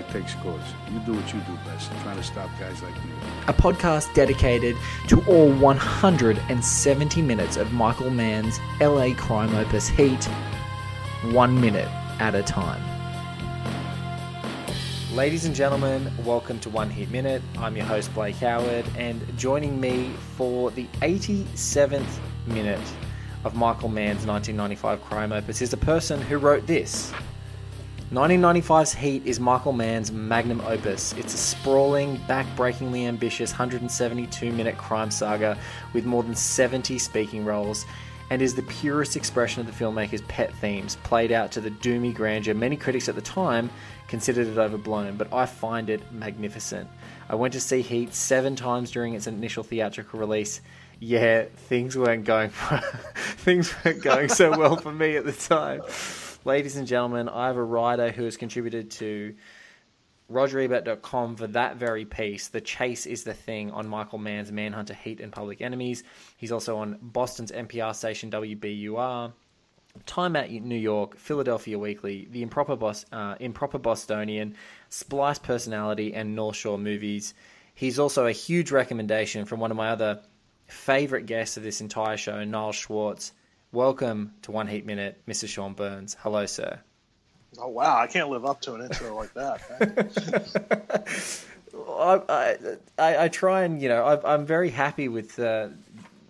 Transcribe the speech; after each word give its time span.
I 0.00 0.12
take 0.12 0.30
scores. 0.30 0.62
You 0.90 0.98
do 1.00 1.12
what 1.12 1.34
you 1.34 1.40
do 1.40 1.54
best. 1.66 1.90
Trying 2.02 2.16
to 2.16 2.22
stop 2.22 2.48
guys 2.58 2.82
like 2.82 2.94
you. 3.04 3.12
A 3.48 3.52
podcast 3.52 4.12
dedicated 4.14 4.74
to 5.08 5.20
all 5.26 5.52
170 5.52 7.20
minutes 7.22 7.58
of 7.58 7.70
Michael 7.74 8.08
Mann's 8.08 8.58
LA 8.80 9.12
crime 9.14 9.54
opus 9.54 9.88
Heat, 9.88 10.24
one 11.32 11.60
minute 11.60 11.88
at 12.18 12.34
a 12.34 12.42
time. 12.42 12.80
Ladies 15.14 15.44
and 15.44 15.54
gentlemen, 15.54 16.10
welcome 16.24 16.58
to 16.60 16.70
One 16.70 16.88
Heat 16.88 17.10
Minute. 17.10 17.42
I'm 17.58 17.76
your 17.76 17.84
host, 17.84 18.14
Blake 18.14 18.36
Howard, 18.36 18.86
and 18.96 19.20
joining 19.36 19.78
me 19.78 20.12
for 20.36 20.70
the 20.70 20.86
87th 21.02 22.20
minute 22.46 22.80
of 23.44 23.54
Michael 23.54 23.90
Mann's 23.90 24.24
1995 24.24 25.02
crime 25.02 25.32
opus 25.32 25.60
is 25.60 25.74
a 25.74 25.76
person 25.76 26.22
who 26.22 26.38
wrote 26.38 26.66
this. 26.66 27.12
1995's 28.12 28.92
Heat 28.92 29.24
is 29.24 29.38
Michael 29.38 29.70
Mann's 29.70 30.10
magnum 30.10 30.60
opus. 30.62 31.12
It's 31.12 31.32
a 31.32 31.38
sprawling, 31.38 32.16
back-breakingly 32.26 33.06
ambitious 33.06 33.52
172-minute 33.52 34.76
crime 34.76 35.12
saga 35.12 35.56
with 35.92 36.04
more 36.06 36.24
than 36.24 36.34
70 36.34 36.98
speaking 36.98 37.44
roles 37.44 37.86
and 38.30 38.42
is 38.42 38.56
the 38.56 38.64
purest 38.64 39.16
expression 39.16 39.60
of 39.60 39.66
the 39.68 39.84
filmmaker's 39.84 40.22
pet 40.22 40.52
themes, 40.54 40.96
played 41.04 41.30
out 41.30 41.52
to 41.52 41.60
the 41.60 41.70
doomy 41.70 42.12
grandeur. 42.12 42.52
Many 42.52 42.76
critics 42.76 43.08
at 43.08 43.14
the 43.14 43.22
time 43.22 43.70
considered 44.08 44.48
it 44.48 44.58
overblown, 44.58 45.16
but 45.16 45.32
I 45.32 45.46
find 45.46 45.88
it 45.88 46.00
magnificent. 46.10 46.88
I 47.28 47.36
went 47.36 47.52
to 47.52 47.60
see 47.60 47.80
Heat 47.80 48.12
seven 48.12 48.56
times 48.56 48.90
during 48.90 49.14
its 49.14 49.28
initial 49.28 49.62
theatrical 49.62 50.18
release. 50.18 50.62
Yeah, 50.98 51.44
things 51.44 51.96
weren't 51.96 52.24
going 52.24 52.50
things 53.14 53.72
weren't 53.84 54.02
going 54.02 54.30
so 54.30 54.50
well 54.58 54.74
for 54.74 54.90
me 54.90 55.16
at 55.16 55.24
the 55.24 55.32
time. 55.32 55.82
Ladies 56.46 56.76
and 56.76 56.86
gentlemen, 56.86 57.28
I 57.28 57.48
have 57.48 57.58
a 57.58 57.62
writer 57.62 58.10
who 58.10 58.24
has 58.24 58.38
contributed 58.38 58.90
to 58.92 59.34
RogerEbert.com 60.32 61.36
for 61.36 61.46
that 61.48 61.76
very 61.76 62.06
piece. 62.06 62.48
The 62.48 62.62
chase 62.62 63.04
is 63.04 63.24
the 63.24 63.34
thing 63.34 63.70
on 63.72 63.86
Michael 63.86 64.16
Mann's 64.16 64.50
Manhunter 64.50 64.94
Heat 64.94 65.20
and 65.20 65.30
Public 65.30 65.60
Enemies. 65.60 66.02
He's 66.38 66.50
also 66.50 66.78
on 66.78 66.96
Boston's 67.02 67.52
NPR 67.52 67.94
station 67.94 68.30
WBUR, 68.30 69.34
Time 70.06 70.34
Out 70.34 70.50
New 70.50 70.78
York, 70.78 71.18
Philadelphia 71.18 71.78
Weekly, 71.78 72.26
The 72.30 72.42
Improper, 72.42 72.76
Bos- 72.76 73.04
uh, 73.12 73.34
Improper 73.38 73.78
Bostonian, 73.78 74.54
Splice 74.88 75.40
Personality, 75.40 76.14
and 76.14 76.34
North 76.34 76.56
Shore 76.56 76.78
Movies. 76.78 77.34
He's 77.74 77.98
also 77.98 78.26
a 78.26 78.32
huge 78.32 78.70
recommendation 78.70 79.44
from 79.44 79.60
one 79.60 79.70
of 79.70 79.76
my 79.76 79.90
other 79.90 80.22
favorite 80.68 81.26
guests 81.26 81.58
of 81.58 81.64
this 81.64 81.82
entire 81.82 82.16
show, 82.16 82.42
Niles 82.44 82.76
Schwartz. 82.76 83.32
Welcome 83.72 84.32
to 84.42 84.50
One 84.50 84.66
Heat 84.66 84.84
Minute, 84.84 85.22
Mr. 85.28 85.46
Sean 85.46 85.74
Burns. 85.74 86.16
Hello, 86.22 86.44
sir. 86.44 86.80
Oh 87.56 87.68
wow, 87.68 88.00
I 88.00 88.08
can't 88.08 88.28
live 88.28 88.44
up 88.44 88.60
to 88.62 88.74
an 88.74 88.82
intro 88.82 89.14
like 89.14 89.32
that. 89.34 89.60
I, 91.88 92.20
I, 92.28 92.56
I, 92.98 93.24
I 93.24 93.28
try 93.28 93.62
and 93.62 93.80
you 93.80 93.88
know 93.88 94.04
I, 94.04 94.34
I'm 94.34 94.44
very 94.44 94.70
happy 94.70 95.06
with 95.06 95.38
uh, 95.38 95.68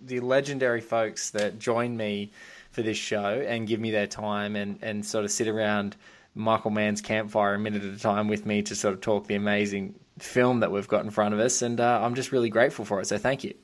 the 0.05 0.19
legendary 0.19 0.81
folks 0.81 1.31
that 1.31 1.57
join 1.57 1.97
me 1.97 2.31
for 2.69 2.83
this 2.83 2.97
show 2.97 3.43
and 3.47 3.67
give 3.67 3.79
me 3.79 3.89
their 3.89 4.05
time 4.05 4.55
and, 4.55 4.77
and 4.83 5.03
sort 5.03 5.25
of 5.25 5.31
sit 5.31 5.47
around 5.47 5.95
Michael 6.35 6.69
Mann's 6.69 7.01
campfire 7.01 7.55
a 7.55 7.59
minute 7.59 7.83
at 7.83 7.91
a 7.91 7.99
time 7.99 8.27
with 8.27 8.45
me 8.45 8.61
to 8.61 8.75
sort 8.75 8.93
of 8.93 9.01
talk 9.01 9.25
the 9.25 9.33
amazing 9.33 9.95
film 10.19 10.59
that 10.59 10.71
we've 10.71 10.87
got 10.87 11.03
in 11.03 11.09
front 11.09 11.33
of 11.33 11.39
us 11.39 11.63
and 11.63 11.81
uh, 11.81 12.01
I'm 12.03 12.13
just 12.13 12.31
really 12.31 12.49
grateful 12.49 12.85
for 12.85 13.01
it 13.01 13.07
so 13.07 13.17
thank 13.17 13.43
you 13.43 13.55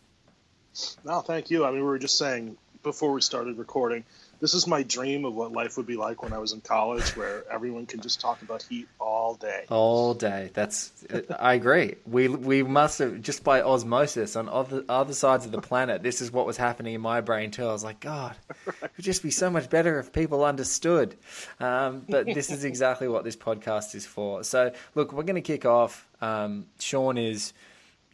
no, 1.03 1.21
thank 1.21 1.49
you. 1.49 1.65
I 1.65 1.71
mean, 1.71 1.79
we 1.79 1.87
were 1.87 1.99
just 1.99 2.17
saying 2.17 2.57
before 2.87 3.11
we 3.11 3.21
started 3.21 3.57
recording, 3.57 4.05
this 4.39 4.53
is 4.53 4.65
my 4.65 4.81
dream 4.83 5.25
of 5.25 5.35
what 5.35 5.51
life 5.51 5.77
would 5.77 5.85
be 5.85 5.97
like 5.97 6.23
when 6.23 6.31
I 6.31 6.37
was 6.37 6.53
in 6.53 6.61
college, 6.61 7.15
where 7.17 7.43
everyone 7.51 7.85
can 7.85 7.99
just 7.99 8.21
talk 8.21 8.41
about 8.41 8.63
heat 8.63 8.87
all 8.99 9.35
day. 9.35 9.65
all 9.69 10.13
day. 10.13 10.51
That's 10.53 10.91
I 11.37 11.53
agree. 11.53 11.95
We 12.05 12.29
we 12.29 12.63
must 12.63 12.99
have 12.99 13.21
just 13.21 13.43
by 13.43 13.61
osmosis 13.61 14.35
on 14.35 14.47
other 14.47 14.83
other 14.87 15.13
sides 15.13 15.45
of 15.45 15.51
the 15.51 15.61
planet 15.61 16.01
this 16.01 16.21
is 16.21 16.31
what 16.31 16.45
was 16.45 16.55
happening 16.55 16.93
in 16.93 17.01
my 17.01 17.19
brain 17.21 17.51
too. 17.51 17.65
I 17.65 17.73
was 17.73 17.83
like 17.83 17.99
God 17.99 18.35
it 18.67 18.91
would 18.95 19.05
just 19.05 19.23
be 19.23 19.31
so 19.31 19.49
much 19.49 19.69
better 19.69 19.99
if 19.99 20.13
people 20.13 20.43
understood. 20.43 21.15
Um, 21.59 22.05
but 22.07 22.25
this 22.25 22.49
is 22.49 22.63
exactly 22.63 23.07
what 23.07 23.23
this 23.23 23.35
podcast 23.35 23.95
is 23.95 24.05
for. 24.05 24.43
So 24.43 24.71
look 24.95 25.11
we're 25.11 25.23
going 25.23 25.35
to 25.35 25.41
kick 25.41 25.65
off. 25.65 26.07
Um, 26.21 26.67
Sean 26.79 27.17
is 27.17 27.53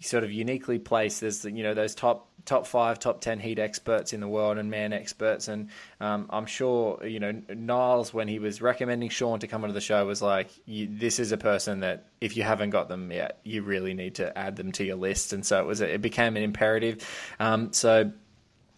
sort 0.03 0.24
of 0.24 0.31
uniquely 0.31 0.80
placed. 0.80 1.22
There's 1.22 1.46
you 1.46 1.64
know 1.64 1.74
those 1.74 1.96
top 1.96 2.30
top 2.46 2.68
five, 2.68 3.00
top 3.00 3.22
ten 3.22 3.40
heat 3.40 3.59
experts 3.59 4.14
in 4.14 4.19
the 4.19 4.28
world 4.28 4.58
and 4.58 4.69
Mann 4.69 4.94
experts, 4.94 5.47
and 5.47 5.69
um, 6.00 6.28
I'm 6.30 6.45
sure 6.45 7.06
you 7.06 7.19
know 7.19 7.42
Niles 7.50 8.13
when 8.13 8.28
he 8.28 8.39
was 8.39 8.62
recommending 8.62 9.10
Sean 9.10 9.39
to 9.39 9.48
come 9.48 9.63
onto 9.63 9.74
the 9.74 9.81
show 9.81 10.06
was 10.06 10.22
like, 10.22 10.50
this 10.68 11.19
is 11.19 11.31
a 11.31 11.38
person 11.38 11.80
that 11.81 12.07
if 12.22 12.38
you 12.38 12.44
haven't 12.44 12.72
got 12.72 12.89
them 12.89 13.12
yet, 13.12 13.39
you 13.44 13.63
really 13.63 13.94
need 13.94 14.16
to 14.16 14.38
add 14.38 14.56
them 14.56 14.72
to 14.74 14.83
your 14.83 14.98
list, 14.98 15.33
and 15.33 15.45
so 15.45 15.60
it 15.60 15.66
was 15.66 15.81
it 15.81 16.01
became 16.01 16.38
an 16.38 16.44
imperative. 16.44 17.07
Um, 17.39 17.72
so. 17.74 18.12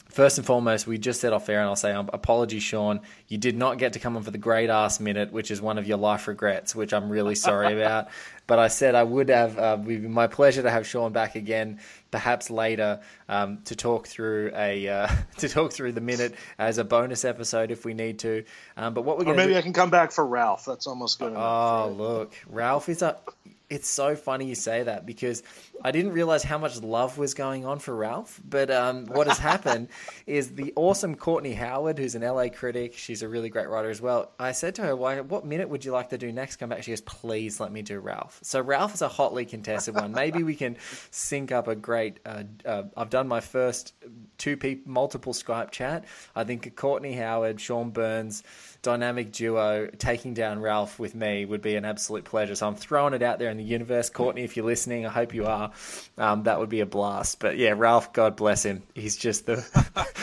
First 0.08 0.38
and 0.38 0.48
foremost, 0.48 0.88
we 0.88 0.98
just 0.98 1.20
said 1.20 1.34
off 1.34 1.50
air, 1.50 1.60
and 1.60 1.68
I'll 1.68 1.76
say 1.76 1.92
um, 1.92 2.10
apologies, 2.14 2.64
Sean. 2.64 3.02
You 3.28 3.38
did 3.38 3.58
not 3.58 3.78
get 3.78 3.92
to 3.94 4.00
come 4.00 4.16
on 4.16 4.24
for 4.24 4.32
the 4.32 4.38
great 4.38 4.70
ass 4.70 5.02
minute, 5.02 5.34
which 5.34 5.52
is 5.52 5.62
one 5.62 5.78
of 5.78 5.88
your 5.88 5.98
life 5.98 6.30
regrets, 6.30 6.74
which 6.74 6.94
I'm 6.94 7.10
really 7.10 7.36
sorry 7.36 7.74
about. 7.74 8.08
But 8.48 8.60
I 8.60 8.68
said 8.68 8.94
I 8.96 9.04
would 9.04 9.30
have. 9.30 9.58
Uh, 9.58 9.78
would 9.80 10.02
be 10.02 10.08
my 10.08 10.28
pleasure 10.28 10.62
to 10.62 10.70
have 10.70 10.86
Sean 10.86 11.12
back 11.12 11.36
again, 11.36 11.80
perhaps 12.12 12.50
later, 12.50 13.02
um, 13.28 13.60
to 13.66 13.76
talk 13.76 14.08
through 14.08 14.52
a 14.56 14.88
uh, 14.88 15.08
to 15.38 15.50
talk 15.50 15.74
through 15.74 15.94
the 15.94 16.02
minute 16.02 16.36
as 16.60 16.78
a 16.78 16.84
bonus 16.84 17.26
episode 17.26 17.72
if 17.72 17.86
we 17.86 17.94
need 17.94 18.20
to. 18.20 18.44
Um, 18.78 18.94
but 18.94 19.02
what 19.04 19.18
we're 19.18 19.24
Or 19.24 19.26
going 19.26 19.38
maybe 19.38 19.54
do, 19.54 19.60
I 19.60 19.62
can 19.62 19.74
come 19.74 19.90
back 19.90 20.12
for 20.12 20.26
Ralph. 20.26 20.66
That's 20.66 20.86
almost 20.88 21.20
good 21.20 21.32
enough. 21.32 21.42
Oh, 21.44 21.92
look, 21.92 22.34
Ralph 22.48 22.88
is 22.90 23.02
a. 23.02 23.20
It's 23.68 23.90
so 23.90 24.16
funny 24.16 24.46
you 24.46 24.54
say 24.54 24.84
that 24.84 25.08
because 25.08 25.42
I 25.84 25.90
didn't 25.90 26.12
realize 26.12 26.44
how 26.44 26.60
much 26.60 26.80
love 26.84 27.18
was 27.18 27.34
going 27.34 27.66
on 27.66 27.80
for 27.80 27.96
Ralph. 27.96 28.40
But 28.48 28.70
um, 28.70 29.08
what 29.08 29.26
has 29.26 29.40
happened 29.40 29.88
is 30.28 30.52
the 30.54 30.72
awesome 30.76 31.16
Courtney 31.16 31.54
Howard, 31.54 31.98
who's 31.98 32.14
an 32.14 32.22
LA 32.22 32.50
critic, 32.50 32.94
she's 32.96 33.24
a 33.24 33.28
really 33.28 33.50
great 33.50 33.68
writer 33.68 33.90
as 33.90 34.00
well. 34.00 34.32
I 34.38 34.52
said 34.52 34.76
to 34.76 34.84
her, 34.84 34.96
"Why? 34.96 35.20
What 35.22 35.46
minute 35.48 35.68
would 35.70 35.84
you 35.84 35.92
like 35.92 36.10
to 36.10 36.18
do 36.20 36.32
next?" 36.32 36.58
Come 36.58 36.70
back. 36.70 36.84
She 36.84 36.92
goes, 36.92 37.02
"Please 37.02 37.60
let 37.60 37.72
me 37.72 37.82
do 37.82 38.00
Ralph." 38.00 38.35
So 38.42 38.62
Ralph 38.62 38.94
is 38.94 39.02
a 39.02 39.08
hotly 39.08 39.46
contested 39.46 39.96
one. 39.96 40.12
Maybe 40.12 40.44
we 40.44 40.56
can 40.56 40.78
sync 41.12 41.52
up 41.52 41.68
a 41.68 41.76
great. 41.76 42.20
Uh, 42.26 42.44
uh, 42.66 42.84
I've 42.96 43.10
done 43.10 43.28
my 43.28 43.40
first 43.40 43.94
two 44.38 44.58
people, 44.58 44.92
multiple 44.92 45.34
Skype 45.34 45.72
chat. 45.72 46.06
I 46.36 46.44
think 46.44 46.66
a 46.66 46.70
Courtney 46.70 47.14
Howard, 47.14 47.60
Sean 47.60 47.90
Burns 47.92 48.44
dynamic 48.86 49.32
duo 49.32 49.88
taking 49.98 50.36
down 50.36 50.62
Ralph 50.62 51.00
with 51.00 51.16
me 51.16 51.44
would 51.44 51.62
be 51.62 51.76
an 51.76 51.86
absolute 51.86 52.24
pleasure. 52.24 52.54
So 52.54 52.68
I'm 52.68 52.76
throwing 52.76 53.16
it 53.16 53.24
out 53.24 53.40
there 53.40 53.50
in 53.50 53.58
the 53.58 53.64
universe. 53.64 54.10
Courtney, 54.12 54.44
if 54.44 54.56
you're 54.56 54.66
listening, 54.66 55.08
I 55.08 55.10
hope 55.10 55.34
you 55.34 55.48
are. 55.48 55.72
Um, 56.18 56.44
that 56.44 56.60
would 56.60 56.70
be 56.70 56.82
a 56.82 56.86
blast. 56.86 57.40
But 57.40 57.58
yeah, 57.58 57.74
Ralph, 57.76 58.14
God 58.14 58.36
bless 58.36 58.64
him. 58.64 58.84
He's 58.94 59.18
just 59.18 59.48
the 59.48 59.66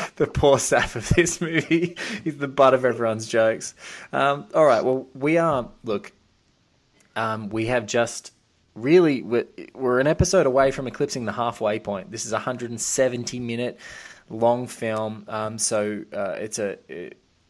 the 0.17 0.27
poor 0.29 0.59
sap 0.59 0.95
of 0.95 1.09
this 1.11 1.41
movie. 1.41 1.97
He's 2.25 2.39
the 2.39 2.49
butt 2.49 2.75
of 2.75 2.85
everyone's 2.85 3.27
jokes. 3.27 3.75
Um, 4.13 4.47
all 4.55 4.65
right, 4.65 4.85
well, 4.85 5.09
we 5.15 5.39
are, 5.39 5.69
look, 5.85 6.13
um, 7.17 7.49
we 7.49 7.67
have 7.67 7.87
just 7.87 8.33
really 8.75 9.23
we're, 9.23 9.47
we're 9.75 10.01
an 10.01 10.07
episode 10.07 10.47
away 10.47 10.71
from 10.71 10.87
eclipsing 10.87 11.25
the 11.25 11.33
halfway 11.33 11.79
point. 11.79 12.11
This 12.11 12.25
is 12.25 12.33
a 12.33 12.37
170 12.37 13.41
minute 13.41 13.79
long 14.31 14.67
film, 14.67 15.25
um, 15.29 15.59
so 15.59 16.05
uh, 16.13 16.37
it's 16.39 16.59
a 16.59 16.79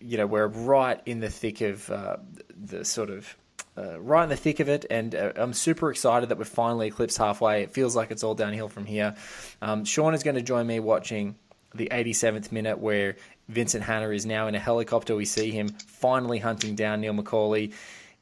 you 0.01 0.17
know 0.17 0.27
we're 0.27 0.49
right 0.49 1.01
in 1.07 1.21
the 1.21 1.31
thick 1.31 1.61
of 1.61 1.89
uh, 1.91 2.17
the 2.57 2.85
sort 2.85 3.11
of. 3.11 3.37
Uh, 3.75 3.99
right 4.01 4.25
in 4.25 4.29
the 4.29 4.37
thick 4.37 4.61
of 4.61 4.69
it, 4.69 4.85
and 4.91 5.15
uh, 5.15 5.33
I'm 5.35 5.55
super 5.55 5.91
excited 5.91 6.29
that 6.29 6.37
we're 6.37 6.45
finally 6.45 6.89
eclipsed 6.89 7.17
halfway. 7.17 7.63
It 7.63 7.73
feels 7.73 7.97
like 7.97 8.11
it's 8.11 8.23
all 8.23 8.35
downhill 8.35 8.69
from 8.69 8.85
here. 8.85 9.15
Um, 9.63 9.87
Sean 9.87 10.13
is 10.13 10.23
going 10.23 10.37
to 10.37 10.43
join 10.43 10.67
me 10.67 10.79
watching 10.79 11.37
the 11.75 11.89
87th 11.91 12.53
minute, 12.53 12.79
where 12.79 13.17
Vincent 13.49 13.83
Hanna 13.83 14.11
is 14.11 14.27
now 14.27 14.47
in 14.47 14.55
a 14.55 14.59
helicopter. 14.59 15.17
We 15.17 15.25
see 15.25 15.51
him 15.53 15.69
finally 15.69 16.39
hunting 16.39 16.75
down 16.75 17.01
Neil 17.01 17.15
McCauley. 17.15 17.73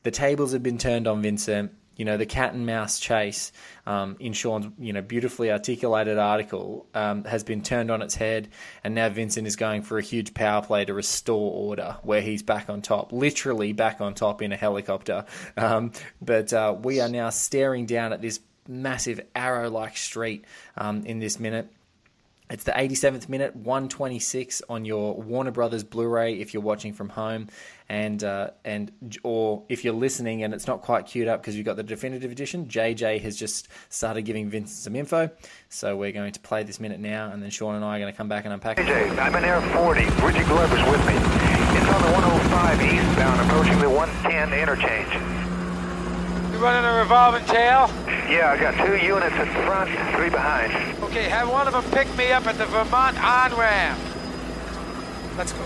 The 0.03 0.11
tables 0.11 0.53
have 0.53 0.63
been 0.63 0.79
turned 0.79 1.07
on 1.07 1.23
Vincent. 1.23 1.73
You 1.97 2.07
know, 2.07 2.17
the 2.17 2.25
cat 2.25 2.55
and 2.55 2.65
mouse 2.65 2.99
chase 2.99 3.53
um, 3.85 4.17
in 4.19 4.33
Sean's, 4.33 4.73
you 4.79 4.95
know, 4.95 5.03
beautifully 5.03 5.53
articulated 5.53 6.17
article 6.17 6.87
um, 6.95 7.25
has 7.25 7.45
been 7.45 7.63
turned 7.63 7.91
on 7.91 8.01
its 8.01 8.15
head, 8.15 8.49
and 8.83 8.95
now 8.95 9.11
Vincent 9.11 9.47
is 9.47 9.57
going 9.57 9.83
for 9.83 9.99
a 9.99 10.03
huge 10.03 10.33
power 10.33 10.63
play 10.63 10.87
to 10.87 10.95
restore 10.95 11.53
order, 11.53 11.99
where 12.03 12.23
he's 12.23 12.43
back 12.43 12.71
on 12.71 12.81
top, 12.81 13.13
literally 13.13 13.75
back 13.75 14.01
on 14.01 14.15
top 14.15 14.41
in 14.41 14.51
a 14.51 14.57
helicopter. 14.57 15.27
Um, 15.59 15.93
but 16.23 16.55
uh, 16.55 16.75
we 16.83 17.01
are 17.01 17.09
now 17.11 17.29
staring 17.29 17.85
down 17.85 18.15
at 18.15 18.23
this 18.23 18.41
massive 18.67 19.21
arrow-like 19.35 19.99
street 19.99 20.47
um, 20.79 21.05
in 21.05 21.19
this 21.19 21.39
minute. 21.39 21.71
It's 22.51 22.65
the 22.65 22.73
87th 22.73 23.29
minute, 23.29 23.55
126 23.55 24.63
on 24.69 24.85
your 24.85 25.15
Warner 25.15 25.53
Brothers 25.53 25.85
Blu-ray 25.85 26.41
if 26.41 26.53
you're 26.53 26.63
watching 26.65 26.93
from 26.93 27.09
home, 27.09 27.47
and 27.89 28.25
uh, 28.25 28.51
and 28.65 28.91
or 29.23 29.63
if 29.69 29.85
you're 29.85 29.95
listening 29.95 30.43
and 30.43 30.53
it's 30.53 30.67
not 30.67 30.83
quite 30.83 31.07
queued 31.07 31.29
up 31.29 31.41
because 31.41 31.55
you've 31.57 31.65
got 31.65 31.77
the 31.77 31.85
definitive 31.85 32.33
edition. 32.33 32.67
JJ 32.67 33.21
has 33.21 33.37
just 33.37 33.69
started 33.89 34.23
giving 34.23 34.51
Vincent 34.51 34.79
some 34.79 34.97
info, 34.97 35.31
so 35.69 35.97
we're 35.97 36.11
going 36.11 36.33
to 36.33 36.41
play 36.41 36.65
this 36.65 36.81
minute 36.81 36.99
now, 36.99 37.31
and 37.31 37.41
then 37.41 37.51
Sean 37.51 37.77
and 37.77 37.85
I 37.85 37.97
are 37.97 38.01
going 38.01 38.13
to 38.13 38.17
come 38.17 38.29
back 38.29 38.45
and 38.45 38.53
unpack 38.53 38.81
it. 38.81 38.87
AJ, 38.87 39.17
I'm 39.17 39.35
in 39.37 39.45
Air 39.45 39.61
40. 39.61 40.01
Richie 40.01 40.45
Glover's 40.49 40.83
with 40.91 41.07
me. 41.07 41.15
It's 41.15 41.89
on 41.95 42.03
the 42.03 42.11
105 42.11 42.83
eastbound, 42.83 43.49
approaching 43.49 43.79
the 43.79 43.91
110 43.91 44.59
interchange. 44.59 44.80
You 46.61 46.67
running 46.67 46.85
a 46.85 46.99
revolving 46.99 47.43
tail? 47.47 47.91
Yeah, 48.29 48.55
I 48.55 48.61
got 48.61 48.75
two 48.87 48.95
units 48.95 49.35
in 49.35 49.49
front, 49.65 49.89
three 50.15 50.29
behind. 50.29 50.71
Okay, 51.05 51.23
have 51.23 51.49
one 51.49 51.67
of 51.67 51.73
them 51.73 51.83
pick 51.91 52.15
me 52.19 52.33
up 52.33 52.47
at 52.47 52.59
the 52.59 52.67
Vermont 52.67 53.17
on-ramp. 53.19 53.99
Let's 55.39 55.53
go. 55.53 55.65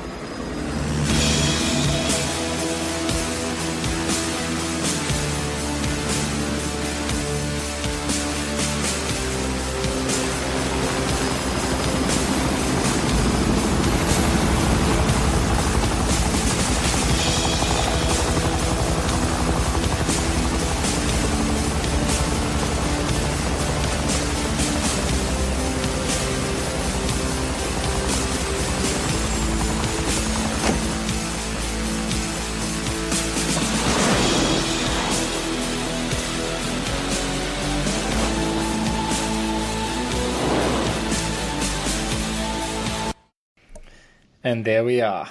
And 44.44 44.62
there 44.64 44.84
we 44.84 45.00
are. 45.00 45.28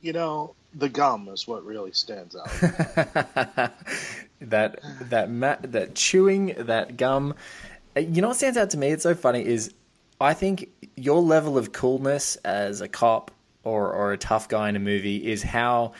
You 0.00 0.12
know, 0.12 0.54
the 0.74 0.88
gum 0.88 1.28
is 1.28 1.46
what 1.46 1.64
really 1.64 1.92
stands 1.92 2.36
out. 2.36 2.48
that 4.40 4.78
that 5.10 5.30
ma- 5.30 5.56
that 5.62 5.94
chewing 5.96 6.54
that 6.56 6.96
gum. 6.96 7.34
You 7.96 8.22
know 8.22 8.28
what 8.28 8.36
stands 8.36 8.56
out 8.56 8.70
to 8.70 8.78
me? 8.78 8.88
It's 8.88 9.02
so 9.02 9.14
funny. 9.14 9.44
Is 9.44 9.74
I 10.20 10.34
think 10.34 10.70
your 10.96 11.20
level 11.20 11.58
of 11.58 11.72
coolness 11.72 12.36
as 12.36 12.80
a 12.80 12.88
cop 12.88 13.32
or 13.64 13.92
or 13.92 14.12
a 14.12 14.18
tough 14.18 14.48
guy 14.48 14.68
in 14.68 14.76
a 14.76 14.80
movie 14.80 15.30
is 15.30 15.42
how 15.42 15.92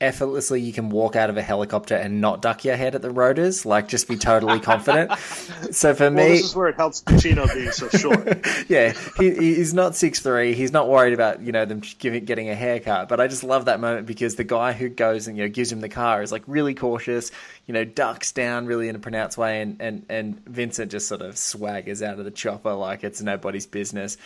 effortlessly 0.00 0.60
you 0.60 0.72
can 0.72 0.90
walk 0.90 1.16
out 1.16 1.30
of 1.30 1.36
a 1.36 1.42
helicopter 1.42 1.94
and 1.94 2.20
not 2.20 2.42
duck 2.42 2.64
your 2.64 2.76
head 2.76 2.94
at 2.94 3.02
the 3.02 3.10
rotors, 3.10 3.64
like 3.64 3.88
just 3.88 4.08
be 4.08 4.16
totally 4.16 4.60
confident. 4.60 5.12
So 5.70 5.94
for 5.94 6.04
well, 6.04 6.12
me, 6.12 6.28
this 6.28 6.44
is 6.44 6.56
where 6.56 6.68
it 6.68 6.76
helps 6.76 7.02
Pacino 7.02 7.52
being 7.52 7.70
so 7.70 7.88
short. 7.98 8.46
yeah, 8.68 8.92
he, 9.18 9.34
he's 9.34 9.74
not 9.74 9.96
six 9.96 10.20
three. 10.20 10.54
He's 10.54 10.72
not 10.72 10.88
worried 10.88 11.12
about 11.12 11.40
you 11.42 11.52
know 11.52 11.64
them 11.64 11.82
giving 11.98 12.24
getting 12.24 12.48
a 12.48 12.54
haircut. 12.54 13.08
But 13.08 13.20
I 13.20 13.26
just 13.26 13.42
love 13.42 13.64
that 13.66 13.80
moment 13.80 14.06
because 14.06 14.36
the 14.36 14.44
guy 14.44 14.72
who 14.72 14.88
goes 14.88 15.28
and 15.28 15.36
you 15.36 15.44
know 15.44 15.48
gives 15.48 15.72
him 15.72 15.80
the 15.80 15.88
car 15.88 16.22
is 16.22 16.30
like 16.30 16.42
really 16.46 16.74
cautious. 16.74 17.30
You 17.66 17.74
know, 17.74 17.84
ducks 17.84 18.32
down 18.32 18.66
really 18.66 18.88
in 18.88 18.96
a 18.96 18.98
pronounced 18.98 19.38
way, 19.38 19.60
and 19.60 19.76
and 19.80 20.06
and 20.08 20.44
Vincent 20.46 20.90
just 20.90 21.08
sort 21.08 21.22
of 21.22 21.34
swaggers 21.34 22.06
out 22.06 22.18
of 22.18 22.24
the 22.24 22.30
chopper 22.30 22.72
like 22.74 23.02
it's 23.02 23.20
nobody's 23.20 23.66
business, 23.66 24.16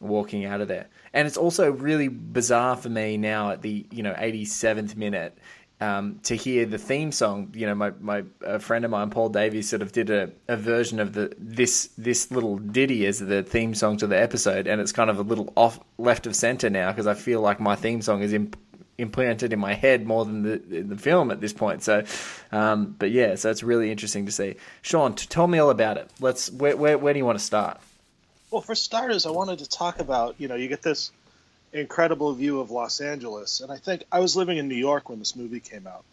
walking 0.00 0.44
out 0.44 0.60
of 0.60 0.68
there. 0.68 0.88
And 1.16 1.26
it's 1.26 1.38
also 1.38 1.72
really 1.72 2.08
bizarre 2.08 2.76
for 2.76 2.90
me 2.90 3.16
now 3.16 3.50
at 3.50 3.62
the 3.62 3.86
you 3.90 4.02
know 4.02 4.14
eighty 4.18 4.44
seventh 4.44 4.96
minute 4.96 5.36
um, 5.80 6.20
to 6.24 6.34
hear 6.36 6.66
the 6.66 6.78
theme 6.78 7.10
song. 7.10 7.52
You 7.54 7.66
know, 7.66 7.74
my 7.74 7.92
my 8.00 8.24
a 8.42 8.58
friend 8.58 8.84
of 8.84 8.90
mine, 8.90 9.08
Paul 9.10 9.30
Davies, 9.30 9.68
sort 9.68 9.80
of 9.82 9.92
did 9.92 10.10
a, 10.10 10.30
a 10.46 10.56
version 10.56 11.00
of 11.00 11.14
the 11.14 11.34
this 11.38 11.90
this 11.98 12.30
little 12.30 12.58
ditty 12.58 13.06
as 13.06 13.18
the 13.18 13.42
theme 13.42 13.74
song 13.74 13.96
to 13.98 14.06
the 14.06 14.20
episode, 14.20 14.66
and 14.66 14.80
it's 14.80 14.92
kind 14.92 15.08
of 15.08 15.18
a 15.18 15.22
little 15.22 15.52
off 15.56 15.80
left 15.98 16.26
of 16.26 16.36
center 16.36 16.70
now 16.70 16.90
because 16.92 17.06
I 17.06 17.14
feel 17.14 17.40
like 17.40 17.60
my 17.60 17.76
theme 17.76 18.02
song 18.02 18.22
is 18.22 18.34
imp- 18.34 18.58
implanted 18.98 19.52
in 19.52 19.58
my 19.58 19.74
head 19.74 20.06
more 20.06 20.24
than 20.24 20.42
the 20.42 20.58
the 20.82 20.96
film 20.96 21.30
at 21.30 21.40
this 21.40 21.52
point. 21.52 21.82
So, 21.82 22.04
um, 22.52 22.94
but 22.98 23.10
yeah, 23.10 23.36
so 23.36 23.50
it's 23.50 23.62
really 23.62 23.90
interesting 23.90 24.26
to 24.26 24.32
see. 24.32 24.56
Sean, 24.82 25.14
t- 25.14 25.26
tell 25.26 25.46
me 25.46 25.58
all 25.58 25.70
about 25.70 25.96
it. 25.96 26.10
Let's 26.20 26.50
where 26.50 26.76
where, 26.76 26.98
where 26.98 27.12
do 27.12 27.18
you 27.18 27.26
want 27.26 27.38
to 27.38 27.44
start? 27.44 27.80
Well, 28.56 28.62
for 28.62 28.74
starters, 28.74 29.26
I 29.26 29.32
wanted 29.32 29.58
to 29.58 29.68
talk 29.68 30.00
about 30.00 30.36
you 30.38 30.48
know 30.48 30.54
you 30.54 30.66
get 30.66 30.80
this 30.80 31.12
incredible 31.74 32.32
view 32.32 32.60
of 32.60 32.70
Los 32.70 33.02
Angeles, 33.02 33.60
and 33.60 33.70
I 33.70 33.76
think 33.76 34.04
I 34.10 34.20
was 34.20 34.34
living 34.34 34.56
in 34.56 34.66
New 34.66 34.76
York 34.76 35.10
when 35.10 35.18
this 35.18 35.36
movie 35.36 35.60
came 35.60 35.86
out, 35.86 36.06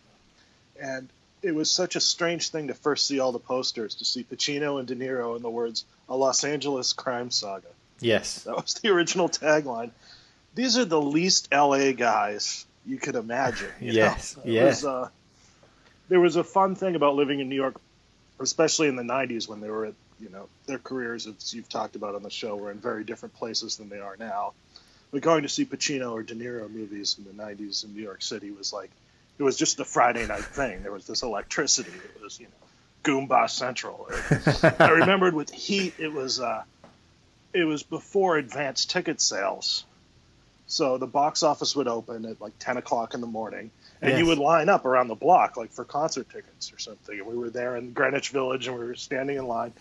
and 0.77 1.07
it 1.41 1.55
was 1.55 1.71
such 1.71 1.95
a 1.95 2.01
strange 2.01 2.49
thing 2.49 2.67
to 2.67 2.73
first 2.73 3.07
see 3.07 3.21
all 3.21 3.31
the 3.31 3.39
posters 3.39 3.95
to 3.95 4.03
see 4.03 4.25
Pacino 4.25 4.77
and 4.77 4.85
De 4.85 4.93
Niro 4.93 5.37
in 5.37 5.41
the 5.41 5.49
words 5.49 5.85
"A 6.09 6.17
Los 6.17 6.43
Angeles 6.43 6.91
Crime 6.91 7.31
Saga." 7.31 7.69
Yes. 8.01 8.43
That 8.43 8.57
was 8.57 8.73
the 8.73 8.89
original 8.89 9.29
tagline. 9.29 9.91
These 10.53 10.77
are 10.77 10.83
the 10.83 10.99
least 10.99 11.47
LA 11.49 11.93
guys 11.93 12.65
you 12.85 12.97
could 12.97 13.15
imagine. 13.15 13.69
you 13.79 13.93
know? 13.93 13.99
Yes, 13.99 14.37
yeah. 14.43 14.73
uh, 14.85 15.07
there 16.09 16.19
was 16.19 16.35
a 16.35 16.43
fun 16.43 16.75
thing 16.75 16.97
about 16.97 17.15
living 17.15 17.39
in 17.39 17.47
New 17.47 17.55
York, 17.55 17.79
especially 18.41 18.89
in 18.89 18.97
the 18.97 19.03
'90s 19.03 19.47
when 19.47 19.61
they 19.61 19.69
were 19.69 19.85
at 19.85 19.93
you 20.23 20.29
know 20.29 20.47
their 20.65 20.79
careers, 20.79 21.27
as 21.27 21.53
you've 21.53 21.69
talked 21.69 21.95
about 21.97 22.15
on 22.15 22.23
the 22.23 22.29
show, 22.29 22.55
were 22.55 22.71
in 22.71 22.79
very 22.79 23.03
different 23.03 23.35
places 23.35 23.75
than 23.77 23.89
they 23.89 23.99
are 23.99 24.15
now. 24.17 24.53
But 25.11 25.21
going 25.21 25.43
to 25.43 25.49
see 25.49 25.65
Pacino 25.65 26.11
or 26.13 26.23
De 26.23 26.33
Niro 26.33 26.69
movies 26.71 27.17
in 27.19 27.25
the 27.25 27.43
'90s 27.43 27.83
in 27.83 27.93
New 27.93 28.01
York 28.01 28.21
City 28.23 28.49
was 28.51 28.71
like 28.73 28.89
it 29.37 29.43
was 29.43 29.57
just 29.57 29.79
a 29.79 29.85
Friday 29.85 30.25
night 30.25 30.45
thing. 30.45 30.81
There 30.83 30.91
was 30.91 31.05
this 31.05 31.21
electricity. 31.23 31.91
It 31.91 32.21
was 32.23 32.39
you 32.39 32.47
know 32.47 32.51
Goomba 33.03 33.49
Central. 33.49 34.07
I 34.79 34.89
remembered 35.01 35.33
with 35.33 35.51
Heat, 35.51 35.93
it 35.99 36.11
was 36.13 36.39
uh, 36.39 36.63
it 37.53 37.65
was 37.65 37.83
before 37.83 38.37
advanced 38.37 38.89
ticket 38.89 39.21
sales, 39.21 39.85
so 40.65 40.97
the 40.97 41.05
box 41.07 41.43
office 41.43 41.75
would 41.75 41.87
open 41.87 42.25
at 42.25 42.41
like 42.41 42.53
ten 42.57 42.77
o'clock 42.77 43.13
in 43.13 43.21
the 43.21 43.27
morning, 43.27 43.69
and 44.01 44.11
Yes. 44.11 44.19
you 44.19 44.25
would 44.27 44.39
line 44.39 44.69
up 44.69 44.85
around 44.85 45.09
the 45.09 45.15
block 45.15 45.57
like 45.57 45.71
for 45.71 45.83
concert 45.85 46.29
tickets 46.29 46.73
or 46.73 46.79
something. 46.79 47.19
And 47.19 47.27
we 47.27 47.35
were 47.37 47.49
there 47.51 47.75
in 47.75 47.91
Greenwich 47.93 48.29
Village, 48.29 48.67
and 48.67 48.79
we 48.79 48.83
were 48.85 48.95
standing 48.95 49.37
in 49.37 49.45
line 49.47 49.73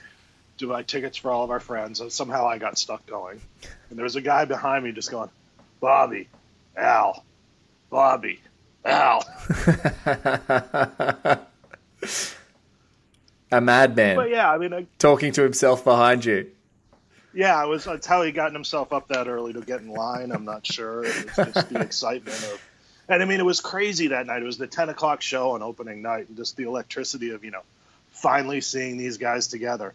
to 0.63 0.69
buy 0.69 0.83
tickets 0.83 1.17
for 1.17 1.31
all 1.31 1.45
of 1.45 1.51
our 1.51 1.61
friends. 1.61 2.01
And 2.01 2.11
somehow 2.11 2.47
I 2.47 2.59
got 2.59 2.79
stuck 2.79 3.07
going, 3.07 3.41
and 3.91 3.99
there 3.99 4.05
was 4.05 4.17
a 4.17 4.21
guy 4.21 4.45
behind 4.45 4.85
me 4.85 4.93
just 4.93 5.11
going, 5.11 5.31
"Bobby, 5.81 6.29
Al, 6.77 7.25
Bobby, 7.91 8.41
Al." 8.85 9.25
A 13.53 13.61
madman 13.61 14.17
But 14.17 14.31
yeah, 14.31 14.51
I 14.51 14.57
mean, 14.57 14.73
I, 14.73 14.87
talking 14.99 15.31
to 15.33 15.43
himself 15.43 15.85
behind 15.85 16.25
you. 16.25 16.51
Yeah, 17.35 17.63
it 17.63 17.69
was. 17.69 17.85
That's 17.85 18.07
how 18.07 18.23
he 18.23 18.33
gotten 18.33 18.55
himself 18.55 18.93
up 18.95 19.09
that 19.09 19.29
early 19.29 19.53
to 19.53 19.61
get 19.61 19.81
in 19.81 19.89
line. 19.89 20.33
I'm 20.33 20.47
not 20.47 20.67
sure. 20.67 21.05
It 21.05 21.37
was 21.37 21.53
just 21.53 21.69
the 21.69 21.81
excitement 21.83 22.43
of, 22.45 22.63
and 23.09 23.23
I 23.23 23.27
mean, 23.27 23.41
it 23.41 23.45
was 23.45 23.61
crazy 23.61 24.09
that 24.09 24.27
night. 24.27 24.43
It 24.43 24.47
was 24.47 24.57
the 24.57 24.67
10 24.67 24.89
o'clock 24.89 25.21
show 25.21 25.51
on 25.51 25.63
opening 25.63 26.01
night, 26.01 26.29
and 26.29 26.37
just 26.37 26.57
the 26.57 26.65
electricity 26.65 27.31
of 27.31 27.45
you 27.45 27.51
know, 27.51 27.63
finally 28.11 28.63
seeing 28.63 28.97
these 28.97 29.19
guys 29.19 29.49
together, 29.49 29.93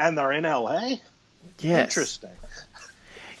and 0.00 0.18
they're 0.18 0.32
in 0.32 0.44
LA. 0.44 0.96
Yes. 1.60 1.96
Interesting. 1.96 2.30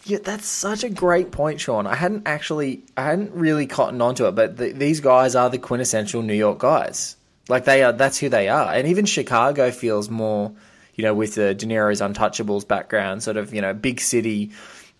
Yeah, 0.04 0.18
that's 0.22 0.46
such 0.46 0.84
a 0.84 0.88
great 0.88 1.30
point, 1.30 1.60
Sean. 1.60 1.86
I 1.86 1.94
hadn't 1.94 2.26
actually, 2.26 2.82
I 2.96 3.04
hadn't 3.04 3.32
really 3.32 3.66
cottoned 3.66 4.00
onto 4.02 4.26
it, 4.26 4.34
but 4.34 4.56
th 4.56 4.74
these 4.76 5.00
guys 5.00 5.34
are 5.34 5.50
the 5.50 5.58
quintessential 5.58 6.22
New 6.22 6.34
York 6.34 6.58
guys. 6.58 7.16
Like 7.48 7.64
they 7.64 7.82
are, 7.82 7.92
that's 7.92 8.18
who 8.18 8.28
they 8.28 8.48
are. 8.48 8.72
And 8.72 8.88
even 8.88 9.04
Chicago 9.04 9.70
feels 9.70 10.08
more, 10.08 10.52
you 10.94 11.04
know, 11.04 11.14
with 11.14 11.34
the 11.34 11.54
De 11.54 11.66
Niro's 11.66 12.00
Untouchables 12.00 12.66
background, 12.66 13.22
sort 13.22 13.36
of, 13.36 13.52
you 13.52 13.60
know, 13.60 13.74
big 13.74 14.00
city, 14.00 14.52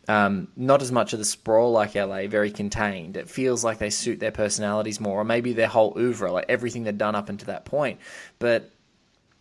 um, 0.08 0.48
not 0.56 0.82
as 0.82 0.92
much 0.92 1.12
of 1.12 1.18
the 1.18 1.24
sprawl 1.24 1.72
like 1.72 1.94
LA, 1.94 2.26
very 2.26 2.50
contained. 2.50 3.16
It 3.16 3.30
feels 3.30 3.64
like 3.64 3.78
they 3.78 3.90
suit 3.90 4.20
their 4.20 4.32
personalities 4.32 5.00
more, 5.00 5.20
or 5.20 5.24
maybe 5.24 5.52
their 5.52 5.68
whole 5.68 5.94
oeuvre, 5.96 6.32
like 6.32 6.46
everything 6.48 6.84
they've 6.84 6.96
done 6.96 7.14
up 7.14 7.28
until 7.28 7.46
that 7.46 7.64
point. 7.64 8.00
But 8.38 8.70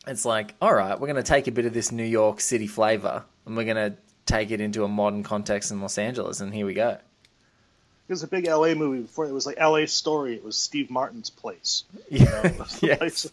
it's 0.09 0.25
like, 0.25 0.55
all 0.61 0.73
right, 0.73 0.99
we're 0.99 1.07
going 1.07 1.15
to 1.15 1.23
take 1.23 1.47
a 1.47 1.51
bit 1.51 1.65
of 1.65 1.73
this 1.73 1.91
New 1.91 2.03
York 2.03 2.41
City 2.41 2.67
flavor 2.67 3.23
and 3.45 3.55
we're 3.55 3.65
going 3.65 3.91
to 3.91 3.97
take 4.25 4.51
it 4.51 4.61
into 4.61 4.83
a 4.83 4.87
modern 4.87 5.23
context 5.23 5.71
in 5.71 5.81
Los 5.81 5.97
Angeles, 5.97 6.39
and 6.39 6.53
here 6.53 6.65
we 6.65 6.73
go. 6.75 6.89
It 6.89 8.13
was 8.13 8.23
a 8.23 8.27
big 8.27 8.47
LA 8.47 8.73
movie 8.73 9.01
before. 9.01 9.25
It 9.25 9.31
was 9.31 9.45
like 9.45 9.59
LA 9.59 9.85
Story. 9.85 10.35
It 10.35 10.43
was 10.43 10.57
Steve 10.57 10.89
Martin's 10.89 11.29
place. 11.29 11.83
Yeah. 12.09 12.57
Was 12.57 12.79
the 12.79 12.87
yes. 12.87 12.97
place. 12.97 13.31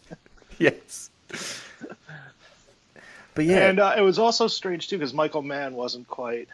yes. 0.59 1.09
But 3.35 3.45
yeah, 3.45 3.69
And 3.69 3.79
uh, 3.79 3.93
it 3.95 4.01
was 4.01 4.17
also 4.17 4.47
strange 4.47 4.87
too 4.87 4.97
because 4.97 5.13
Michael 5.13 5.43
Mann 5.43 5.75
wasn't 5.75 6.07
quite, 6.07 6.47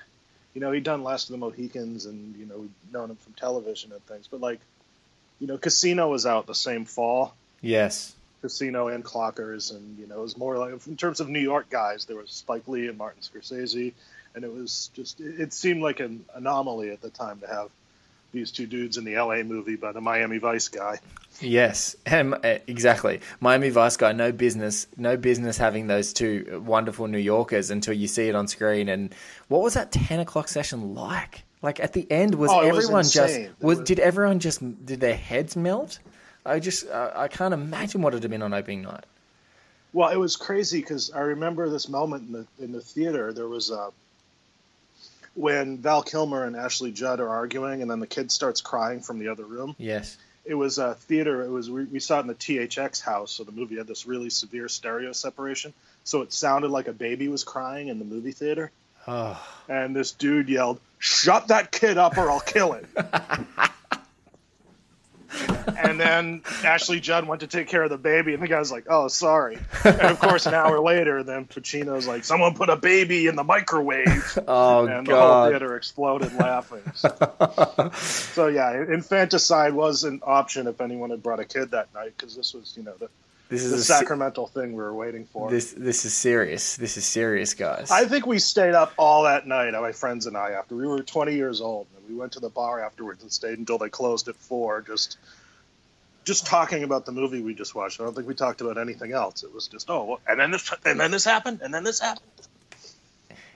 you 0.53 0.59
know, 0.59 0.73
he'd 0.73 0.83
done 0.83 1.01
Last 1.01 1.29
of 1.29 1.31
the 1.31 1.37
Mohicans 1.37 2.05
and 2.05 2.35
you 2.35 2.45
know 2.45 2.57
we'd 2.57 2.71
known 2.91 3.09
him 3.09 3.15
from 3.15 3.31
television 3.35 3.93
and 3.93 4.05
things, 4.05 4.27
but 4.29 4.41
like, 4.41 4.59
you 5.39 5.47
know, 5.47 5.57
Casino 5.57 6.09
was 6.09 6.25
out 6.25 6.45
the 6.45 6.53
same 6.53 6.83
fall. 6.83 7.35
yes, 7.61 8.13
Casino 8.43 8.89
and 8.89 9.03
Clockers, 9.05 9.73
and 9.73 9.97
you 9.97 10.05
know, 10.05 10.19
it 10.19 10.21
was 10.21 10.37
more 10.37 10.57
like 10.57 10.85
in 10.85 10.97
terms 10.97 11.21
of 11.21 11.29
New 11.29 11.39
York 11.39 11.69
guys, 11.69 12.03
there 12.03 12.17
was 12.17 12.29
Spike 12.29 12.67
Lee 12.67 12.89
and 12.89 12.97
Martin 12.97 13.21
Scorsese, 13.21 13.93
and 14.35 14.43
it 14.43 14.53
was 14.53 14.91
just 14.93 15.21
it, 15.21 15.53
seemed 15.53 15.81
like 15.81 16.01
an 16.01 16.25
anomaly 16.35 16.91
at 16.91 17.01
the 17.01 17.09
time 17.09 17.39
to 17.39 17.47
have 17.47 17.69
these 18.33 18.51
two 18.51 18.67
dudes 18.67 18.97
in 18.97 19.05
the 19.05 19.15
L.A. 19.15 19.43
movie 19.43 19.77
by 19.77 19.93
the 19.93 20.01
Miami 20.01 20.39
Vice 20.39 20.67
guy. 20.67 20.99
yes, 21.39 21.95
and, 22.05 22.33
uh, 22.33 22.57
exactly. 22.67 23.21
Miami 23.39 23.69
Vice 23.69 23.95
guy, 23.95 24.11
no 24.11 24.31
business, 24.33 24.87
no 24.97 25.15
business 25.15 25.57
having 25.57 25.87
those 25.87 26.11
two 26.11 26.61
wonderful 26.65 27.07
New 27.07 27.19
Yorkers 27.19 27.69
until 27.71 27.93
you 27.93 28.07
see 28.07 28.27
it 28.27 28.35
on 28.35 28.47
screen. 28.49 28.89
And 28.89 29.15
what 29.47 29.61
was 29.61 29.75
that 29.75 29.91
ten 29.93 30.19
o'clock 30.19 30.49
session 30.49 30.93
like? 30.93 31.43
Like 31.61 31.79
at 31.79 31.93
the 31.93 32.05
end, 32.11 32.35
was 32.35 32.51
Oh, 32.51 32.59
it 32.61 32.73
was 32.73 32.85
everyone 32.85 33.03
just 33.05 33.39
was, 33.61 33.77
was- 33.77 33.87
Did 33.87 33.99
everyone 33.99 34.39
just 34.39 34.85
did 34.85 34.99
their 34.99 35.15
heads 35.15 35.55
melt? 35.55 35.99
I 36.45 36.59
just 36.59 36.87
uh, 36.87 37.11
I 37.15 37.27
can't 37.27 37.53
imagine 37.53 38.01
what 38.01 38.13
it'd 38.13 38.23
have 38.23 38.31
been 38.31 38.41
on 38.41 38.53
opening 38.53 38.83
night. 38.83 39.05
Well, 39.93 40.09
it 40.09 40.17
was 40.17 40.35
crazy 40.35 40.79
because 40.79 41.11
I 41.11 41.19
remember 41.19 41.69
this 41.69 41.87
moment 41.87 42.27
in 42.27 42.33
the 42.33 42.63
in 42.63 42.71
the 42.71 42.81
theater. 42.81 43.31
There 43.31 43.47
was 43.47 43.69
a 43.69 43.91
when 45.35 45.77
Val 45.77 46.03
Kilmer 46.03 46.45
and 46.45 46.55
Ashley 46.55 46.91
Judd 46.91 47.19
are 47.19 47.29
arguing, 47.29 47.81
and 47.81 47.89
then 47.89 47.99
the 47.99 48.07
kid 48.07 48.31
starts 48.31 48.61
crying 48.61 49.01
from 49.01 49.19
the 49.19 49.29
other 49.29 49.45
room. 49.45 49.75
Yes. 49.77 50.17
It 50.45 50.55
was 50.55 50.77
a 50.77 50.95
theater. 50.95 51.43
It 51.43 51.49
was 51.49 51.69
we, 51.69 51.85
we 51.85 51.99
saw 51.99 52.17
it 52.17 52.21
in 52.21 52.27
the 52.27 52.35
THX 52.35 53.01
house, 53.01 53.31
so 53.31 53.43
the 53.43 53.51
movie 53.51 53.77
had 53.77 53.87
this 53.87 54.05
really 54.05 54.29
severe 54.29 54.67
stereo 54.67 55.13
separation, 55.13 55.73
so 56.03 56.21
it 56.21 56.33
sounded 56.33 56.69
like 56.69 56.87
a 56.87 56.93
baby 56.93 57.29
was 57.29 57.43
crying 57.43 57.87
in 57.87 57.99
the 57.99 58.05
movie 58.05 58.33
theater. 58.33 58.71
Oh. 59.07 59.41
And 59.69 59.95
this 59.95 60.11
dude 60.11 60.49
yelled, 60.49 60.79
"Shut 60.97 61.47
that 61.47 61.71
kid 61.71 61.97
up, 61.97 62.17
or 62.17 62.29
I'll 62.29 62.41
kill 62.41 62.73
him." 62.73 62.87
and 65.67 65.99
then 65.99 66.41
Ashley 66.63 66.99
Judd 66.99 67.27
went 67.27 67.41
to 67.41 67.47
take 67.47 67.67
care 67.67 67.83
of 67.83 67.89
the 67.89 67.97
baby, 67.97 68.33
and 68.33 68.41
the 68.41 68.47
guy's 68.47 68.71
like, 68.71 68.85
"Oh, 68.89 69.07
sorry." 69.07 69.57
And 69.83 70.01
of 70.01 70.19
course, 70.19 70.45
an 70.45 70.53
hour 70.53 70.79
later, 70.79 71.23
then 71.23 71.45
Pacino's 71.45 72.07
like, 72.07 72.23
"Someone 72.23 72.53
put 72.55 72.69
a 72.69 72.75
baby 72.75 73.27
in 73.27 73.35
the 73.35 73.43
microwave," 73.43 74.39
Oh 74.47 74.85
and 74.85 75.05
the 75.07 75.15
whole 75.15 75.49
theater 75.49 75.75
exploded 75.75 76.33
laughing. 76.35 76.81
so 77.95 78.47
yeah, 78.47 78.73
infanticide 78.83 79.73
was 79.73 80.03
an 80.03 80.21
option 80.23 80.67
if 80.67 80.81
anyone 80.81 81.09
had 81.09 81.23
brought 81.23 81.39
a 81.39 81.45
kid 81.45 81.71
that 81.71 81.93
night, 81.93 82.13
because 82.17 82.35
this 82.35 82.53
was, 82.53 82.73
you 82.77 82.83
know, 82.83 82.93
the, 82.99 83.09
This 83.49 83.63
is 83.63 83.71
the 83.71 83.77
a 83.77 83.81
se- 83.81 83.99
sacramental 83.99 84.47
thing 84.47 84.71
we 84.73 84.81
were 84.83 84.93
waiting 84.93 85.25
for. 85.25 85.49
This 85.49 85.73
this 85.73 86.05
is 86.05 86.13
serious. 86.13 86.77
This 86.77 86.97
is 86.97 87.05
serious, 87.05 87.53
guys. 87.53 87.91
I 87.91 88.05
think 88.05 88.25
we 88.25 88.39
stayed 88.39 88.73
up 88.73 88.93
all 88.97 89.23
that 89.23 89.47
night, 89.47 89.73
my 89.73 89.91
friends 89.91 90.25
and 90.25 90.35
I, 90.37 90.51
after 90.51 90.75
we 90.75 90.87
were 90.87 91.01
20 91.03 91.33
years 91.35 91.61
old. 91.61 91.87
And 91.95 92.07
we 92.09 92.15
went 92.15 92.31
to 92.33 92.39
the 92.39 92.49
bar 92.49 92.83
afterwards 92.83 93.21
and 93.23 93.31
stayed 93.31 93.57
until 93.59 93.77
they 93.77 93.89
closed 93.89 94.27
at 94.27 94.35
four, 94.35 94.81
just 94.81 95.17
just 96.23 96.45
talking 96.45 96.83
about 96.83 97.05
the 97.05 97.11
movie 97.11 97.41
we 97.41 97.53
just 97.53 97.75
watched. 97.75 97.99
I 97.99 98.03
don't 98.03 98.15
think 98.15 98.27
we 98.27 98.35
talked 98.35 98.61
about 98.61 98.77
anything 98.77 99.11
else. 99.11 99.43
It 99.43 99.53
was 99.53 99.67
just, 99.67 99.89
oh, 99.89 100.19
and 100.27 100.39
then 100.39 100.51
this, 100.51 100.71
and 100.85 100.99
then 100.99 101.11
this 101.11 101.25
happened, 101.25 101.61
and 101.61 101.73
then 101.73 101.83
this 101.83 101.99
happened. 101.99 102.27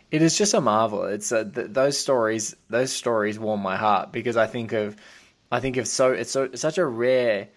It 0.09 0.21
is 0.21 0.37
just 0.37 0.53
a 0.53 0.61
marvel. 0.61 1.03
It's 1.03 1.31
uh, 1.31 1.43
th- 1.43 1.67
those 1.71 1.97
stories. 1.97 2.55
Those 2.69 2.91
stories 2.91 3.37
warm 3.37 3.61
my 3.61 3.75
heart 3.75 4.11
because 4.11 4.37
I 4.37 4.47
think 4.47 4.71
of, 4.71 4.95
I 5.51 5.59
think 5.59 5.77
of 5.77 5.87
so 5.87 6.11
it's 6.13 6.31
so 6.31 6.43
it's 6.43 6.61
such 6.61 6.77
a 6.77 6.85
rare 6.85 7.49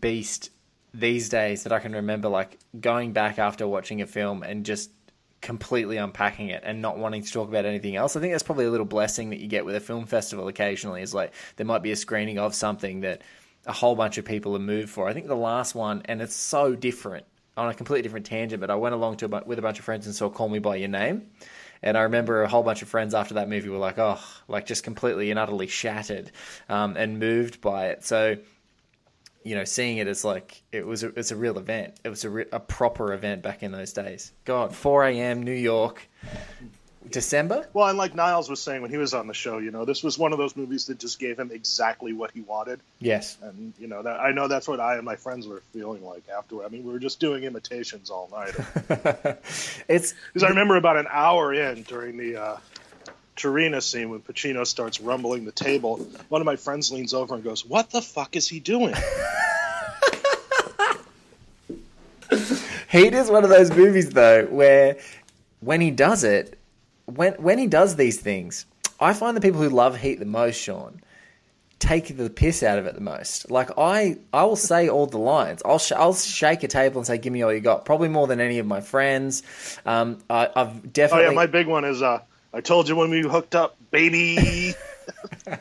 beast 0.00 0.50
these 0.94 1.28
days 1.28 1.64
that 1.64 1.72
I 1.72 1.78
can 1.78 1.92
remember 1.92 2.28
like 2.28 2.58
going 2.80 3.12
back 3.12 3.38
after 3.38 3.68
watching 3.68 4.00
a 4.00 4.06
film 4.06 4.42
and 4.42 4.64
just 4.64 4.90
completely 5.42 5.98
unpacking 5.98 6.48
it 6.48 6.62
and 6.64 6.80
not 6.80 6.96
wanting 6.96 7.22
to 7.22 7.30
talk 7.30 7.48
about 7.48 7.66
anything 7.66 7.94
else. 7.94 8.16
I 8.16 8.20
think 8.20 8.32
that's 8.32 8.42
probably 8.42 8.64
a 8.64 8.70
little 8.70 8.86
blessing 8.86 9.30
that 9.30 9.38
you 9.38 9.46
get 9.46 9.66
with 9.66 9.76
a 9.76 9.80
film 9.80 10.06
festival 10.06 10.48
occasionally. 10.48 11.02
Is 11.02 11.12
like 11.12 11.32
there 11.56 11.66
might 11.66 11.82
be 11.82 11.92
a 11.92 11.96
screening 11.96 12.38
of 12.38 12.54
something 12.54 13.02
that 13.02 13.20
a 13.66 13.72
whole 13.72 13.94
bunch 13.94 14.18
of 14.18 14.24
people 14.24 14.54
are 14.56 14.60
moved 14.60 14.90
for. 14.90 15.08
I 15.08 15.12
think 15.12 15.26
the 15.26 15.34
last 15.34 15.74
one, 15.74 16.02
and 16.04 16.22
it's 16.22 16.36
so 16.36 16.74
different 16.74 17.26
on 17.56 17.68
a 17.68 17.74
completely 17.74 18.02
different 18.02 18.26
tangent, 18.26 18.60
but 18.60 18.70
I 18.70 18.74
went 18.74 18.94
along 18.94 19.16
to 19.18 19.26
a, 19.26 19.44
with 19.44 19.58
a 19.58 19.62
bunch 19.62 19.78
of 19.78 19.84
friends 19.84 20.06
and 20.06 20.14
saw 20.14 20.28
Call 20.28 20.48
Me 20.48 20.58
by 20.58 20.76
Your 20.76 20.88
Name. 20.88 21.30
And 21.82 21.96
I 21.96 22.02
remember 22.02 22.42
a 22.42 22.48
whole 22.48 22.62
bunch 22.62 22.82
of 22.82 22.88
friends 22.88 23.14
after 23.14 23.34
that 23.34 23.48
movie 23.48 23.68
were 23.68 23.78
like, 23.78 23.98
oh, 23.98 24.20
like 24.48 24.66
just 24.66 24.84
completely 24.84 25.30
and 25.30 25.38
utterly 25.38 25.66
shattered 25.66 26.30
um, 26.68 26.96
and 26.96 27.18
moved 27.18 27.60
by 27.60 27.88
it. 27.88 28.04
So, 28.04 28.36
you 29.42 29.54
know, 29.54 29.64
seeing 29.64 29.98
it 29.98 30.06
as 30.06 30.24
like 30.24 30.62
it 30.72 30.86
was 30.86 31.02
a, 31.02 31.08
it's 31.18 31.30
a 31.30 31.36
real 31.36 31.58
event. 31.58 31.98
It 32.04 32.08
was 32.08 32.24
a, 32.24 32.30
re- 32.30 32.46
a 32.52 32.60
proper 32.60 33.12
event 33.12 33.42
back 33.42 33.62
in 33.62 33.72
those 33.72 33.92
days. 33.92 34.32
God, 34.44 34.74
4 34.74 35.04
a.m. 35.06 35.42
New 35.42 35.52
York, 35.52 36.08
December. 37.10 37.68
Well, 37.72 37.88
and 37.88 37.98
like 37.98 38.14
Niles 38.14 38.48
was 38.48 38.60
saying 38.60 38.82
when 38.82 38.90
he 38.90 38.96
was 38.96 39.14
on 39.14 39.26
the 39.26 39.34
show, 39.34 39.58
you 39.58 39.70
know, 39.70 39.84
this 39.84 40.02
was 40.02 40.18
one 40.18 40.32
of 40.32 40.38
those 40.38 40.56
movies 40.56 40.86
that 40.86 40.98
just 40.98 41.18
gave 41.18 41.38
him 41.38 41.50
exactly 41.50 42.12
what 42.12 42.30
he 42.32 42.40
wanted. 42.40 42.80
Yes, 42.98 43.36
And, 43.42 43.72
you 43.78 43.86
know, 43.86 44.02
that, 44.02 44.20
I 44.20 44.32
know 44.32 44.48
that's 44.48 44.66
what 44.68 44.80
I 44.80 44.96
and 44.96 45.04
my 45.04 45.16
friends 45.16 45.46
were 45.46 45.62
feeling 45.72 46.04
like 46.04 46.24
afterward. 46.28 46.66
I 46.66 46.68
mean, 46.68 46.84
we 46.84 46.92
were 46.92 46.98
just 46.98 47.20
doing 47.20 47.44
imitations 47.44 48.10
all 48.10 48.28
night. 48.32 48.54
it's 49.88 50.14
Because 50.32 50.42
I 50.42 50.48
remember 50.48 50.76
about 50.76 50.96
an 50.96 51.06
hour 51.10 51.52
in 51.54 51.82
during 51.82 52.16
the 52.16 52.36
uh, 52.36 52.56
Torena 53.36 53.82
scene 53.82 54.10
when 54.10 54.20
Pacino 54.20 54.66
starts 54.66 55.00
rumbling 55.00 55.44
the 55.44 55.52
table, 55.52 55.98
one 56.28 56.40
of 56.40 56.46
my 56.46 56.56
friends 56.56 56.90
leans 56.90 57.12
over 57.12 57.34
and 57.34 57.44
goes, 57.44 57.66
"What 57.66 57.90
the 57.90 58.00
fuck 58.00 58.34
is 58.34 58.48
he 58.48 58.60
doing?" 58.60 58.94
Heat 62.90 63.12
is 63.14 63.30
one 63.30 63.44
of 63.44 63.50
those 63.50 63.70
movies 63.70 64.10
though 64.10 64.46
where 64.46 64.96
when 65.60 65.80
he 65.82 65.90
does 65.90 66.24
it, 66.24 66.58
when 67.06 67.34
when 67.34 67.58
he 67.58 67.66
does 67.66 67.96
these 67.96 68.20
things, 68.20 68.66
I 69.00 69.12
find 69.12 69.36
the 69.36 69.40
people 69.40 69.60
who 69.60 69.68
love 69.68 69.96
Heat 69.96 70.18
the 70.18 70.26
most, 70.26 70.56
Sean, 70.60 71.00
take 71.78 72.16
the 72.16 72.30
piss 72.30 72.62
out 72.62 72.78
of 72.78 72.86
it 72.86 72.94
the 72.94 73.00
most. 73.00 73.50
Like 73.50 73.70
I, 73.78 74.18
I 74.32 74.44
will 74.44 74.56
say 74.56 74.88
all 74.88 75.06
the 75.06 75.18
lines. 75.18 75.62
I'll 75.64 75.78
sh- 75.78 75.92
I'll 75.92 76.14
shake 76.14 76.62
a 76.62 76.68
table 76.68 76.98
and 76.98 77.06
say, 77.06 77.18
"Give 77.18 77.32
me 77.32 77.42
all 77.42 77.52
you 77.52 77.60
got." 77.60 77.84
Probably 77.84 78.08
more 78.08 78.26
than 78.26 78.40
any 78.40 78.58
of 78.58 78.66
my 78.66 78.80
friends. 78.80 79.42
Um, 79.84 80.18
I, 80.28 80.48
I've 80.54 80.92
definitely 80.92 81.26
oh 81.26 81.30
yeah, 81.30 81.34
my 81.34 81.46
big 81.46 81.66
one 81.66 81.84
is, 81.84 82.02
uh, 82.02 82.20
"I 82.52 82.60
told 82.60 82.88
you 82.88 82.96
when 82.96 83.10
we 83.10 83.22
hooked 83.22 83.54
up, 83.54 83.76
baby." 83.90 84.74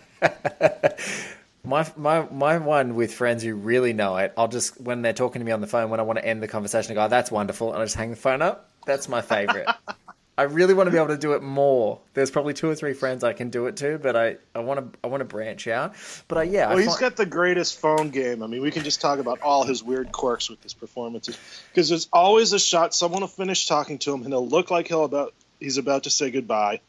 My 1.66 1.92
my 1.98 2.28
my 2.30 2.60
one 2.60 2.94
with 2.94 3.12
friends 3.12 3.42
who 3.42 3.56
really 3.56 3.92
know 3.92 4.18
it, 4.18 4.34
I'll 4.38 4.48
just 4.48 4.80
when 4.80 5.02
they're 5.02 5.14
talking 5.14 5.40
to 5.40 5.46
me 5.46 5.52
on 5.52 5.62
the 5.62 5.68
phone 5.68 5.90
when 5.90 6.00
I 6.00 6.04
want 6.04 6.20
to 6.20 6.26
end 6.26 6.44
the 6.44 6.48
conversation, 6.48 6.92
I 6.92 6.96
go, 6.96 7.08
"That's 7.08 7.32
wonderful," 7.32 7.74
and 7.74 7.82
I 7.82 7.86
just 7.86 7.96
hang 7.96 8.12
the 8.12 8.16
phone 8.16 8.44
up. 8.44 8.70
That's 8.86 9.10
my 9.10 9.22
favorite. 9.22 9.68
I 10.38 10.44
really 10.44 10.74
want 10.74 10.88
to 10.88 10.92
be 10.92 10.98
able 10.98 11.08
to 11.08 11.18
do 11.18 11.34
it 11.34 11.42
more. 11.42 12.00
There's 12.14 12.30
probably 12.30 12.54
two 12.54 12.70
or 12.70 12.76
three 12.76 12.94
friends 12.94 13.24
I 13.24 13.32
can 13.32 13.50
do 13.50 13.68
it 13.68 13.78
to, 13.78 13.98
but 13.98 14.18
I, 14.18 14.36
I 14.54 14.60
want 14.60 14.94
to 14.94 15.00
I 15.02 15.08
want 15.08 15.22
to 15.22 15.26
branch 15.26 15.66
out. 15.68 15.96
But 16.28 16.38
I, 16.40 16.44
yeah, 16.44 16.68
well, 16.68 16.78
I 16.78 16.82
he's 16.82 16.90
find- 16.90 17.00
got 17.00 17.16
the 17.16 17.26
greatest 17.26 17.80
phone 17.80 18.10
game. 18.10 18.44
I 18.44 18.48
mean, 18.48 18.62
we 18.62 18.70
can 18.70 18.84
just 18.84 19.00
talk 19.00 19.20
about 19.20 19.42
all 19.42 19.64
his 19.64 19.82
weird 19.82 20.12
quirks 20.12 20.50
with 20.50 20.62
his 20.62 20.74
performances 20.74 21.38
because 21.70 21.88
there's 21.88 22.10
always 22.12 22.52
a 22.52 22.60
shot. 22.60 22.94
Someone 22.94 23.22
will 23.22 23.28
finish 23.30 23.66
talking 23.66 23.98
to 24.00 24.14
him, 24.14 24.24
and 24.24 24.34
he'll 24.34 24.48
look 24.48 24.72
like 24.72 24.90
he'll 24.90 25.06
about 25.06 25.34
he's 25.62 25.78
about 25.78 26.04
to 26.04 26.10
say 26.10 26.32
goodbye, 26.32 26.82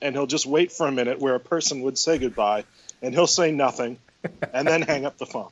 and 0.00 0.16
he'll 0.16 0.26
just 0.26 0.46
wait 0.46 0.72
for 0.72 0.88
a 0.88 0.92
minute 0.92 1.20
where 1.20 1.36
a 1.36 1.40
person 1.40 1.82
would 1.82 1.96
say 1.96 2.18
goodbye, 2.18 2.64
and 3.00 3.14
he'll 3.14 3.28
say 3.28 3.52
nothing, 3.52 3.96
and 4.52 4.66
then 4.66 4.82
hang 4.82 5.06
up 5.06 5.18
the 5.18 5.26
phone. 5.26 5.50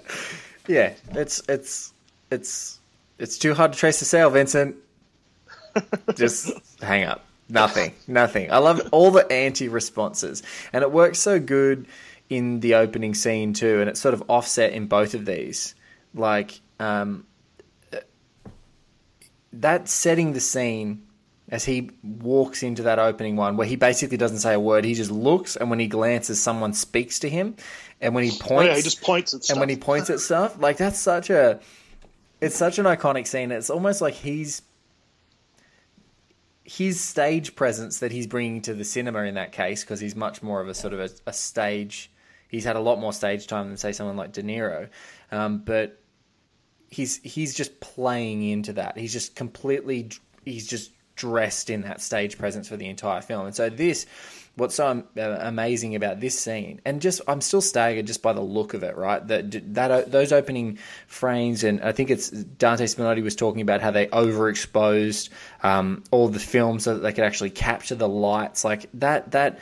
yeah, 0.68 0.92
it's 1.12 1.42
it's 1.48 1.94
it's 2.30 2.78
it's 3.18 3.38
too 3.38 3.54
hard 3.54 3.72
to 3.72 3.78
trace 3.78 4.00
the 4.00 4.04
sale, 4.04 4.28
Vincent. 4.28 4.76
Just 6.16 6.52
hang 6.82 7.04
up. 7.04 7.24
Nothing. 7.48 7.92
Nothing. 8.06 8.52
I 8.52 8.58
love 8.58 8.88
all 8.92 9.10
the 9.10 9.30
anti 9.32 9.68
responses. 9.68 10.42
And 10.72 10.82
it 10.82 10.92
works 10.92 11.18
so 11.18 11.40
good 11.40 11.86
in 12.28 12.60
the 12.60 12.74
opening 12.74 13.14
scene 13.14 13.54
too, 13.54 13.80
and 13.80 13.88
it's 13.88 14.00
sort 14.00 14.12
of 14.14 14.22
offset 14.28 14.72
in 14.72 14.86
both 14.86 15.14
of 15.14 15.24
these. 15.24 15.74
Like, 16.14 16.60
um 16.78 17.24
that 19.52 19.88
setting 19.88 20.32
the 20.32 20.40
scene 20.40 21.02
as 21.48 21.64
he 21.64 21.90
walks 22.02 22.62
into 22.62 22.82
that 22.82 22.98
opening 22.98 23.34
one 23.36 23.56
where 23.56 23.66
he 23.66 23.76
basically 23.76 24.18
doesn't 24.18 24.38
say 24.38 24.52
a 24.54 24.60
word, 24.60 24.84
he 24.84 24.92
just 24.94 25.10
looks 25.10 25.56
and 25.56 25.70
when 25.70 25.78
he 25.78 25.86
glances 25.86 26.40
someone 26.40 26.74
speaks 26.74 27.18
to 27.20 27.28
him 27.30 27.56
and 28.00 28.14
when 28.14 28.24
he 28.24 28.30
points 28.30 28.50
Oh, 28.50 28.60
yeah, 28.60 28.76
he 28.76 28.82
just 28.82 29.00
points 29.02 29.32
at 29.32 29.44
stuff. 29.44 29.54
and 29.54 29.60
when 29.60 29.70
he 29.70 29.76
points 29.76 30.10
at 30.10 30.20
stuff, 30.20 30.60
like 30.60 30.76
that's 30.76 30.98
such 30.98 31.30
a 31.30 31.60
it's 32.40 32.54
such 32.54 32.78
an 32.78 32.84
iconic 32.84 33.26
scene. 33.26 33.50
It's 33.50 33.70
almost 33.70 34.00
like 34.00 34.14
he's 34.14 34.62
his 36.68 37.00
stage 37.00 37.56
presence 37.56 38.00
that 38.00 38.12
he's 38.12 38.26
bringing 38.26 38.60
to 38.60 38.74
the 38.74 38.84
cinema 38.84 39.22
in 39.22 39.36
that 39.36 39.52
case 39.52 39.82
because 39.82 40.00
he's 40.00 40.14
much 40.14 40.42
more 40.42 40.60
of 40.60 40.68
a 40.68 40.74
sort 40.74 40.92
of 40.92 41.00
a, 41.00 41.08
a 41.26 41.32
stage. 41.32 42.12
He's 42.46 42.64
had 42.64 42.76
a 42.76 42.80
lot 42.80 43.00
more 43.00 43.14
stage 43.14 43.46
time 43.46 43.68
than 43.68 43.78
say 43.78 43.92
someone 43.92 44.18
like 44.18 44.32
De 44.32 44.42
Niro, 44.42 44.90
um, 45.32 45.62
but 45.64 45.98
he's 46.90 47.22
he's 47.22 47.54
just 47.54 47.80
playing 47.80 48.42
into 48.42 48.74
that. 48.74 48.98
He's 48.98 49.14
just 49.14 49.34
completely 49.34 50.10
he's 50.44 50.66
just 50.66 50.90
dressed 51.16 51.70
in 51.70 51.80
that 51.82 52.02
stage 52.02 52.36
presence 52.36 52.68
for 52.68 52.76
the 52.76 52.86
entire 52.86 53.22
film. 53.22 53.46
And 53.46 53.56
so 53.56 53.70
this 53.70 54.04
what's 54.58 54.74
so 54.74 55.04
uh, 55.16 55.36
amazing 55.40 55.94
about 55.94 56.20
this 56.20 56.38
scene 56.38 56.80
and 56.84 57.00
just 57.00 57.20
I'm 57.26 57.40
still 57.40 57.60
staggered 57.60 58.06
just 58.06 58.22
by 58.22 58.32
the 58.32 58.40
look 58.40 58.74
of 58.74 58.82
it, 58.82 58.96
right? 58.96 59.26
That 59.26 59.74
that 59.74 60.10
those 60.10 60.32
opening 60.32 60.78
frames 61.06 61.64
and 61.64 61.80
I 61.80 61.92
think 61.92 62.10
it's 62.10 62.28
Dante 62.28 62.84
Spinotti 62.84 63.22
was 63.22 63.36
talking 63.36 63.62
about 63.62 63.80
how 63.80 63.90
they 63.90 64.06
overexposed 64.08 65.30
um, 65.62 66.02
all 66.10 66.28
the 66.28 66.40
film 66.40 66.80
so 66.80 66.94
that 66.94 67.00
they 67.00 67.12
could 67.12 67.24
actually 67.24 67.50
capture 67.50 67.94
the 67.94 68.08
lights 68.08 68.64
like 68.64 68.88
that 68.94 69.30
that 69.30 69.60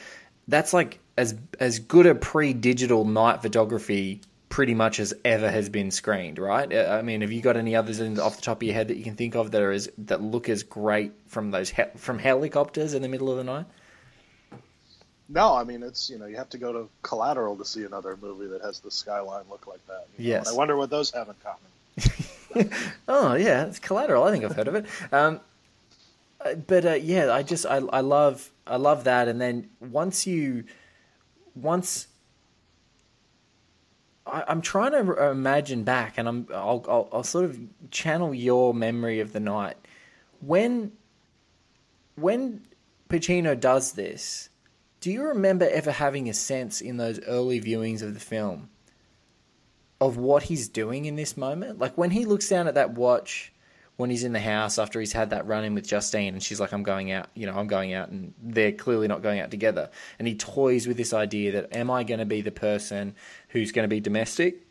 that's 0.49 0.73
like 0.73 0.99
as 1.17 1.35
as 1.61 1.79
good 1.79 2.07
a 2.07 2.15
pre-digital 2.15 3.05
night 3.05 3.43
photography 3.43 4.23
pretty 4.49 4.75
much 4.75 5.01
as 5.01 5.13
ever 5.25 5.51
has 5.51 5.69
been 5.69 5.91
screened, 5.91 6.39
right? 6.39 6.73
I 6.75 7.03
mean, 7.03 7.21
have 7.21 7.33
you 7.33 7.43
got 7.43 7.57
any 7.57 7.75
others 7.75 8.01
in, 8.01 8.19
off 8.19 8.37
the 8.37 8.43
top 8.43 8.59
of 8.59 8.63
your 8.63 8.75
head 8.75 8.89
that 8.89 8.97
you 8.97 9.05
can 9.05 9.17
think 9.17 9.35
of 9.35 9.51
that 9.51 9.61
are 9.61 9.73
as, 9.73 9.91
that 9.99 10.23
look 10.23 10.49
as 10.49 10.63
great 10.63 11.13
from 11.27 11.51
those 11.51 11.69
he- 11.69 11.83
from 11.97 12.19
helicopters 12.19 12.95
in 12.95 13.03
the 13.03 13.09
middle 13.09 13.31
of 13.31 13.37
the 13.37 13.45
night? 13.45 13.67
No, 15.29 15.55
I 15.55 15.65
mean 15.65 15.83
it's 15.83 16.09
you 16.09 16.19
know 16.19 16.27
you 16.27 16.37
have 16.37 16.49
to 16.51 16.59
go 16.59 16.73
to 16.73 16.89
Collateral 17.03 17.57
to 17.57 17.65
see 17.65 17.85
another 17.85 18.17
movie 18.23 18.47
that 18.47 18.63
has 18.63 18.79
the 18.81 18.91
skyline 18.91 19.45
look 19.51 19.67
like 19.67 19.85
that. 19.89 20.07
you 20.17 20.25
know, 20.25 20.31
Yes. 20.31 20.47
and 20.49 20.55
I 20.55 20.57
wonder 20.59 20.77
what 20.77 20.91
those 20.91 21.11
have 21.13 21.29
in 21.29 21.35
common. 21.43 22.71
Oh 23.09 23.35
yeah, 23.35 23.67
it's 23.67 23.79
collateral. 23.79 24.25
I 24.25 24.31
think 24.31 24.45
I've 24.45 24.57
heard 24.57 24.69
of 24.69 24.75
it. 24.77 24.87
Um, 25.13 25.41
uh, 26.45 26.55
but 26.55 26.87
uh, 26.87 26.93
yeah, 26.95 27.31
I 27.33 27.43
just 27.43 27.67
I, 27.67 27.77
I 27.77 28.01
love 28.01 28.51
I 28.67 28.77
love 28.77 29.05
that. 29.05 29.29
And 29.29 29.39
then 29.41 29.69
once 29.81 30.27
you 30.27 30.65
once 31.55 32.07
I, 34.27 34.45
I'm 34.49 34.61
trying 34.63 34.93
to 34.93 35.31
imagine 35.31 35.85
back, 35.85 36.19
and 36.19 36.27
I'm 36.29 36.47
I'll, 36.55 36.85
I'll 36.89 37.09
I'll 37.13 37.23
sort 37.25 37.45
of 37.47 37.59
channel 37.91 38.33
your 38.35 38.73
memory 38.73 39.21
of 39.21 39.33
the 39.35 39.41
night 39.41 39.77
when 40.41 40.93
when 42.15 42.63
Pacino 43.11 43.59
does 43.59 43.93
this. 43.93 44.49
Do 45.07 45.13
you 45.13 45.23
remember 45.23 45.69
ever 45.71 45.93
having 45.93 46.29
a 46.29 46.35
sense 46.35 46.81
in 46.81 46.97
those 46.97 47.21
early 47.29 47.61
viewings 47.61 48.03
of 48.03 48.13
the 48.13 48.19
film 48.19 48.71
of 50.01 50.17
what 50.17 50.43
he's 50.43 50.69
doing 50.69 51.05
in 51.05 51.15
this 51.15 51.37
moment? 51.37 51.79
Like 51.79 51.97
when 51.97 52.11
he 52.11 52.25
looks 52.25 52.49
down 52.49 52.67
at 52.67 52.75
that 52.75 52.95
watch 52.95 53.53
when 53.95 54.11
he's 54.11 54.25
in 54.25 54.33
the 54.33 54.41
house 54.41 54.81
after 54.81 54.99
he's 54.99 55.13
had 55.13 55.31
that 55.31 55.47
run 55.47 55.63
in 55.63 55.77
with 55.77 55.87
Justine 55.87 56.35
and 56.35 56.43
she's 56.43 56.59
like, 56.59 56.73
I'm 56.73 56.83
going 56.83 57.13
out, 57.13 57.29
you 57.35 57.47
know, 57.47 57.55
I'm 57.57 57.69
going 57.69 57.95
out 57.95 58.09
and 58.09 58.35
they're 58.43 58.73
clearly 58.73 59.07
not 59.07 59.23
going 59.23 59.39
out 59.39 59.53
together. 59.53 59.91
And 60.19 60.27
he 60.27 60.35
toys 60.35 60.89
with 60.89 60.97
this 60.97 61.15
idea 61.15 61.53
that 61.53 61.77
am 61.77 61.89
I 61.89 62.03
going 62.03 62.19
to 62.19 62.27
be 62.27 62.41
the 62.41 62.51
person 62.51 63.15
who's 63.51 63.71
going 63.71 63.85
to 63.85 63.89
be 63.89 64.01
domestic 64.01 64.66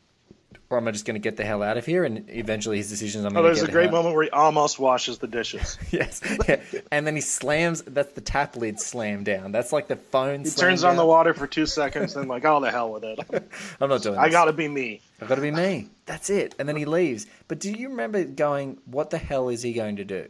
or 0.70 0.78
am 0.78 0.88
I 0.88 0.92
just 0.92 1.06
going 1.06 1.16
to 1.16 1.20
get 1.20 1.38
the 1.38 1.46
hell 1.46 1.62
out 1.64 1.78
of 1.78 1.86
here? 1.86 2.04
And 2.04 2.26
eventually 2.30 2.78
his 2.78 2.90
decision 2.90 3.20
is 3.22 3.26
I'm 3.26 3.32
Oh, 3.38 3.42
going 3.42 3.54
to 3.54 3.60
there's 3.60 3.70
a 3.70 3.72
great 3.72 3.92
moment 3.92 4.16
where 4.16 4.24
he 4.24 4.30
almost 4.30 4.80
washes 4.80 5.18
the 5.20 5.28
dishes. 5.28 5.78
Yes. 5.92 6.22
Yeah. 6.48 6.62
And 6.92 7.06
then 7.08 7.16
he 7.16 7.22
slams, 7.22 7.82
that's 7.84 8.14
the 8.14 8.22
tap 8.22 8.56
lid 8.58 8.80
slam 8.80 9.24
down. 9.24 9.52
That's 9.52 9.72
like 9.72 9.88
the 9.88 9.96
phone 9.96 10.44
He 10.44 10.50
turns 10.50 10.84
on 10.84 10.96
the 10.96 11.06
water 11.06 11.34
for 11.34 11.48
two 11.48 11.66
seconds, 11.66 12.14
then 12.14 12.28
like, 12.28 12.44
oh 12.46 12.60
the 12.60 12.72
hell 12.72 12.92
with 12.92 13.04
it. 13.04 13.20
I'm 13.80 13.90
not 13.90 14.02
doing 14.02 14.16
this. 14.16 14.24
I 14.24 14.30
gotta 14.30 14.54
be 14.54 14.68
me. 14.68 15.02
I've 15.22 15.30
got 15.30 15.36
to 15.36 15.42
be 15.42 15.52
me. 15.52 15.90
That's 16.06 16.30
it. 16.30 16.56
And 16.60 16.68
then 16.68 16.76
he 16.76 16.84
leaves. 16.84 17.26
But 17.48 17.60
do 17.60 17.72
you 17.72 17.88
remember 17.90 18.24
going, 18.26 18.80
what 18.86 19.10
the 19.12 19.18
hell 19.18 19.48
is 19.48 19.62
he 19.62 19.72
going 19.72 19.96
to 19.96 20.04
do? 20.04 20.28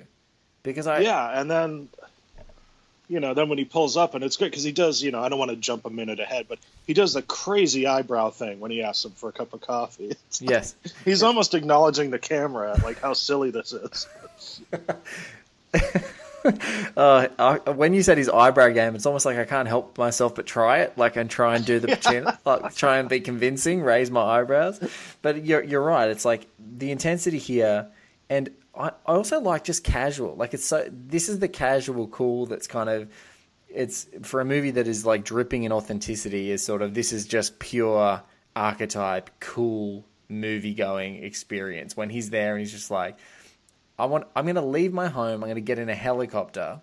Because 0.61 0.85
I. 0.85 0.99
Yeah, 0.99 1.39
and 1.39 1.49
then 1.49 1.89
you 3.07 3.19
know, 3.19 3.33
then 3.33 3.49
when 3.49 3.57
he 3.57 3.65
pulls 3.65 3.97
up, 3.97 4.15
and 4.15 4.23
it's 4.23 4.37
good 4.37 4.49
because 4.51 4.63
he 4.63 4.71
does. 4.71 5.01
You 5.01 5.11
know, 5.11 5.21
I 5.23 5.29
don't 5.29 5.39
want 5.39 5.51
to 5.51 5.57
jump 5.57 5.85
a 5.85 5.89
minute 5.89 6.19
ahead, 6.19 6.47
but 6.49 6.59
he 6.87 6.93
does 6.93 7.13
the 7.13 7.21
crazy 7.21 7.85
eyebrow 7.87 8.29
thing 8.31 8.59
when 8.59 8.71
he 8.71 8.81
asks 8.83 9.05
him 9.05 9.11
for 9.11 9.29
a 9.29 9.31
cup 9.31 9.53
of 9.53 9.61
coffee. 9.61 10.15
It's 10.27 10.41
like- 10.41 10.49
Yes. 10.49 10.75
he's 11.03 11.23
almost 11.23 11.53
acknowledging 11.53 12.09
the 12.11 12.19
camera, 12.19 12.79
like 12.83 12.99
how 12.99 13.13
silly 13.13 13.51
this 13.51 13.73
is. 13.73 14.07
Uh, 16.95 17.27
I, 17.39 17.57
when 17.71 17.95
you 17.95 18.03
said 18.03 18.19
his 18.19 18.29
eyebrow 18.29 18.69
game, 18.69 18.93
it's 18.93 19.07
almost 19.07 19.25
like 19.25 19.35
I 19.39 19.45
can't 19.45 19.67
help 19.67 19.97
myself 19.97 20.35
but 20.35 20.45
try 20.45 20.81
it, 20.81 20.95
like 20.95 21.15
and 21.15 21.27
try 21.27 21.55
and 21.55 21.65
do 21.65 21.79
the 21.79 21.87
Pacino, 21.95 22.37
like 22.45 22.75
try 22.75 22.99
and 22.99 23.09
be 23.09 23.19
convincing, 23.19 23.81
raise 23.81 24.11
my 24.11 24.21
eyebrows. 24.21 24.79
But 25.23 25.43
you're 25.43 25.63
you're 25.63 25.81
right. 25.81 26.07
It's 26.07 26.23
like 26.23 26.45
the 26.77 26.91
intensity 26.91 27.39
here, 27.39 27.87
and 28.29 28.49
I, 28.77 28.87
I 28.87 28.91
also 29.05 29.39
like 29.39 29.63
just 29.63 29.83
casual. 29.83 30.35
Like 30.35 30.53
it's 30.53 30.65
so 30.65 30.87
this 30.91 31.29
is 31.29 31.39
the 31.39 31.47
casual 31.47 32.07
cool 32.07 32.45
that's 32.45 32.67
kind 32.67 32.89
of 32.89 33.09
it's 33.69 34.07
for 34.23 34.41
a 34.41 34.45
movie 34.45 34.71
that 34.71 34.87
is 34.87 35.05
like 35.05 35.23
dripping 35.23 35.63
in 35.63 35.71
authenticity. 35.71 36.51
Is 36.51 36.63
sort 36.63 36.81
of 36.81 36.93
this 36.93 37.13
is 37.13 37.25
just 37.25 37.59
pure 37.59 38.21
archetype, 38.55 39.29
cool 39.39 40.05
movie 40.29 40.73
going 40.73 41.23
experience. 41.23 41.95
When 41.95 42.09
he's 42.09 42.29
there 42.29 42.53
and 42.53 42.59
he's 42.59 42.71
just 42.71 42.91
like. 42.91 43.17
I 43.97 44.07
want. 44.07 44.27
I'm 44.35 44.43
going 44.43 44.55
to 44.55 44.61
leave 44.61 44.91
my 44.91 45.07
home. 45.07 45.35
I'm 45.35 45.47
going 45.47 45.55
to 45.55 45.61
get 45.61 45.79
in 45.79 45.87
a 45.87 45.95
helicopter, 45.95 46.81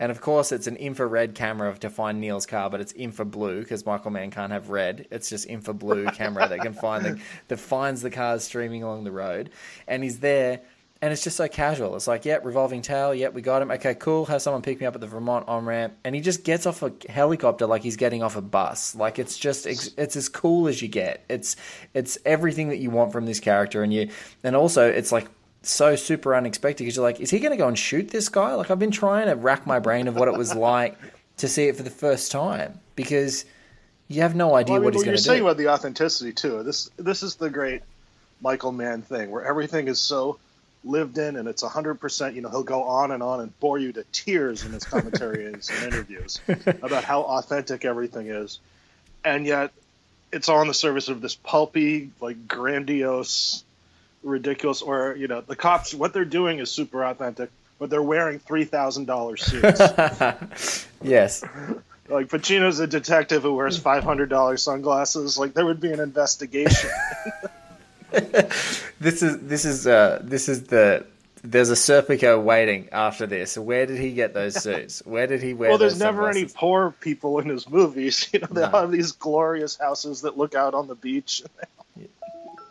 and 0.00 0.10
of 0.10 0.22
course, 0.22 0.50
it's 0.50 0.66
an 0.66 0.76
infrared 0.76 1.34
camera 1.34 1.76
to 1.80 1.90
find 1.90 2.22
Neil's 2.22 2.46
car, 2.46 2.70
but 2.70 2.80
it's 2.80 2.92
infra 2.92 3.26
blue 3.26 3.60
because 3.60 3.84
Michael 3.84 4.10
Mann 4.10 4.30
can't 4.30 4.50
have 4.50 4.70
red. 4.70 5.06
It's 5.10 5.28
just 5.28 5.46
infra 5.46 5.74
blue 5.74 6.06
camera 6.14 6.48
that 6.48 6.60
can 6.60 6.72
find 6.72 7.04
the 7.04 7.20
that 7.48 7.58
finds 7.58 8.00
the 8.00 8.08
cars 8.08 8.42
streaming 8.42 8.82
along 8.82 9.04
the 9.04 9.12
road, 9.12 9.50
and 9.86 10.02
he's 10.02 10.20
there. 10.20 10.62
And 11.02 11.14
it's 11.14 11.24
just 11.24 11.38
so 11.38 11.48
casual. 11.48 11.96
It's 11.96 12.06
like, 12.06 12.26
yep, 12.26 12.44
revolving 12.44 12.82
tail. 12.82 13.14
Yep, 13.14 13.32
we 13.32 13.40
got 13.40 13.62
him. 13.62 13.70
Okay, 13.70 13.94
cool. 13.94 14.26
Have 14.26 14.42
someone 14.42 14.60
pick 14.60 14.80
me 14.80 14.86
up 14.86 14.94
at 14.94 15.00
the 15.00 15.06
Vermont 15.06 15.48
on 15.48 15.64
ramp, 15.64 15.94
and 16.04 16.14
he 16.14 16.20
just 16.20 16.44
gets 16.44 16.66
off 16.66 16.82
a 16.82 16.92
helicopter 17.08 17.64
like 17.66 17.82
he's 17.82 17.96
getting 17.96 18.22
off 18.22 18.36
a 18.36 18.42
bus. 18.42 18.94
Like 18.94 19.18
it's 19.18 19.38
just, 19.38 19.66
it's, 19.66 19.92
it's 19.96 20.14
as 20.16 20.28
cool 20.28 20.68
as 20.68 20.82
you 20.82 20.88
get. 20.88 21.24
It's, 21.28 21.56
it's 21.94 22.18
everything 22.26 22.68
that 22.68 22.76
you 22.76 22.90
want 22.90 23.12
from 23.12 23.24
this 23.24 23.40
character, 23.40 23.82
and 23.82 23.94
you, 23.94 24.10
and 24.44 24.54
also 24.54 24.86
it's 24.90 25.10
like 25.10 25.26
so 25.62 25.96
super 25.96 26.34
unexpected 26.34 26.84
because 26.84 26.96
you're 26.96 27.04
like, 27.04 27.20
is 27.20 27.30
he 27.30 27.38
going 27.38 27.52
to 27.52 27.56
go 27.56 27.68
and 27.68 27.78
shoot 27.78 28.08
this 28.08 28.28
guy? 28.28 28.54
Like, 28.54 28.70
I've 28.70 28.78
been 28.78 28.90
trying 28.90 29.26
to 29.26 29.36
rack 29.36 29.66
my 29.66 29.78
brain 29.78 30.08
of 30.08 30.16
what 30.16 30.28
it 30.28 30.36
was 30.36 30.54
like 30.54 30.98
to 31.38 31.48
see 31.48 31.68
it 31.68 31.76
for 31.76 31.82
the 31.82 31.90
first 31.90 32.30
time 32.30 32.78
because 32.94 33.44
you 34.08 34.22
have 34.22 34.34
no 34.34 34.54
idea 34.54 34.72
Well, 34.72 34.76
I 34.76 34.78
mean, 34.80 34.84
what 34.84 34.94
he's 34.94 35.00
what 35.00 35.04
going 35.04 35.12
you're 35.12 35.18
saying 35.18 35.42
about 35.42 35.56
the 35.56 35.68
authenticity 35.68 36.32
too. 36.32 36.62
This 36.62 36.90
this 36.96 37.22
is 37.22 37.36
the 37.36 37.48
great 37.48 37.82
Michael 38.40 38.72
Mann 38.72 39.02
thing, 39.02 39.30
where 39.30 39.44
everything 39.44 39.88
is 39.88 40.00
so 40.00 40.38
lived 40.84 41.18
in 41.18 41.36
and 41.36 41.48
it's 41.48 41.62
100%. 41.62 42.34
You 42.34 42.42
know, 42.42 42.48
he'll 42.48 42.62
go 42.62 42.84
on 42.84 43.10
and 43.10 43.22
on 43.22 43.40
and 43.40 43.60
bore 43.60 43.78
you 43.78 43.92
to 43.92 44.04
tears 44.12 44.64
in 44.64 44.72
his 44.72 44.84
commentaries 44.84 45.70
and 45.70 45.84
interviews 45.92 46.40
about 46.66 47.04
how 47.04 47.22
authentic 47.22 47.84
everything 47.84 48.28
is, 48.28 48.58
and 49.24 49.46
yet 49.46 49.72
it's 50.32 50.48
all 50.48 50.62
in 50.62 50.68
the 50.68 50.74
service 50.74 51.08
of 51.08 51.20
this 51.20 51.34
pulpy, 51.34 52.10
like 52.20 52.46
grandiose, 52.46 53.64
ridiculous. 54.22 54.82
Or 54.82 55.14
you 55.16 55.28
know, 55.28 55.40
the 55.40 55.56
cops, 55.56 55.94
what 55.94 56.12
they're 56.12 56.24
doing 56.24 56.58
is 56.58 56.70
super 56.70 57.04
authentic, 57.04 57.50
but 57.78 57.90
they're 57.90 58.02
wearing 58.02 58.38
three 58.38 58.64
thousand 58.64 59.06
dollars 59.06 59.42
suits. 59.42 60.86
yes. 61.02 61.44
Like 62.08 62.26
Pacino's 62.26 62.80
a 62.80 62.88
detective 62.88 63.42
who 63.42 63.54
wears 63.54 63.78
five 63.78 64.02
hundred 64.02 64.30
dollars 64.30 64.62
sunglasses. 64.62 65.38
Like 65.38 65.54
there 65.54 65.64
would 65.64 65.80
be 65.80 65.92
an 65.92 66.00
investigation. 66.00 66.90
This 69.00 69.22
is 69.22 69.38
this 69.40 69.64
is 69.64 69.86
uh 69.86 70.20
this 70.22 70.48
is 70.48 70.64
the 70.64 71.06
there's 71.42 71.70
a 71.70 71.74
Serpico 71.74 72.42
waiting 72.42 72.88
after 72.92 73.26
this. 73.26 73.56
Where 73.56 73.86
did 73.86 73.98
he 73.98 74.12
get 74.12 74.34
those 74.34 74.62
suits? 74.62 75.00
Where 75.06 75.26
did 75.26 75.42
he 75.42 75.54
wear? 75.54 75.70
well, 75.70 75.78
there's 75.78 75.94
those 75.94 76.00
never 76.00 76.28
any 76.28 76.44
poor 76.44 76.94
people 77.00 77.38
in 77.38 77.48
his 77.48 77.68
movies. 77.68 78.28
You 78.32 78.40
know, 78.40 78.48
they 78.50 78.60
No. 78.60 78.68
have 78.68 78.90
these 78.92 79.12
glorious 79.12 79.76
houses 79.78 80.20
that 80.22 80.36
look 80.36 80.54
out 80.54 80.74
on 80.74 80.86
the 80.86 80.94
beach. 80.94 81.42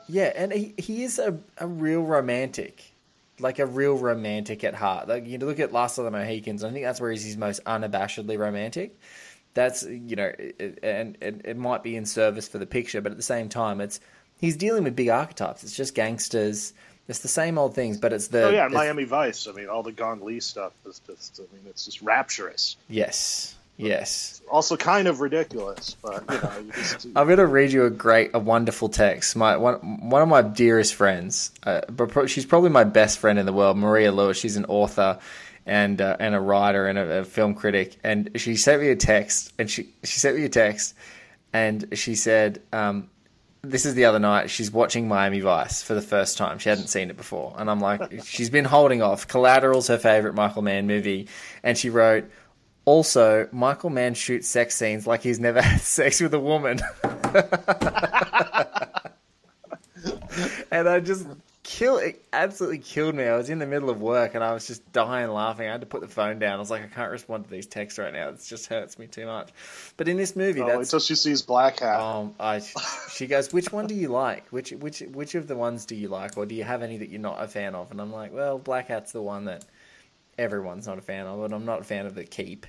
Yeah, 0.08 0.32
and 0.36 0.52
he, 0.52 0.73
he 0.78 1.04
is 1.04 1.19
a, 1.19 1.38
a 1.60 1.67
real 1.67 2.02
romantic. 2.02 2.84
Like 3.39 3.60
a 3.60 3.65
real 3.65 3.95
romantic 3.95 4.63
at 4.63 4.73
heart. 4.75 5.08
Like 5.08 5.25
you 5.25 5.38
look 5.38 5.60
at 5.60 5.71
Last 5.71 5.97
of 5.97 6.04
the 6.06 6.12
Mohicans, 6.12 6.63
I 6.63 6.71
think 6.71 6.84
that's 6.84 6.99
where 6.99 7.10
he's 7.12 7.23
his 7.23 7.38
most 7.38 7.63
unabashedly 7.63 8.38
romantic. 8.38 8.99
That's 9.54 9.84
you 9.84 10.15
know, 10.15 10.32
it, 10.38 10.80
and 10.84 11.17
it, 11.21 11.41
it 11.45 11.58
might 11.58 11.82
be 11.82 11.95
in 11.95 12.06
service 12.06 12.47
for 12.47 12.58
the 12.58 12.65
picture, 12.65 13.02
but 13.02 13.12
at 13.12 13.17
the 13.17 13.23
same 13.23 13.47
time, 13.49 13.80
it's 13.82 13.99
he's 14.39 14.58
dealing 14.58 14.84
with 14.84 14.95
big 14.95 15.10
archetypes. 15.10 15.63
It's 15.63 15.75
just 15.75 15.93
gangsters. 15.93 16.73
It's 17.08 17.19
the 17.19 17.28
same 17.28 17.58
old 17.58 17.75
things, 17.75 17.97
but 17.97 18.13
it's 18.13 18.28
the 18.28 18.45
oh 18.45 18.49
yeah, 18.49 18.67
Miami 18.67 19.04
Vice. 19.04 19.47
I 19.47 19.52
mean, 19.52 19.67
all 19.67 19.84
the 19.84 19.91
Gong 19.91 20.21
Li 20.21 20.39
stuff 20.39 20.73
is 20.86 20.99
just. 21.06 21.39
I 21.39 21.56
mean, 21.56 21.65
it's 21.67 21.86
just 21.86 22.02
rapturous. 22.02 22.78
Yes, 22.88 23.56
yes. 23.78 24.41
Also, 24.52 24.78
kind 24.78 25.08
of 25.08 25.19
ridiculous, 25.19 25.95
but 26.04 26.23
you 26.30 26.39
know, 26.39 26.52
you 26.65 26.71
just, 26.71 27.06
I'm 27.15 27.25
going 27.25 27.38
to 27.38 27.47
read 27.47 27.71
you 27.71 27.86
a 27.86 27.89
great, 27.89 28.32
a 28.36 28.39
wonderful 28.39 28.89
text. 28.89 29.36
My 29.36 29.58
one, 29.58 30.10
one 30.10 30.21
of 30.21 30.28
my 30.28 30.43
dearest 30.43 30.93
friends, 30.93 31.52
uh, 31.63 31.82
but 31.89 32.30
she's 32.30 32.45
probably 32.45 32.69
my 32.69 32.84
best 32.84 33.17
friend 33.17 33.39
in 33.39 33.47
the 33.47 33.54
world, 33.54 33.78
Maria 33.78 34.12
Lewis. 34.12 34.38
She's 34.38 34.56
an 34.56 34.65
author 34.65 35.17
and 35.65 35.99
uh, 36.02 36.15
and 36.19 36.36
a 36.36 36.39
writer 36.39 36.86
and 36.88 36.99
a, 36.99 37.19
a 37.19 37.25
film 37.25 37.56
critic. 37.56 37.97
And 38.04 38.32
she 38.36 38.56
sent 38.56 38.84
me 38.84 38.89
a 38.89 38.95
text, 38.95 39.52
and 39.58 39.67
she 39.67 39.89
she 40.04 40.19
sent 40.19 40.38
me 40.38 40.43
a 40.43 40.49
text, 40.49 40.93
and 41.54 41.88
she 41.93 42.13
said, 42.13 42.62
um, 42.71 43.10
"This 43.62 43.86
is 43.86 43.93
the 43.93 44.06
other 44.06 44.19
night. 44.19 44.50
She's 44.50 44.72
watching 44.72 45.08
Miami 45.08 45.39
Vice 45.39 45.84
for 45.84 45.93
the 45.93 46.02
first 46.02 46.38
time. 46.38 46.60
She 46.60 46.69
hadn't 46.69 46.88
seen 46.88 47.10
it 47.10 47.17
before, 47.17 47.56
and 47.58 47.69
I'm 47.69 47.80
like, 47.80 48.24
she's 48.26 48.50
been 48.50 48.65
holding 48.65 49.02
off. 49.02 49.28
Collateral's 49.28 49.88
her 49.88 49.98
favorite 49.98 50.36
Michael 50.36 50.62
Mann 50.62 50.88
movie, 50.88 51.28
and 51.63 51.78
she 51.78 51.89
wrote." 51.89 52.30
Also, 52.86 53.48
Michael 53.52 53.91
Mann 53.91 54.15
shoots 54.15 54.48
sex 54.48 54.76
scenes 54.76 55.06
like 55.06 55.22
he's 55.22 55.39
never 55.39 55.62
had 55.69 55.82
sex 55.82 56.19
with 56.19 56.34
a 56.34 56.39
woman. 56.39 56.80
and 60.72 60.89
I 60.89 61.00
just 61.00 61.28
kill 61.69 61.99
it 61.99 62.25
absolutely 62.34 62.79
killed 62.79 63.13
me. 63.13 63.25
I 63.25 63.38
was 63.38 63.47
in 63.51 63.60
the 63.60 63.67
middle 63.67 63.91
of 63.91 64.01
work 64.01 64.34
and 64.34 64.43
I 64.43 64.53
was 64.53 64.65
just 64.65 64.91
dying 64.91 65.29
laughing. 65.29 65.67
I 65.67 65.73
had 65.73 65.82
to 65.82 65.88
put 65.88 66.01
the 66.01 66.08
phone 66.08 66.39
down. 66.39 66.55
I 66.55 66.58
was 66.58 66.71
like, 66.71 66.84
I 66.84 66.88
can't 66.88 67.12
respond 67.12 67.43
to 67.43 67.51
these 67.51 67.67
texts 67.67 67.99
right 67.99 68.12
now. 68.12 68.29
It 68.29 68.43
just 68.43 68.65
hurts 68.65 68.97
me 68.97 69.05
too 69.05 69.27
much. 69.27 69.51
But 69.95 70.08
in 70.08 70.17
this 70.17 70.36
movie, 70.36 70.62
oh, 70.62 70.65
that's 70.65 70.89
till 70.89 70.99
she 70.99 71.13
sees 71.13 71.43
Black 71.43 71.82
Hat. 71.82 71.99
um, 71.99 72.34
I, 72.39 72.62
she 73.12 73.27
goes, 73.27 73.53
which 73.53 73.71
one 73.71 73.86
do 73.86 73.93
you 73.93 74.08
like? 74.08 74.47
Which 74.49 74.71
which 74.71 75.01
which 75.01 75.36
of 75.36 75.47
the 75.47 75.55
ones 75.55 75.86
do 75.86 75.95
you 75.95 76.08
like, 76.08 76.38
or 76.38 76.47
do 76.47 76.55
you 76.55 76.63
have 76.63 76.82
any 76.82 76.97
that 76.97 77.10
you're 77.10 77.21
not 77.21 77.39
a 77.39 77.47
fan 77.47 77.75
of? 77.75 77.91
And 77.91 78.01
I'm 78.01 78.12
like, 78.12 78.34
well, 78.34 78.58
Black 78.58 78.88
Hat's 78.88 79.12
the 79.12 79.21
one 79.21 79.45
that 79.45 79.63
everyone's 80.39 80.88
not 80.88 80.97
a 80.97 81.03
fan 81.03 81.27
of, 81.27 81.43
and 81.43 81.53
I'm 81.53 81.65
not 81.65 81.82
a 81.82 81.84
fan 81.84 82.08
of 82.08 82.15
the 82.15 82.23
Keep. 82.23 82.65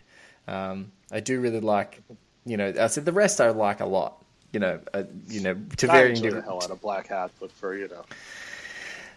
Um, 0.47 0.93
I 1.11 1.21
do 1.21 1.41
really 1.41 1.61
like, 1.61 2.03
you 2.45 2.59
know, 2.59 2.75
I 2.79 2.89
said 2.89 3.07
the 3.07 3.13
rest 3.13 3.41
I 3.41 3.49
like 3.49 3.81
a 3.81 3.87
lot. 3.87 4.23
You 4.53 4.61
know, 4.61 4.81
uh, 4.93 5.05
you 5.29 5.41
know, 5.41 5.57
to 5.79 5.91
I 5.91 5.93
varying 5.93 6.17
enjoy 6.17 6.33
the 6.33 6.43
hell 6.43 6.61
out 6.63 6.71
of 6.71 6.83
Black 6.83 7.07
Hat, 7.07 7.31
but 7.41 7.51
for 7.53 7.75
you 7.75 7.89
know, 7.89 8.05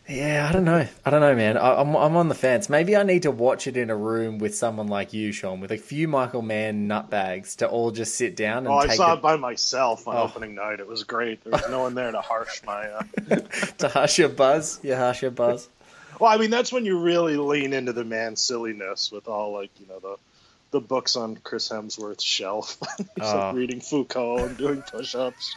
Yeah, 0.07 0.47
I 0.49 0.51
don't 0.51 0.65
know. 0.65 0.85
I 1.05 1.09
don't 1.09 1.21
know, 1.21 1.33
Mann. 1.33 1.55
I, 1.57 1.75
I'm 1.79 1.95
I'm 1.95 2.17
on 2.17 2.27
the 2.27 2.35
fence. 2.35 2.69
Maybe 2.69 2.95
I 2.97 3.03
need 3.03 3.21
to 3.23 3.31
watch 3.31 3.67
it 3.67 3.77
in 3.77 3.89
a 3.89 3.95
room 3.95 4.37
with 4.37 4.53
someone 4.53 4.87
like 4.87 5.13
you, 5.13 5.31
Sean, 5.31 5.61
with 5.61 5.71
a 5.71 5.77
few 5.77 6.09
Michael 6.09 6.41
Mann 6.41 6.89
nutbags 6.89 7.55
to 7.57 7.69
all 7.69 7.89
just 7.91 8.15
sit 8.15 8.35
down 8.35 8.59
and 8.59 8.67
oh, 8.67 8.73
I 8.79 8.87
saw 8.87 9.13
it 9.13 9.17
it 9.17 9.21
by 9.21 9.37
myself 9.37 10.05
on 10.07 10.17
Oh. 10.17 10.23
opening 10.23 10.55
night. 10.55 10.81
It 10.81 10.87
was 10.87 11.05
great. 11.05 11.41
There 11.45 11.51
was 11.53 11.69
no 11.69 11.79
one 11.79 11.95
there 11.95 12.11
to 12.11 12.19
harsh 12.19 12.61
my. 12.65 12.85
Uh... 12.89 13.03
to 13.77 13.87
hush 13.87 14.19
your 14.19 14.27
buzz. 14.29 14.79
Yeah, 14.83 14.97
hush 14.97 15.21
your 15.21 15.31
buzz. 15.31 15.69
Well, 16.19 16.29
I 16.31 16.37
mean, 16.37 16.49
that's 16.51 16.71
when 16.73 16.85
you 16.85 16.99
really 16.99 17.37
lean 17.37 17.71
into 17.71 17.93
the 17.93 18.03
man 18.03 18.35
silliness 18.35 19.09
with 19.09 19.29
all 19.29 19.53
like 19.53 19.71
you 19.79 19.87
know 19.87 19.99
the 19.99 20.17
the 20.71 20.81
books 20.81 21.15
on 21.15 21.37
Chris 21.37 21.69
Hemsworth's 21.69 22.23
shelf. 22.25 22.77
He's 22.97 23.07
Oh. 23.21 23.37
like 23.37 23.55
reading 23.55 23.79
Foucault 23.79 24.39
and 24.39 24.57
doing 24.57 24.81
push-ups. 24.81 25.55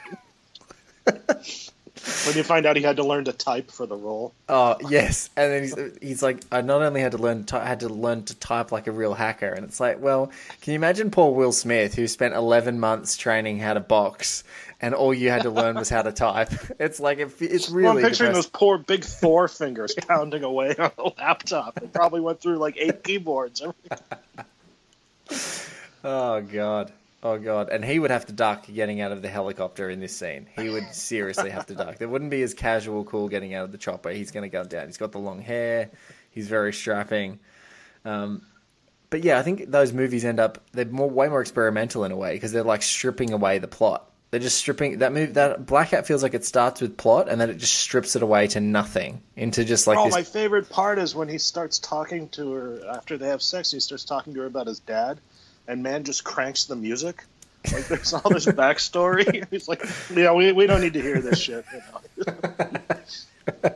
when 2.27 2.37
you 2.37 2.43
find 2.43 2.67
out 2.67 2.77
he 2.77 2.83
had 2.83 2.97
to 2.97 3.05
learn 3.05 3.25
to 3.25 3.33
type 3.33 3.71
for 3.71 3.87
the 3.87 3.97
role. 3.97 4.33
Oh 4.49 4.77
yes, 4.89 5.31
and 5.37 5.53
then 5.53 5.63
he's 5.63 5.77
he's 6.03 6.23
like, 6.23 6.43
I 6.53 6.61
not 6.61 6.83
only 6.83 7.01
had 7.01 7.13
to 7.13 7.19
learn 7.19 7.45
to, 7.47 7.61
had 7.61 7.81
to 7.81 7.89
learn 7.89 8.25
to 8.25 8.35
type 8.37 8.71
like 8.73 8.87
a 8.87 8.93
real 8.93 9.15
hacker, 9.15 9.49
and 9.53 9.65
it's 9.65 9.81
like, 9.81 10.01
well, 10.01 10.31
can 10.61 10.73
you 10.73 10.77
imagine 10.77 11.11
poor 11.11 11.33
Will 11.33 11.53
Smith 11.53 11.95
who 11.95 12.07
spent 12.07 12.35
eleven 12.35 12.79
months 12.81 13.17
training 13.17 13.59
how 13.59 13.75
to 13.75 13.81
box, 13.81 14.45
and 14.81 14.95
all 14.95 15.13
you 15.13 15.31
had 15.31 15.43
to 15.43 15.51
learn 15.51 15.75
was 15.77 15.89
how 15.89 16.03
to 16.03 16.13
type? 16.13 16.51
It's 16.79 17.01
like 17.01 17.19
it, 17.19 17.33
it's 17.41 17.69
Well, 17.69 17.77
really 17.77 17.89
I'm 18.05 18.09
picturing 18.11 18.31
depressing. 18.31 18.33
those 18.35 18.47
poor 18.47 18.79
big 18.79 19.03
Thor 19.05 19.49
fingers 19.49 19.95
pounding 20.07 20.45
away 20.45 20.75
on 20.79 20.91
the 20.97 21.11
laptop. 21.19 21.75
They 21.81 21.87
probably 21.87 22.21
went 22.21 22.41
through 22.41 22.59
like 22.59 22.77
eight 22.77 23.03
keyboards. 23.03 23.63
Oh 26.05 26.41
god. 26.41 26.93
Oh 27.23 27.39
god. 27.39 27.71
And 27.71 27.85
he 27.85 27.99
would 27.99 28.11
have 28.11 28.27
to 28.27 28.33
duck 28.33 28.67
getting 28.67 29.01
out 29.01 29.13
of 29.13 29.23
the 29.23 29.29
helicopter 29.29 29.91
in 29.91 30.01
this 30.01 30.17
scene. 30.17 30.47
He 30.57 30.69
would 30.69 30.95
seriously 30.95 31.51
have 31.51 31.67
to 31.67 31.75
duck. 31.75 31.99
There 31.99 32.09
wouldn't 32.09 32.31
be 32.31 32.43
as 32.43 32.55
casual 32.55 33.05
cool 33.05 33.29
getting 33.29 33.55
out 33.55 33.65
of 33.65 33.73
the 33.73 33.79
chopper. 33.79 34.11
He's 34.11 34.31
going 34.31 34.43
to 34.43 34.49
go 34.49 34.65
down. 34.65 34.87
He's 34.87 34.99
got 34.99 35.13
the 35.13 35.19
long 35.19 35.41
hair. 35.41 35.91
He's 36.31 36.49
very 36.49 36.73
strapping. 36.73 37.41
Um, 38.05 38.43
but 39.11 39.25
yeah, 39.25 39.39
I 39.39 39.43
think 39.43 39.71
those 39.71 39.93
movies 39.93 40.25
end 40.25 40.41
up 40.41 40.59
they're 40.73 40.85
more 40.85 41.09
way 41.09 41.29
more 41.29 41.41
experimental 41.41 42.05
in 42.05 42.13
a 42.13 42.17
way 42.17 42.35
because 42.35 42.53
they're 42.53 42.63
like 42.63 42.83
stripping 42.83 43.33
away 43.33 43.59
the 43.59 43.69
plot. 43.69 44.11
They're 44.31 44.41
just 44.41 44.59
stripping 44.59 44.99
that 44.99 45.13
movie. 45.13 45.33
That 45.33 45.67
Black 45.67 45.91
Hat 45.91 46.07
feels 46.07 46.23
like 46.23 46.35
it 46.35 46.45
starts 46.45 46.81
with 46.81 46.97
plot 46.97 47.29
and 47.29 47.41
then 47.41 47.49
it 47.49 47.59
just 47.59 47.75
strips 47.75 48.17
it 48.17 48.23
away 48.23 48.49
to 48.49 48.61
nothing 48.61 49.23
into 49.37 49.65
just 49.65 49.87
like 49.87 49.99
oh, 49.99 50.07
this. 50.07 50.15
my 50.15 50.23
favorite 50.25 50.69
part 50.69 50.99
is 50.99 51.15
when 51.15 51.29
he 51.29 51.39
starts 51.39 51.79
talking 51.79 52.29
to 52.31 52.53
her 52.53 52.81
after 52.91 53.17
they 53.17 53.29
have 53.29 53.41
sex. 53.41 53.71
He 53.71 53.81
starts 53.81 54.05
talking 54.05 54.35
to 54.35 54.41
her 54.41 54.47
about 54.47 54.67
his 54.67 54.81
dad, 54.81 55.21
and 55.69 55.83
Mann 55.83 56.05
just 56.05 56.25
cranks 56.25 56.65
the 56.65 56.77
music. 56.77 57.25
Like 57.73 57.89
there's 57.89 58.13
all 58.13 58.31
this 58.31 58.47
backstory. 58.47 59.45
He's 59.51 59.69
like, 59.69 59.85
yeah, 60.15 60.33
we, 60.33 60.53
we 60.53 60.67
don't 60.67 60.81
need 60.81 60.93
to 60.93 61.03
hear 61.03 61.21
this 61.21 61.41
shit. 61.41 61.65
You, 61.73 62.25
know? 62.27 62.35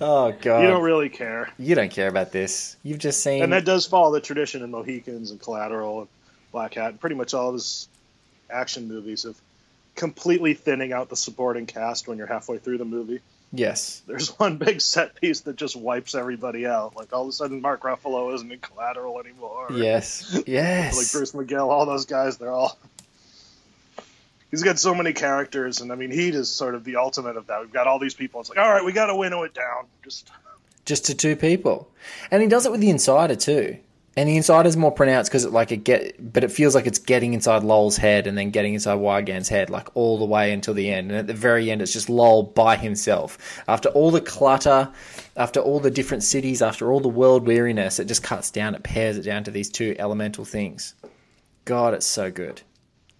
oh 0.00 0.32
god, 0.40 0.62
You 0.62 0.68
don't 0.68 0.82
really 0.82 1.08
care. 1.08 1.50
you 1.58 1.74
don't 1.74 1.90
care 1.90 2.08
about 2.08 2.30
this. 2.32 2.76
You've 2.82 2.98
just 2.98 3.22
seen 3.22 3.42
And 3.42 3.52
that 3.52 3.64
does 3.64 3.86
follow 3.86 4.12
the 4.12 4.20
tradition 4.20 4.62
in 4.62 4.70
Mohicans 4.70 5.30
and 5.32 5.40
Collateral 5.40 6.00
and 6.00 6.08
Black 6.52 6.74
Hat. 6.74 6.90
And 6.90 7.00
pretty 7.00 7.16
much 7.16 7.34
all 7.34 7.48
of 7.48 7.54
his 7.54 7.88
action 8.48 8.88
movies 8.88 9.24
of 9.24 9.36
completely 9.96 10.54
thinning 10.54 10.92
out 10.92 11.08
the 11.08 11.16
supporting 11.16 11.66
cast 11.66 12.06
when 12.08 12.18
you're 12.18 12.26
halfway 12.26 12.58
through 12.58 12.78
the 12.78 12.84
movie. 12.84 13.20
Yes. 13.52 14.02
There's 14.06 14.28
one 14.38 14.56
big 14.56 14.80
set 14.80 15.20
piece 15.20 15.40
that 15.40 15.56
just 15.56 15.76
wipes 15.76 16.14
everybody 16.14 16.66
out. 16.66 16.96
Like 16.96 17.12
all 17.12 17.22
of 17.22 17.28
a 17.28 17.32
sudden, 17.32 17.60
Mark 17.60 17.82
Ruffalo 17.82 18.34
isn't 18.34 18.50
in 18.50 18.58
Collateral 18.58 19.20
anymore. 19.20 19.68
Yes. 19.72 20.42
Yes. 20.46 20.96
Like 20.96 21.12
Bruce 21.12 21.32
McGill, 21.32 21.68
all 21.68 21.86
those 21.86 22.06
guys, 22.06 22.38
they're 22.38 22.52
all. 22.52 22.78
He's 24.50 24.64
got 24.64 24.80
so 24.80 24.94
many 24.94 25.12
characters, 25.12 25.80
and 25.80 25.92
I 25.92 25.94
mean, 25.94 26.10
Heat 26.10 26.34
is 26.34 26.48
sort 26.48 26.74
of 26.74 26.82
the 26.82 26.96
ultimate 26.96 27.36
of 27.36 27.46
that. 27.46 27.60
We've 27.60 27.72
got 27.72 27.86
all 27.86 28.00
these 28.00 28.14
people. 28.14 28.40
It's 28.40 28.50
like, 28.50 28.58
all 28.58 28.68
right, 28.68 28.84
we 28.84 28.90
got 28.90 29.06
to 29.06 29.14
winnow 29.14 29.44
it 29.44 29.54
down. 29.54 29.86
Just 30.02 30.28
just 30.84 31.04
to 31.06 31.14
two 31.14 31.36
people, 31.36 31.88
and 32.32 32.42
he 32.42 32.48
does 32.48 32.66
it 32.66 32.72
with 32.72 32.80
the 32.80 32.90
insider 32.90 33.36
too. 33.36 33.78
And 34.16 34.28
the 34.28 34.36
inside 34.36 34.66
is 34.66 34.76
more 34.76 34.90
pronounced 34.90 35.30
because 35.30 35.44
it 35.44 35.52
like 35.52 35.70
it 35.70 35.84
get, 35.84 36.32
but 36.32 36.42
it 36.42 36.50
feels 36.50 36.74
like 36.74 36.86
it's 36.86 36.98
getting 36.98 37.32
inside 37.32 37.62
Lowell's 37.62 37.96
head 37.96 38.26
and 38.26 38.36
then 38.36 38.50
getting 38.50 38.74
inside 38.74 38.96
Wigand's 38.96 39.48
head, 39.48 39.70
like 39.70 39.88
all 39.94 40.18
the 40.18 40.24
way 40.24 40.52
until 40.52 40.74
the 40.74 40.90
end. 40.90 41.10
And 41.10 41.18
at 41.18 41.26
the 41.28 41.34
very 41.34 41.70
end, 41.70 41.80
it's 41.80 41.92
just 41.92 42.10
Lowell 42.10 42.42
by 42.42 42.76
himself. 42.76 43.62
After 43.68 43.88
all 43.90 44.10
the 44.10 44.20
clutter, 44.20 44.90
after 45.36 45.60
all 45.60 45.78
the 45.78 45.92
different 45.92 46.24
cities, 46.24 46.60
after 46.60 46.90
all 46.90 46.98
the 46.98 47.08
world 47.08 47.46
weariness, 47.46 48.00
it 48.00 48.08
just 48.08 48.24
cuts 48.24 48.50
down. 48.50 48.74
It 48.74 48.82
pares 48.82 49.16
it 49.16 49.22
down 49.22 49.44
to 49.44 49.52
these 49.52 49.70
two 49.70 49.94
elemental 49.98 50.44
things. 50.44 50.94
God, 51.64 51.94
it's 51.94 52.06
so 52.06 52.32
good. 52.32 52.62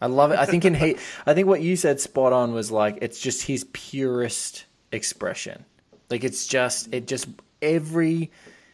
I 0.01 0.07
love 0.07 0.33
it. 0.33 0.39
I 0.39 0.47
think 0.47 0.65
in 0.65 0.75
Heat, 0.75 0.99
I 1.25 1.35
think 1.35 1.47
what 1.47 1.63
you 1.63 1.77
said 1.77 2.01
spot 2.01 2.33
on 2.33 2.53
was 2.53 2.71
like 2.73 2.99
it's 3.01 3.21
just 3.21 3.43
his 3.43 3.65
purest 3.73 4.65
expression. 4.91 5.65
Like 6.09 6.25
it's 6.25 6.47
just 6.47 6.93
it 6.93 7.07
just 7.07 7.29
every 7.63 8.33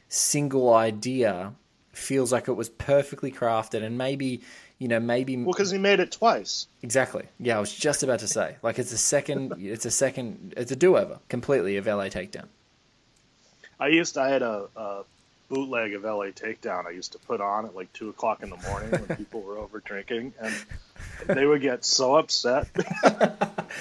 single 0.09 0.73
idea 0.73 1.53
feels 1.97 2.33
like 2.33 2.49
it 2.49 2.53
was 2.53 2.69
perfectly 2.69 3.33
crafted 3.33 3.83
and 3.83 3.97
maybe 3.97 4.41
you 4.79 4.89
know 4.89 5.01
maybe 5.01 5.37
well, 5.37 5.53
because 5.53 5.71
he 5.71 5.79
made 5.79 6.01
it 6.01 6.13
twice. 6.13 6.67
exactly 6.83 7.25
yeah 7.39 7.57
I 7.57 7.61
was 7.61 7.75
just 7.75 8.03
about 8.03 8.21
to 8.21 8.29
say 8.29 8.57
like 8.63 8.79
it's 8.79 8.93
a 8.93 8.99
second 8.99 9.55
it's 9.59 9.87
a 9.87 9.91
second 9.91 10.55
it's 10.57 10.71
a 10.73 10.77
do 10.77 10.97
over 10.97 11.19
completely 11.29 11.77
of 11.77 11.87
LA 11.87 12.07
Takedown. 12.07 12.47
I 13.79 13.89
used 13.89 14.15
to, 14.15 14.23
I 14.23 14.29
had 14.29 14.43
a, 14.43 14.69
a 14.75 15.03
bootleg 15.49 15.95
of 15.95 16.05
LA 16.05 16.27
Takedown. 16.27 16.87
I 16.87 16.91
used 16.91 17.13
to 17.13 17.19
put 17.19 17.41
on 17.41 17.67
at 17.67 17.77
like 17.77 17.93
two 17.93 18.09
o'clock 18.09 18.43
in 18.43 18.51
the 18.51 18.57
morning 18.57 18.91
when 18.91 19.17
people 19.19 19.43
were 19.43 19.59
over 19.59 19.81
drinking, 19.81 20.35
and 20.41 20.55
they 21.27 21.47
would 21.47 21.61
get 21.61 21.85
so 21.85 22.17
upset. 22.17 22.69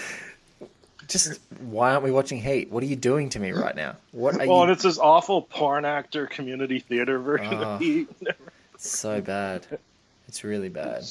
Just 1.08 1.40
why 1.60 1.92
aren't 1.92 2.04
we 2.04 2.12
watching 2.12 2.42
Heat? 2.42 2.72
What 2.72 2.82
are 2.84 2.88
you 2.88 2.96
doing 2.96 3.30
to 3.30 3.40
me 3.40 3.52
right 3.52 3.76
now? 3.76 3.96
What 4.12 4.36
are 4.36 4.40
well, 4.48 4.58
you? 4.58 4.64
and 4.64 4.72
it's 4.72 4.84
this 4.84 4.98
awful 4.98 5.42
porn 5.44 5.86
actor 5.86 6.26
community 6.28 6.80
theater 6.80 7.20
version 7.20 7.54
Ah. 7.54 7.76
of 7.76 7.82
Heat. 7.82 8.10
So 8.78 9.22
bad. 9.22 9.66
It's 10.28 10.44
really 10.44 10.68
bad. 10.68 11.06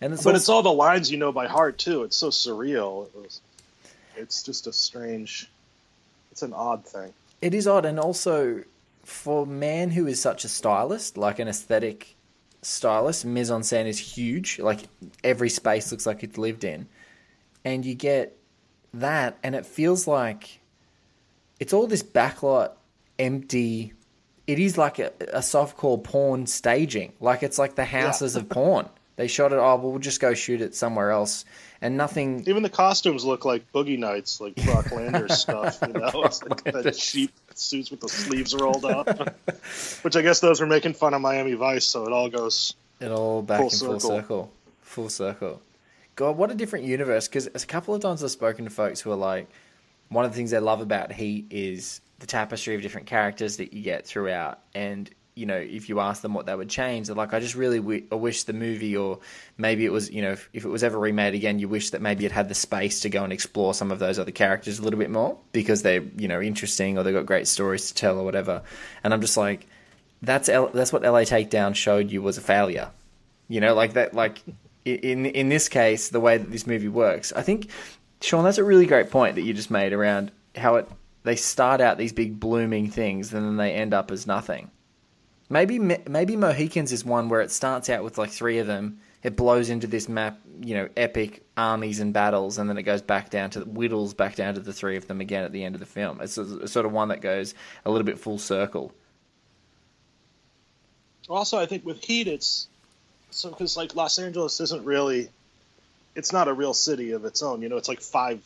And 0.00 0.12
it's 0.12 0.24
but 0.24 0.30
also, 0.30 0.36
it's 0.36 0.48
all 0.48 0.62
the 0.62 0.72
lines 0.72 1.12
you 1.12 1.16
know 1.16 1.30
by 1.30 1.46
heart 1.46 1.78
too. 1.78 2.02
It's 2.02 2.16
so 2.16 2.30
surreal. 2.30 3.06
It 3.06 3.14
was, 3.14 3.40
it's 4.16 4.42
just 4.42 4.66
a 4.66 4.72
strange. 4.72 5.48
It's 6.32 6.42
an 6.42 6.52
odd 6.52 6.84
thing. 6.84 7.12
It 7.40 7.54
is 7.54 7.68
odd, 7.68 7.84
and 7.84 8.00
also 8.00 8.64
for 9.04 9.46
Mann 9.46 9.90
who 9.92 10.08
is 10.08 10.20
such 10.20 10.44
a 10.44 10.48
stylist, 10.48 11.16
like 11.16 11.38
an 11.38 11.46
aesthetic 11.46 12.16
stylist, 12.62 13.24
mise 13.24 13.50
en 13.50 13.60
scène 13.60 13.86
is 13.86 13.98
huge. 13.98 14.58
Like 14.58 14.80
every 15.22 15.50
space 15.50 15.92
looks 15.92 16.06
like 16.06 16.24
it's 16.24 16.36
lived 16.36 16.64
in, 16.64 16.88
and 17.64 17.86
you 17.86 17.94
get 17.94 18.36
that, 19.00 19.38
and 19.42 19.54
it 19.54 19.66
feels 19.66 20.06
like 20.06 20.60
it's 21.60 21.72
all 21.72 21.86
this 21.86 22.02
backlot, 22.02 22.72
empty. 23.18 23.92
It 24.46 24.58
is 24.58 24.76
like 24.76 24.98
a, 24.98 25.12
a 25.32 25.38
softcore 25.38 26.02
porn 26.02 26.46
staging. 26.46 27.12
Like 27.20 27.42
it's 27.42 27.58
like 27.58 27.74
the 27.76 27.84
houses 27.84 28.36
of 28.36 28.48
porn. 28.50 28.88
They 29.16 29.28
shot 29.28 29.52
it. 29.52 29.56
Oh, 29.56 29.76
well, 29.76 29.90
we'll 29.92 29.98
just 30.00 30.20
go 30.20 30.34
shoot 30.34 30.60
it 30.60 30.74
somewhere 30.74 31.10
else, 31.12 31.44
and 31.80 31.96
nothing. 31.96 32.42
Even 32.48 32.62
the 32.64 32.68
costumes 32.68 33.24
look 33.24 33.44
like 33.44 33.70
boogie 33.72 33.98
nights, 33.98 34.40
like 34.40 34.56
Brock 34.64 34.90
Landers 34.90 35.38
stuff. 35.40 35.78
You 35.86 35.92
know, 35.92 36.24
it's 36.24 36.42
like 36.42 36.64
that 36.64 36.96
cheap 36.96 37.30
suits 37.54 37.92
with 37.92 38.00
the 38.00 38.08
sleeves 38.08 38.54
rolled 38.56 38.84
up. 38.84 39.36
Which 40.02 40.16
I 40.16 40.22
guess 40.22 40.40
those 40.40 40.60
were 40.60 40.66
making 40.66 40.94
fun 40.94 41.14
of 41.14 41.20
Miami 41.20 41.54
Vice, 41.54 41.84
so 41.84 42.04
it 42.06 42.12
all 42.12 42.28
goes. 42.28 42.74
It 43.00 43.10
all 43.12 43.40
back 43.42 43.58
Full 43.60 43.66
in 43.70 43.70
full 43.78 44.00
circle. 44.00 44.00
circle. 44.00 44.52
Full 44.82 45.08
circle. 45.08 45.62
God, 46.16 46.36
what 46.36 46.50
a 46.50 46.54
different 46.54 46.84
universe. 46.84 47.28
Because 47.28 47.46
a 47.46 47.66
couple 47.66 47.94
of 47.94 48.02
times 48.02 48.22
I've 48.22 48.30
spoken 48.30 48.64
to 48.64 48.70
folks 48.70 49.00
who 49.00 49.10
are 49.10 49.16
like, 49.16 49.48
one 50.08 50.24
of 50.24 50.30
the 50.30 50.36
things 50.36 50.50
they 50.50 50.58
love 50.58 50.80
about 50.80 51.12
Heat 51.12 51.46
is 51.50 52.00
the 52.20 52.26
tapestry 52.26 52.74
of 52.74 52.82
different 52.82 53.06
characters 53.06 53.56
that 53.56 53.72
you 53.72 53.82
get 53.82 54.06
throughout. 54.06 54.60
And, 54.74 55.10
you 55.34 55.46
know, 55.46 55.56
if 55.56 55.88
you 55.88 55.98
ask 55.98 56.22
them 56.22 56.34
what 56.34 56.46
they 56.46 56.54
would 56.54 56.68
change, 56.68 57.08
they're 57.08 57.16
like, 57.16 57.34
I 57.34 57.40
just 57.40 57.54
really 57.54 57.78
w- 57.78 58.06
I 58.12 58.14
wish 58.14 58.44
the 58.44 58.52
movie, 58.52 58.96
or 58.96 59.18
maybe 59.58 59.84
it 59.84 59.92
was, 59.92 60.10
you 60.10 60.22
know, 60.22 60.32
if, 60.32 60.48
if 60.52 60.64
it 60.64 60.68
was 60.68 60.84
ever 60.84 60.98
remade 60.98 61.34
again, 61.34 61.58
you 61.58 61.68
wish 61.68 61.90
that 61.90 62.00
maybe 62.00 62.24
it 62.24 62.32
had 62.32 62.48
the 62.48 62.54
space 62.54 63.00
to 63.00 63.08
go 63.08 63.24
and 63.24 63.32
explore 63.32 63.74
some 63.74 63.90
of 63.90 63.98
those 63.98 64.18
other 64.18 64.30
characters 64.30 64.78
a 64.78 64.82
little 64.82 64.98
bit 64.98 65.10
more 65.10 65.38
because 65.52 65.82
they're, 65.82 66.02
you 66.16 66.28
know, 66.28 66.40
interesting 66.40 66.96
or 66.96 67.02
they've 67.02 67.14
got 67.14 67.26
great 67.26 67.48
stories 67.48 67.88
to 67.88 67.94
tell 67.94 68.18
or 68.18 68.24
whatever. 68.24 68.62
And 69.02 69.12
I'm 69.12 69.20
just 69.20 69.36
like, 69.36 69.66
that's 70.22 70.48
L- 70.48 70.70
that's 70.72 70.92
what 70.92 71.02
LA 71.02 71.22
Takedown 71.22 71.74
showed 71.74 72.10
you 72.10 72.22
was 72.22 72.38
a 72.38 72.40
failure. 72.40 72.90
You 73.48 73.60
know, 73.60 73.74
like 73.74 73.94
that. 73.94 74.14
Like 74.14 74.42
in 74.84 75.26
in 75.26 75.48
this 75.48 75.68
case, 75.68 76.08
the 76.08 76.20
way 76.20 76.38
that 76.38 76.50
this 76.50 76.66
movie 76.66 76.88
works, 76.88 77.32
I 77.32 77.42
think, 77.42 77.70
Sean, 78.20 78.44
that's 78.44 78.58
a 78.58 78.64
really 78.64 78.86
great 78.86 79.10
point 79.10 79.36
that 79.36 79.42
you 79.42 79.54
just 79.54 79.70
made 79.70 79.92
around 79.92 80.30
how 80.56 80.76
it 80.76 80.88
they 81.24 81.36
start 81.36 81.80
out 81.80 81.98
these 81.98 82.12
big 82.12 82.38
blooming 82.38 82.90
things 82.90 83.32
and 83.32 83.44
then 83.44 83.56
they 83.56 83.72
end 83.72 83.94
up 83.94 84.10
as 84.10 84.26
nothing. 84.26 84.70
Maybe 85.50 85.78
maybe 85.78 86.36
Mohicans 86.36 86.92
is 86.92 87.04
one 87.04 87.28
where 87.28 87.40
it 87.40 87.50
starts 87.50 87.90
out 87.90 88.04
with 88.04 88.18
like 88.18 88.30
three 88.30 88.58
of 88.58 88.66
them. 88.66 89.00
It 89.22 89.36
blows 89.36 89.70
into 89.70 89.86
this 89.86 90.06
map, 90.06 90.38
you 90.60 90.74
know, 90.74 90.88
epic 90.98 91.44
armies 91.56 92.00
and 92.00 92.12
battles, 92.12 92.58
and 92.58 92.68
then 92.68 92.76
it 92.76 92.82
goes 92.82 93.00
back 93.00 93.30
down 93.30 93.50
to 93.50 93.60
whittles 93.60 94.12
back 94.12 94.36
down 94.36 94.54
to 94.54 94.60
the 94.60 94.72
three 94.72 94.96
of 94.96 95.06
them 95.06 95.20
again 95.20 95.44
at 95.44 95.52
the 95.52 95.64
end 95.64 95.74
of 95.74 95.80
the 95.80 95.86
film. 95.86 96.20
It's 96.20 96.36
a, 96.36 96.42
a 96.42 96.68
sort 96.68 96.84
of 96.84 96.92
one 96.92 97.08
that 97.08 97.22
goes 97.22 97.54
a 97.86 97.90
little 97.90 98.04
bit 98.04 98.18
full 98.18 98.38
circle. 98.38 98.92
Also, 101.28 101.58
I 101.58 101.64
think 101.64 101.86
with 101.86 102.04
Heat, 102.04 102.26
it's 102.26 102.68
so 103.34 103.50
because 103.50 103.76
like 103.76 103.94
Los 103.94 104.18
Angeles 104.18 104.60
isn't 104.60 104.84
really, 104.84 105.28
it's 106.14 106.32
not 106.32 106.48
a 106.48 106.52
real 106.52 106.74
city 106.74 107.12
of 107.12 107.24
its 107.24 107.42
own. 107.42 107.62
You 107.62 107.68
know, 107.68 107.76
it's 107.76 107.88
like 107.88 108.00
five 108.00 108.40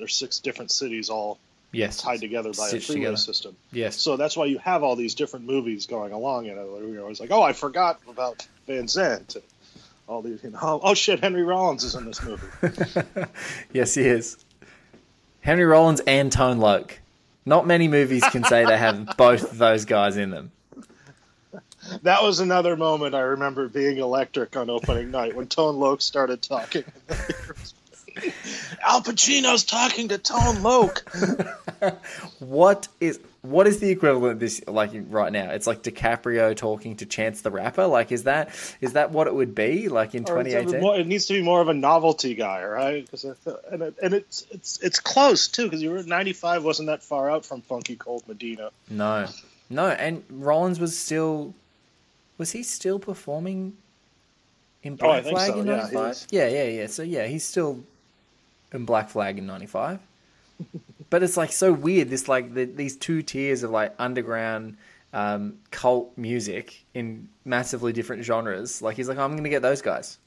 or 0.00 0.08
six 0.08 0.38
different 0.40 0.70
cities 0.70 1.10
all 1.10 1.38
Yes, 1.72 2.00
tied 2.00 2.20
together 2.20 2.52
by 2.52 2.68
a 2.68 2.78
freeway 2.80 3.00
together. 3.00 3.16
system. 3.16 3.56
Yes. 3.72 3.96
So 4.00 4.16
that's 4.16 4.36
why 4.36 4.44
you 4.46 4.58
have 4.58 4.84
all 4.84 4.94
these 4.94 5.16
different 5.16 5.44
movies 5.44 5.86
going 5.86 6.12
along. 6.12 6.44
You 6.46 6.54
know, 6.54 6.78
you're 6.86 7.02
always 7.02 7.18
like, 7.18 7.32
oh, 7.32 7.42
I 7.42 7.52
forgot 7.52 8.00
about 8.08 8.46
Van 8.68 8.84
Zant. 8.84 9.34
and 9.34 9.44
All 10.06 10.22
these, 10.22 10.44
you 10.44 10.50
know, 10.50 10.58
oh, 10.62 10.80
oh 10.84 10.94
shit, 10.94 11.18
Henry 11.18 11.42
Rollins 11.42 11.82
is 11.82 11.96
in 11.96 12.04
this 12.04 12.22
movie. 12.22 12.46
Yes, 13.72 13.94
he 13.94 14.02
is. 14.02 14.36
Henry 15.40 15.64
Rollins 15.64 16.00
and 16.06 16.30
Tone 16.30 16.58
Loc. 16.58 17.00
Not 17.44 17.66
many 17.66 17.88
movies 17.88 18.22
can 18.30 18.44
say 18.44 18.64
they 18.64 18.78
have 18.78 19.14
both 19.16 19.50
those 19.50 19.84
guys 19.84 20.16
in 20.16 20.30
them. 20.30 20.52
That 22.02 22.22
was 22.22 22.40
another 22.40 22.76
moment 22.76 23.14
I 23.14 23.20
remember 23.20 23.68
being 23.68 23.98
electric 23.98 24.56
on 24.56 24.70
opening 24.70 25.10
night 25.10 25.34
when 25.36 25.46
Tone 25.46 25.76
Loc 25.76 26.00
started 26.02 26.42
talking. 26.42 26.84
Al 28.86 29.02
Pacino's 29.02 29.64
talking 29.64 30.08
to 30.08 30.18
Tone 30.18 30.62
Loc. 30.62 31.02
What 32.38 32.88
is 33.00 33.18
what 33.42 33.66
is 33.66 33.80
the 33.80 33.90
equivalent 33.90 34.32
of 34.34 34.40
this 34.40 34.62
like 34.66 34.90
right 35.10 35.32
now? 35.32 35.50
It's 35.50 35.66
like 35.66 35.82
DiCaprio 35.82 36.56
talking 36.56 36.96
to 36.96 37.06
Chance 37.06 37.42
the 37.42 37.50
Rapper. 37.50 37.86
Like 37.86 38.12
is 38.12 38.22
that 38.24 38.50
is 38.80 38.92
that 38.94 39.10
what 39.10 39.26
it 39.26 39.34
would 39.34 39.54
be 39.54 39.88
like 39.88 40.14
in 40.14 40.24
2018? 40.24 41.00
it 41.00 41.06
needs 41.06 41.26
to 41.26 41.34
be 41.34 41.42
more 41.42 41.60
of 41.60 41.68
a 41.68 41.74
novelty 41.74 42.34
guy, 42.34 42.64
right? 42.64 43.10
'Cause 43.10 43.24
I 43.26 43.34
th- 43.44 43.56
and 43.70 43.82
it, 43.82 43.94
and 44.02 44.14
it's 44.14 44.46
it's 44.50 44.78
it's 44.80 45.00
close 45.00 45.48
too 45.48 45.64
because 45.64 45.82
you 45.82 45.90
were 45.90 46.02
95 46.02 46.64
wasn't 46.64 46.86
that 46.86 47.02
far 47.02 47.28
out 47.30 47.44
from 47.44 47.62
Funky 47.62 47.96
Cold 47.96 48.22
Medina. 48.28 48.70
No, 48.88 49.26
no, 49.68 49.88
and 49.88 50.22
Rollins 50.30 50.78
was 50.80 50.96
still 50.98 51.52
was 52.38 52.52
he 52.52 52.62
still 52.62 52.98
performing 52.98 53.76
in 54.82 54.94
Oh, 54.94 54.96
Black 54.96 55.24
think 55.24 55.36
Flag 55.36 55.52
so, 55.52 55.60
in 55.60 55.66
'95? 55.66 55.94
was. 55.94 56.26
Yeah, 56.30 56.48
yeah, 56.48 56.64
yeah. 56.64 56.86
So 56.86 57.02
yeah, 57.02 57.26
he's 57.26 57.44
still 57.44 57.80
in 58.72 58.84
Black 58.84 59.08
Flag 59.10 59.38
in 59.38 59.46
'95. 59.46 60.00
but 61.10 61.22
it's 61.22 61.36
like 61.36 61.52
so 61.52 61.72
weird. 61.72 62.10
This 62.10 62.28
like 62.28 62.54
the, 62.54 62.64
these 62.64 62.96
two 62.96 63.22
tiers 63.22 63.62
of 63.62 63.70
like 63.70 63.94
underground 63.98 64.76
um, 65.12 65.58
cult 65.70 66.12
music 66.16 66.84
in 66.92 67.28
massively 67.44 67.92
different 67.92 68.24
genres. 68.24 68.82
Like 68.82 68.96
he's 68.96 69.08
like, 69.08 69.18
I'm 69.18 69.32
going 69.32 69.44
to 69.44 69.50
get 69.50 69.62
those 69.62 69.80
guys. 69.82 70.18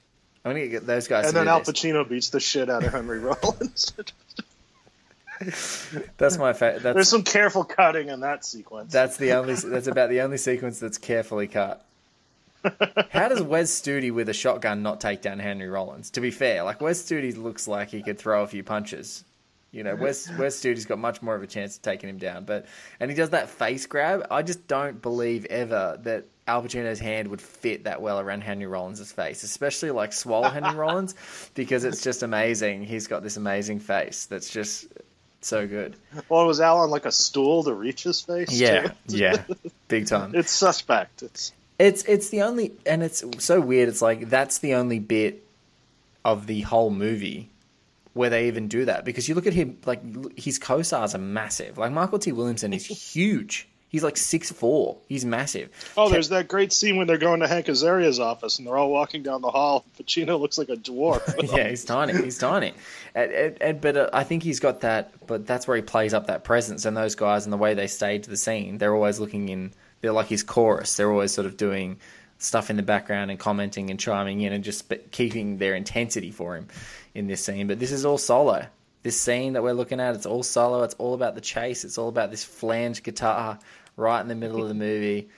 I'm 0.45 0.53
going 0.53 0.63
to 0.63 0.69
get 0.69 0.87
those 0.87 1.07
guys. 1.07 1.27
And 1.27 1.35
then 1.35 1.47
Al 1.47 1.59
this." 1.59 1.69
Pacino 1.69 2.07
beats 2.07 2.29
the 2.29 2.39
shit 2.39 2.69
out 2.69 2.83
of 2.83 2.93
Henry 2.93 3.19
Rollins. 3.19 3.93
That's 6.17 6.37
my 6.37 6.53
favorite. 6.53 6.81
There's 6.81 7.09
some 7.09 7.23
careful 7.23 7.63
cutting 7.63 8.09
in 8.09 8.21
that 8.21 8.43
sequence. 8.43 8.91
That's 8.91 9.17
the 9.17 9.33
only. 9.33 9.53
That's 9.65 9.87
about 9.87 10.09
the 10.09 10.21
only 10.21 10.37
sequence 10.37 10.79
that's 10.79 10.97
carefully 10.97 11.47
cut. 11.47 11.85
How 13.11 13.29
does 13.29 13.41
Wes 13.41 13.79
Studi 13.79 14.11
with 14.11 14.29
a 14.29 14.33
shotgun 14.33 14.83
not 14.83 14.99
take 14.99 15.21
down 15.21 15.39
Henry 15.39 15.69
Rollins? 15.69 16.09
To 16.11 16.21
be 16.21 16.31
fair, 16.31 16.63
like 16.63 16.81
Wes 16.81 17.01
Studi 17.03 17.35
looks 17.35 17.67
like 17.67 17.89
he 17.89 18.01
could 18.01 18.17
throw 18.17 18.43
a 18.43 18.47
few 18.47 18.63
punches. 18.63 19.23
You 19.71 19.83
know, 19.83 19.95
Wes 19.95 20.29
Wes 20.37 20.59
Studi's 20.59 20.85
got 20.85 20.97
much 20.97 21.21
more 21.21 21.35
of 21.35 21.43
a 21.43 21.47
chance 21.47 21.75
of 21.75 21.81
taking 21.81 22.09
him 22.09 22.17
down. 22.17 22.45
But 22.45 22.65
and 22.99 23.11
he 23.11 23.17
does 23.17 23.31
that 23.31 23.49
face 23.49 23.85
grab. 23.85 24.25
I 24.31 24.41
just 24.41 24.67
don't 24.67 25.01
believe 25.01 25.45
ever 25.45 25.99
that 26.03 26.25
Al 26.47 26.63
Pacino's 26.63 26.99
hand 26.99 27.27
would 27.27 27.41
fit 27.41 27.83
that 27.83 28.01
well 28.01 28.19
around 28.19 28.41
Henry 28.41 28.65
Rollins' 28.65 29.11
face, 29.11 29.43
especially 29.43 29.91
like 29.91 30.13
swallow 30.13 30.49
Henry 30.49 30.73
Rollins, 30.75 31.15
because 31.53 31.83
it's 31.83 32.01
just 32.01 32.23
amazing. 32.23 32.83
He's 32.85 33.07
got 33.07 33.23
this 33.23 33.35
amazing 33.37 33.79
face 33.79 34.25
that's 34.25 34.49
just 34.49 34.87
so 35.41 35.67
good. 35.67 35.95
well, 36.29 36.47
was 36.47 36.61
Al 36.61 36.79
on 36.79 36.89
like 36.89 37.05
a 37.05 37.11
stool 37.11 37.63
to 37.65 37.73
reach 37.73 38.03
his 38.03 38.21
face? 38.21 38.51
Yeah, 38.51 38.93
yeah, 39.07 39.43
big 39.89 40.07
time. 40.07 40.33
It's 40.33 40.51
suspect. 40.51 41.23
It's 41.23 41.51
It's 41.79 42.03
it's 42.03 42.29
the 42.29 42.41
only, 42.41 42.73
and 42.85 43.03
it's 43.03 43.23
so 43.39 43.61
weird. 43.61 43.89
It's 43.89 44.01
like 44.01 44.29
that's 44.29 44.59
the 44.59 44.73
only 44.73 44.99
bit 44.99 45.45
of 46.25 46.47
the 46.47 46.61
whole 46.61 46.89
movie 46.89 47.49
where 48.13 48.29
they 48.29 48.47
even 48.47 48.67
do 48.67 48.85
that 48.85 49.05
because 49.05 49.29
you 49.29 49.35
look 49.35 49.47
at 49.47 49.53
him 49.53 49.77
like 49.85 50.01
his 50.37 50.59
co-stars 50.59 51.15
are 51.15 51.19
massive. 51.19 51.77
Like 51.77 51.91
Mykelti 51.91 52.33
Williamson 52.33 52.73
is 52.73 52.85
huge. 53.13 53.67
He's 53.89 54.03
like 54.03 54.17
six 54.17 54.51
four. 54.51 54.97
He's 55.07 55.23
massive. 55.23 55.69
oh, 55.95 56.09
there's 56.09 56.27
that 56.29 56.49
great 56.49 56.73
scene 56.73 56.97
when 56.97 57.07
they're 57.07 57.17
going 57.17 57.39
to 57.39 57.47
Hank 57.47 57.69
Azaria's 57.69 58.19
office 58.19 58.57
and 58.57 58.67
they're 58.67 58.75
all 58.75 58.91
walking 58.91 59.23
down 59.23 59.41
the 59.41 59.49
hall. 59.49 59.85
Pacino 59.97 60.37
looks 60.39 60.57
like 60.57 60.67
a 60.67 60.75
dwarf. 60.75 61.21
yeah, 61.55 61.69
he's 61.69 61.85
tiny. 61.85 62.13
He's 62.21 62.37
tiny. 62.37 62.73
And, 63.15 63.31
and, 63.31 63.61
and, 63.61 63.81
but 63.81 63.95
uh, 63.95 64.09
I 64.11 64.25
think 64.25 64.43
he's 64.43 64.59
got 64.59 64.81
that. 64.81 65.13
But 65.25 65.47
that's 65.47 65.69
where 65.69 65.77
he 65.77 65.83
plays 65.83 66.13
up 66.13 66.27
that 66.27 66.43
presence. 66.43 66.83
And 66.83 66.97
those 66.97 67.15
guys 67.15 67.45
and 67.45 67.53
the 67.53 67.57
way 67.57 67.75
they 67.75 67.87
stage 67.87 68.25
the 68.25 68.35
scene, 68.35 68.77
they're 68.77 68.93
always 68.93 69.19
looking 69.19 69.47
in. 69.47 69.71
They're 70.01 70.11
like 70.11 70.27
his 70.27 70.43
chorus. 70.43 70.95
They're 70.95 71.11
always 71.11 71.33
sort 71.33 71.47
of 71.47 71.57
doing 71.57 71.99
stuff 72.37 72.69
in 72.69 72.75
the 72.75 72.83
background 72.83 73.31
and 73.31 73.39
commenting 73.39 73.89
and 73.89 73.99
chiming 73.99 74.41
in 74.41 74.53
and 74.53 74.63
just 74.63 74.91
keeping 75.11 75.57
their 75.57 75.75
intensity 75.75 76.31
for 76.31 76.55
him 76.55 76.67
in 77.15 77.27
this 77.27 77.43
scene. 77.43 77.67
But 77.67 77.79
this 77.79 77.91
is 77.91 78.05
all 78.05 78.17
solo. 78.17 78.65
This 79.03 79.19
scene 79.19 79.53
that 79.53 79.63
we're 79.63 79.73
looking 79.73 79.99
at, 79.99 80.15
it's 80.15 80.25
all 80.25 80.43
solo. 80.43 80.83
It's 80.83 80.95
all 80.95 81.13
about 81.13 81.35
the 81.35 81.41
chase. 81.41 81.83
It's 81.83 81.97
all 81.97 82.09
about 82.09 82.29
this 82.29 82.43
flanged 82.43 83.03
guitar 83.03 83.59
right 83.95 84.21
in 84.21 84.27
the 84.27 84.35
middle 84.35 84.61
of 84.61 84.67
the 84.67 84.75
movie. 84.75 85.29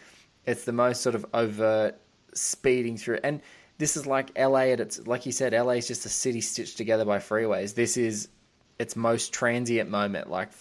It's 0.46 0.66
the 0.66 0.74
most 0.74 1.02
sort 1.02 1.16
of 1.16 1.26
overt 1.34 2.00
speeding 2.34 2.98
through. 2.98 3.20
And 3.24 3.42
this 3.78 3.96
is 3.96 4.06
like 4.06 4.38
LA 4.38 4.72
at 4.72 4.80
its 4.80 5.08
like 5.08 5.26
you 5.26 5.32
said, 5.32 5.54
LA 5.54 5.74
is 5.74 5.88
just 5.88 6.06
a 6.06 6.10
city 6.10 6.42
stitched 6.42 6.78
together 6.78 7.06
by 7.06 7.20
freeways. 7.20 7.76
This 7.76 7.98
is 7.98 8.28
its 8.78 8.96
most 8.96 9.34
transient 9.34 9.90
moment, 9.90 10.30
like 10.30 10.52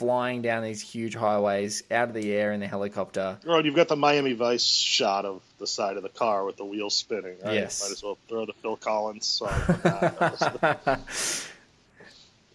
flying 0.00 0.40
down 0.40 0.62
these 0.62 0.80
huge 0.80 1.14
highways 1.14 1.82
out 1.90 2.08
of 2.08 2.14
the 2.14 2.32
air 2.32 2.52
in 2.52 2.60
the 2.60 2.66
helicopter. 2.66 3.36
Oh, 3.46 3.62
you've 3.62 3.76
got 3.76 3.88
the 3.88 3.96
Miami 3.96 4.32
Vice 4.32 4.64
shot 4.64 5.26
of 5.26 5.42
the 5.58 5.66
side 5.66 5.98
of 5.98 6.02
the 6.02 6.08
car 6.08 6.46
with 6.46 6.56
the 6.56 6.64
wheels 6.64 6.96
spinning. 6.96 7.36
Right? 7.44 7.52
Yes. 7.52 7.82
Might 7.82 7.92
as 7.92 8.02
well 8.02 8.16
throw 8.26 8.46
the 8.46 8.54
Phil 8.54 8.76
Collins 8.76 9.26
song. 9.26 9.52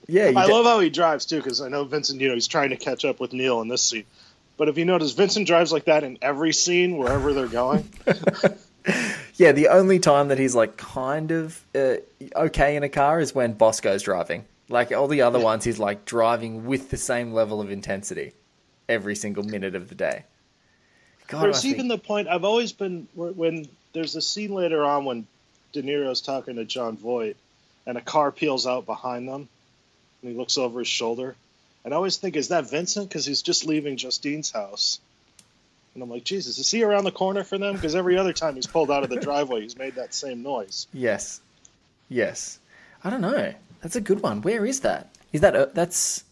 Yeah, 0.07 0.33
I 0.35 0.45
love 0.45 0.65
how 0.65 0.79
he 0.81 0.91
drives 0.91 1.25
too, 1.25 1.37
because 1.37 1.61
I 1.61 1.67
know 1.67 1.83
Vincent. 1.83 2.21
You 2.21 2.27
know, 2.27 2.35
he's 2.35 2.47
trying 2.47 2.69
to 2.69 2.77
catch 2.77 3.05
up 3.05 3.19
with 3.19 3.33
Neil 3.33 3.61
in 3.61 3.67
this 3.69 3.81
scene. 3.81 4.05
But 4.55 4.69
if 4.69 4.77
you 4.77 4.85
notice, 4.85 5.13
Vincent 5.13 5.47
drives 5.47 5.71
like 5.71 5.85
that 5.85 6.03
in 6.03 6.19
every 6.21 6.53
scene 6.53 6.97
wherever 6.97 7.33
they're 7.33 7.47
going. 7.47 7.89
yeah, 9.33 9.51
the 9.51 9.69
only 9.69 9.97
time 9.97 10.27
that 10.27 10.37
he's 10.37 10.53
like 10.53 10.77
kind 10.77 11.31
of 11.31 11.59
uh, 11.73 11.95
okay 12.35 12.75
in 12.75 12.83
a 12.83 12.89
car 12.89 13.19
is 13.19 13.33
when 13.33 13.53
Bosco's 13.53 14.03
driving. 14.03 14.45
Like 14.67 14.91
all 14.91 15.07
the 15.07 15.21
other 15.21 15.39
ones, 15.39 15.63
he's 15.63 15.79
like 15.79 16.05
driving 16.05 16.65
with 16.65 16.89
the 16.89 16.97
same 16.97 17.33
level 17.33 17.61
of 17.61 17.69
intensity 17.69 18.33
every 18.89 19.15
single 19.15 19.43
minute 19.43 19.75
of 19.75 19.89
the 19.89 19.95
day. 19.95 20.25
God, 21.27 21.43
There's 21.43 21.61
think- 21.61 21.75
even 21.75 21.87
the 21.87 21.97
point 21.97 22.27
I've 22.27 22.43
always 22.43 22.71
been 22.71 23.07
when 23.15 23.67
there's 23.93 24.15
a 24.15 24.21
scene 24.21 24.53
later 24.53 24.83
on 24.83 25.05
when 25.05 25.27
De 25.71 25.81
Niro's 25.81 26.21
talking 26.21 26.55
to 26.55 26.65
Jon 26.65 26.97
Voight, 26.97 27.35
and 27.85 27.97
a 27.97 28.01
car 28.01 28.31
peels 28.31 28.65
out 28.65 28.85
behind 28.85 29.27
them, 29.27 29.47
and 30.21 30.31
he 30.31 30.37
looks 30.37 30.57
over 30.57 30.79
his 30.79 30.87
shoulder, 30.87 31.35
and 31.83 31.93
I 31.93 31.97
always 31.97 32.17
think, 32.17 32.35
is 32.35 32.47
that 32.47 32.69
Vincent? 32.69 33.09
Because 33.09 33.25
he's 33.25 33.41
just 33.41 33.65
leaving 33.65 33.97
Justine's 33.97 34.51
house. 34.51 34.99
And 35.93 36.01
I'm 36.03 36.09
like, 36.09 36.23
Jesus, 36.23 36.57
is 36.57 36.69
he 36.69 36.83
around 36.83 37.03
the 37.03 37.11
corner 37.11 37.43
for 37.43 37.57
them? 37.57 37.75
Because 37.75 37.95
every 37.95 38.17
other 38.17 38.33
time 38.33 38.55
he's 38.55 38.67
pulled 38.67 38.89
out 38.91 39.03
of 39.03 39.09
the 39.09 39.19
driveway, 39.21 39.61
he's 39.61 39.77
made 39.77 39.95
that 39.95 40.13
same 40.13 40.43
noise. 40.43 40.87
Yes, 40.93 41.41
yes. 42.09 42.59
I 43.03 43.09
don't 43.09 43.21
know. 43.21 43.53
That's 43.85 43.95
a 43.95 44.01
good 44.01 44.23
one. 44.23 44.41
Where 44.41 44.65
is 44.65 44.79
that? 44.79 45.15
Is 45.31 45.41
that 45.41 45.55
uh, 45.55 45.67
that's 45.71 46.23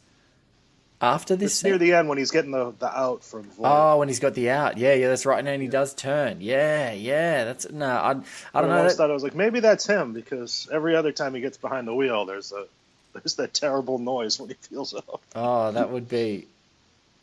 after 1.00 1.36
this? 1.36 1.54
It's 1.58 1.64
near 1.64 1.78
the 1.78 1.94
end 1.94 2.10
when 2.10 2.18
he's 2.18 2.32
getting 2.32 2.50
the, 2.50 2.74
the 2.80 2.88
out 2.88 3.24
from 3.24 3.44
Voight. 3.44 3.70
Oh, 3.72 4.00
when 4.00 4.08
he's 4.08 4.20
got 4.20 4.34
the 4.34 4.50
out. 4.50 4.80
Yeah, 4.80 4.96
yeah, 4.96 5.08
that's 5.08 5.24
right. 5.24 5.38
And 5.38 5.48
then 5.48 5.62
he 5.62 5.68
does 5.68 5.94
turn. 5.94 6.42
Yeah, 6.42 6.94
yeah. 6.94 7.44
That's 7.44 7.72
no. 7.72 7.86
I, 7.86 8.10
I 8.56 8.62
don't 8.62 8.72
know. 8.72 8.78
I 8.78 8.82
that- 8.86 8.94
thought 8.94 9.12
I 9.12 9.14
was 9.14 9.22
like, 9.22 9.36
maybe 9.36 9.60
that's 9.60 9.86
him 9.86 10.14
because 10.14 10.68
every 10.72 10.96
other 10.96 11.12
time 11.12 11.36
he 11.36 11.42
gets 11.42 11.58
behind 11.58 11.88
the 11.88 11.94
wheel, 11.94 12.26
there's 12.26 12.52
a 12.52 12.66
there's 13.14 13.36
that 13.36 13.54
terrible 13.54 14.00
noise 14.00 14.40
when 14.40 14.50
he 14.50 14.56
feels 14.56 14.96
out. 14.96 15.22
Oh, 15.36 15.72
that 15.74 15.92
would 15.92 16.10
be 16.10 16.48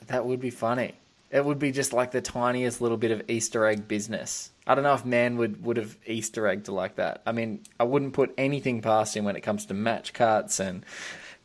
that 0.06 0.24
would 0.24 0.38
be 0.38 0.50
funny. 0.50 0.94
It 1.30 1.44
would 1.44 1.58
be 1.58 1.70
just 1.70 1.92
like 1.92 2.10
the 2.10 2.20
tiniest 2.20 2.80
little 2.80 2.96
bit 2.96 3.12
of 3.12 3.30
Easter 3.30 3.64
egg 3.66 3.86
business. 3.86 4.50
I 4.66 4.74
don't 4.74 4.84
know 4.84 4.94
if 4.94 5.04
Mann 5.04 5.36
would, 5.36 5.64
would 5.64 5.76
have 5.76 5.96
Easter 6.06 6.46
egged 6.46 6.68
like 6.68 6.96
that. 6.96 7.22
I 7.24 7.32
mean, 7.32 7.60
I 7.78 7.84
wouldn't 7.84 8.14
put 8.14 8.34
anything 8.36 8.82
past 8.82 9.16
him 9.16 9.24
when 9.24 9.36
it 9.36 9.42
comes 9.42 9.66
to 9.66 9.74
match 9.74 10.12
cuts 10.12 10.58
and 10.58 10.84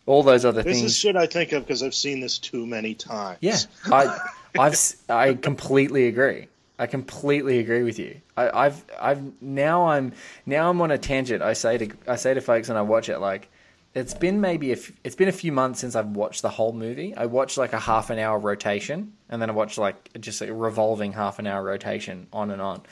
all 0.05 0.23
those 0.23 0.43
other 0.43 0.63
This 0.63 0.73
things. 0.73 0.83
This 0.83 0.91
is 0.91 0.97
shit 0.97 1.15
I 1.15 1.27
think 1.27 1.51
of 1.51 1.63
because 1.63 1.83
I've 1.83 1.95
seen 1.95 2.19
this 2.19 2.39
too 2.39 2.65
many 2.65 2.95
times. 2.95 3.37
Yeah, 3.41 3.57
I, 3.85 4.19
I've, 4.57 4.75
I 5.09 5.33
completely 5.35 6.07
agree. 6.07 6.47
I 6.77 6.87
completely 6.87 7.59
agree 7.59 7.83
with 7.83 7.99
you. 7.99 8.19
I, 8.35 8.65
I've, 8.65 8.85
I've 8.99 9.41
now 9.41 9.87
I'm 9.87 10.11
now 10.45 10.69
I'm 10.69 10.81
on 10.81 10.91
a 10.91 10.97
tangent. 10.97 11.41
I 11.41 11.53
say 11.53 11.77
to 11.77 11.89
I 12.07 12.15
say 12.17 12.33
to 12.33 12.41
folks 12.41 12.69
and 12.69 12.77
I 12.77 12.81
watch 12.81 13.07
it 13.07 13.19
like, 13.19 13.49
it's 13.95 14.13
been 14.13 14.41
maybe 14.41 14.71
a 14.71 14.75
f- 14.75 14.91
it's 15.03 15.15
been 15.15 15.29
a 15.29 15.34
few 15.34 15.53
months 15.53 15.79
since 15.79 15.95
I've 15.95 16.10
watched 16.10 16.41
the 16.41 16.49
whole 16.49 16.73
movie. 16.73 17.15
I 17.15 17.25
watched 17.25 17.58
like 17.58 17.73
a 17.73 17.79
half 17.79 18.10
an 18.10 18.19
hour 18.19 18.38
rotation, 18.38 19.13
and 19.29 19.41
then 19.41 19.49
I 19.49 19.53
watched 19.53 19.77
like 19.77 20.12
just 20.19 20.41
a 20.41 20.53
revolving 20.53 21.13
half 21.13 21.39
an 21.39 21.47
hour 21.47 21.63
rotation 21.63 22.27
on 22.34 22.51
and 22.51 22.62
on, 22.62 22.84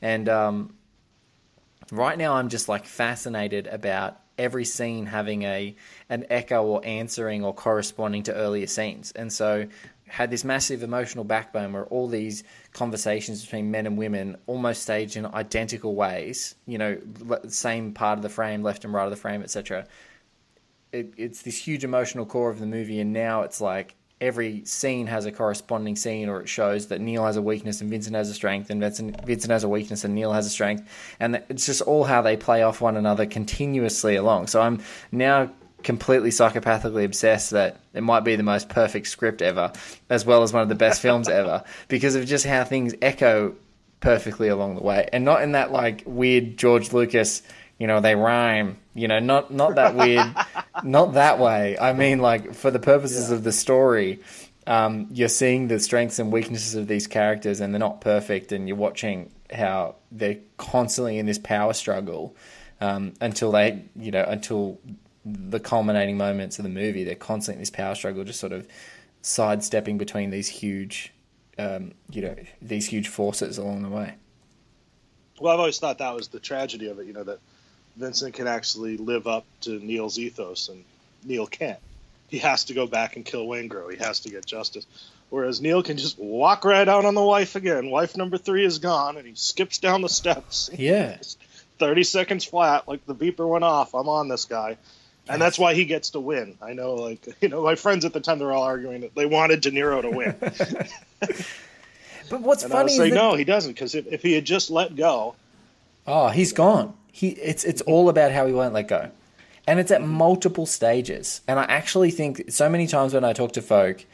and 0.00 0.28
um, 0.28 0.74
right 1.90 2.16
now 2.16 2.34
I'm 2.34 2.48
just 2.48 2.68
like 2.68 2.86
fascinated 2.86 3.66
about 3.66 4.20
every 4.38 4.64
scene 4.64 5.06
having 5.06 5.42
a 5.42 5.74
an 6.08 6.26
echo 6.30 6.64
or 6.64 6.80
answering 6.84 7.44
or 7.44 7.52
corresponding 7.52 8.22
to 8.24 8.34
earlier 8.34 8.68
scenes. 8.68 9.10
And 9.12 9.32
so 9.32 9.66
had 10.06 10.30
this 10.30 10.44
massive 10.44 10.82
emotional 10.82 11.24
backbone 11.24 11.72
where 11.72 11.86
all 11.86 12.06
these 12.06 12.44
conversations 12.72 13.42
between 13.42 13.70
men 13.70 13.86
and 13.86 13.96
women 13.96 14.36
almost 14.46 14.82
staged 14.82 15.16
in 15.16 15.24
identical 15.24 15.94
ways, 15.94 16.54
you 16.66 16.76
know, 16.76 16.98
same 17.48 17.92
part 17.94 18.18
of 18.18 18.22
the 18.22 18.28
frame, 18.28 18.62
left 18.62 18.84
and 18.84 18.92
right 18.92 19.04
of 19.04 19.10
the 19.10 19.16
frame, 19.16 19.42
etc. 19.42 19.86
It, 20.92 21.14
it's 21.16 21.42
this 21.42 21.56
huge 21.56 21.84
emotional 21.84 22.26
core 22.26 22.50
of 22.50 22.60
the 22.60 22.66
movie, 22.66 23.00
and 23.00 23.12
now 23.12 23.42
it's 23.42 23.60
like 23.60 23.94
every 24.20 24.64
scene 24.64 25.08
has 25.08 25.26
a 25.26 25.32
corresponding 25.32 25.96
scene, 25.96 26.28
or 26.28 26.40
it 26.40 26.48
shows 26.48 26.86
that 26.88 27.00
Neil 27.00 27.24
has 27.24 27.36
a 27.36 27.42
weakness 27.42 27.80
and 27.80 27.90
Vincent 27.90 28.14
has 28.14 28.30
a 28.30 28.34
strength, 28.34 28.70
and 28.70 28.80
Vincent, 28.80 29.24
Vincent 29.24 29.50
has 29.50 29.64
a 29.64 29.68
weakness 29.68 30.04
and 30.04 30.14
Neil 30.14 30.32
has 30.32 30.46
a 30.46 30.50
strength, 30.50 30.88
and 31.18 31.42
it's 31.48 31.66
just 31.66 31.82
all 31.82 32.04
how 32.04 32.22
they 32.22 32.36
play 32.36 32.62
off 32.62 32.80
one 32.80 32.96
another 32.96 33.26
continuously 33.26 34.16
along. 34.16 34.46
So 34.46 34.62
I'm 34.62 34.80
now 35.10 35.50
completely 35.82 36.30
psychopathically 36.30 37.04
obsessed 37.04 37.50
that 37.50 37.80
it 37.92 38.02
might 38.02 38.20
be 38.20 38.36
the 38.36 38.42
most 38.42 38.68
perfect 38.68 39.08
script 39.08 39.42
ever, 39.42 39.72
as 40.08 40.24
well 40.24 40.42
as 40.42 40.52
one 40.52 40.62
of 40.62 40.68
the 40.68 40.74
best 40.74 41.02
films 41.02 41.28
ever, 41.28 41.64
because 41.88 42.14
of 42.14 42.24
just 42.24 42.46
how 42.46 42.64
things 42.64 42.94
echo 43.02 43.54
perfectly 44.00 44.48
along 44.48 44.76
the 44.76 44.82
way, 44.82 45.08
and 45.12 45.24
not 45.24 45.42
in 45.42 45.52
that 45.52 45.72
like 45.72 46.02
weird 46.06 46.56
George 46.56 46.92
Lucas. 46.92 47.42
You 47.82 47.88
know 47.88 47.98
they 47.98 48.14
rhyme. 48.14 48.78
You 48.94 49.08
know, 49.08 49.18
not 49.18 49.52
not 49.52 49.74
that 49.74 49.96
weird, 49.96 50.32
not 50.84 51.14
that 51.14 51.40
way. 51.40 51.76
I 51.76 51.92
mean, 51.92 52.20
like 52.20 52.54
for 52.54 52.70
the 52.70 52.78
purposes 52.78 53.32
of 53.32 53.42
the 53.42 53.50
story, 53.50 54.20
um, 54.68 55.08
you're 55.10 55.28
seeing 55.28 55.66
the 55.66 55.80
strengths 55.80 56.20
and 56.20 56.30
weaknesses 56.30 56.76
of 56.76 56.86
these 56.86 57.08
characters, 57.08 57.58
and 57.60 57.74
they're 57.74 57.80
not 57.80 58.00
perfect. 58.00 58.52
And 58.52 58.68
you're 58.68 58.76
watching 58.76 59.32
how 59.52 59.96
they're 60.12 60.38
constantly 60.58 61.18
in 61.18 61.26
this 61.26 61.40
power 61.40 61.72
struggle 61.72 62.36
um, 62.80 63.14
until 63.20 63.50
they, 63.50 63.82
you 63.96 64.12
know, 64.12 64.22
until 64.28 64.78
the 65.24 65.58
culminating 65.58 66.16
moments 66.16 66.60
of 66.60 66.62
the 66.62 66.68
movie. 66.68 67.02
They're 67.02 67.16
constantly 67.16 67.56
in 67.56 67.62
this 67.62 67.70
power 67.70 67.96
struggle, 67.96 68.22
just 68.22 68.38
sort 68.38 68.52
of 68.52 68.68
sidestepping 69.22 69.98
between 69.98 70.30
these 70.30 70.46
huge, 70.46 71.12
um, 71.58 71.94
you 72.12 72.22
know, 72.22 72.36
these 72.60 72.86
huge 72.86 73.08
forces 73.08 73.58
along 73.58 73.82
the 73.82 73.88
way. 73.88 74.14
Well, 75.40 75.52
I've 75.52 75.58
always 75.58 75.80
thought 75.80 75.98
that 75.98 76.14
was 76.14 76.28
the 76.28 76.38
tragedy 76.38 76.86
of 76.86 77.00
it. 77.00 77.08
You 77.08 77.12
know 77.12 77.24
that 77.24 77.40
Vincent 77.96 78.34
can 78.34 78.46
actually 78.46 78.96
live 78.96 79.26
up 79.26 79.44
to 79.62 79.78
Neil's 79.78 80.18
ethos, 80.18 80.68
and 80.68 80.84
Neil 81.24 81.46
can't. 81.46 81.78
He 82.28 82.38
has 82.38 82.64
to 82.64 82.74
go 82.74 82.86
back 82.86 83.16
and 83.16 83.24
kill 83.24 83.46
Waingro. 83.46 83.90
He 83.92 83.98
has 83.98 84.20
to 84.20 84.30
get 84.30 84.46
justice. 84.46 84.86
Whereas 85.28 85.60
Neil 85.60 85.82
can 85.82 85.96
just 85.98 86.18
walk 86.18 86.64
right 86.64 86.88
out 86.88 87.04
on 87.04 87.14
the 87.14 87.22
wife 87.22 87.56
again. 87.56 87.90
Wife 87.90 88.16
number 88.16 88.38
three 88.38 88.64
is 88.64 88.78
gone, 88.78 89.16
and 89.18 89.26
he 89.26 89.34
skips 89.34 89.78
down 89.78 90.00
the 90.02 90.08
steps. 90.08 90.70
Yeah. 90.78 91.16
30 91.78 92.04
seconds 92.04 92.44
flat, 92.44 92.86
like 92.86 93.04
the 93.06 93.14
beeper 93.14 93.48
went 93.48 93.64
off. 93.64 93.92
I'm 93.94 94.08
on 94.08 94.28
this 94.28 94.44
guy. 94.44 94.76
And 95.28 95.40
that's 95.42 95.58
why 95.58 95.74
he 95.74 95.84
gets 95.84 96.10
to 96.10 96.20
win. 96.20 96.56
I 96.62 96.74
know, 96.74 96.94
like, 96.94 97.26
you 97.40 97.48
know, 97.48 97.62
my 97.62 97.74
friends 97.74 98.04
at 98.04 98.12
the 98.12 98.20
time, 98.20 98.38
they're 98.38 98.52
all 98.52 98.62
arguing 98.62 99.00
that 99.00 99.14
they 99.16 99.26
wanted 99.26 99.62
De 99.62 99.70
Niro 99.72 100.00
to 100.02 100.10
win. 100.10 100.36
But 102.30 102.40
what's 102.40 102.62
And 102.62 102.72
I 102.72 102.76
funny 102.76 102.84
was 102.84 102.96
saying, 102.96 103.10
that- 103.14 103.16
no, 103.16 103.34
he 103.34 103.44
doesn't, 103.44 103.72
because 103.72 103.94
if, 103.94 104.06
if 104.06 104.22
he 104.22 104.32
had 104.32 104.44
just 104.44 104.70
let 104.70 104.94
go, 104.96 105.34
Oh, 106.06 106.28
he's 106.28 106.52
gone. 106.52 106.94
He 107.12 107.28
it's 107.28 107.62
it's 107.62 107.82
all 107.82 108.08
about 108.08 108.32
how 108.32 108.46
he 108.46 108.52
won't 108.52 108.74
let 108.74 108.88
go. 108.88 109.10
And 109.66 109.78
it's 109.78 109.92
at 109.92 110.02
multiple 110.02 110.66
stages. 110.66 111.40
And 111.46 111.60
I 111.60 111.64
actually 111.64 112.10
think 112.10 112.50
so 112.50 112.68
many 112.68 112.88
times 112.88 113.14
when 113.14 113.22
I 113.22 113.32
talk 113.32 113.52
to 113.52 113.62
folk 113.62 114.04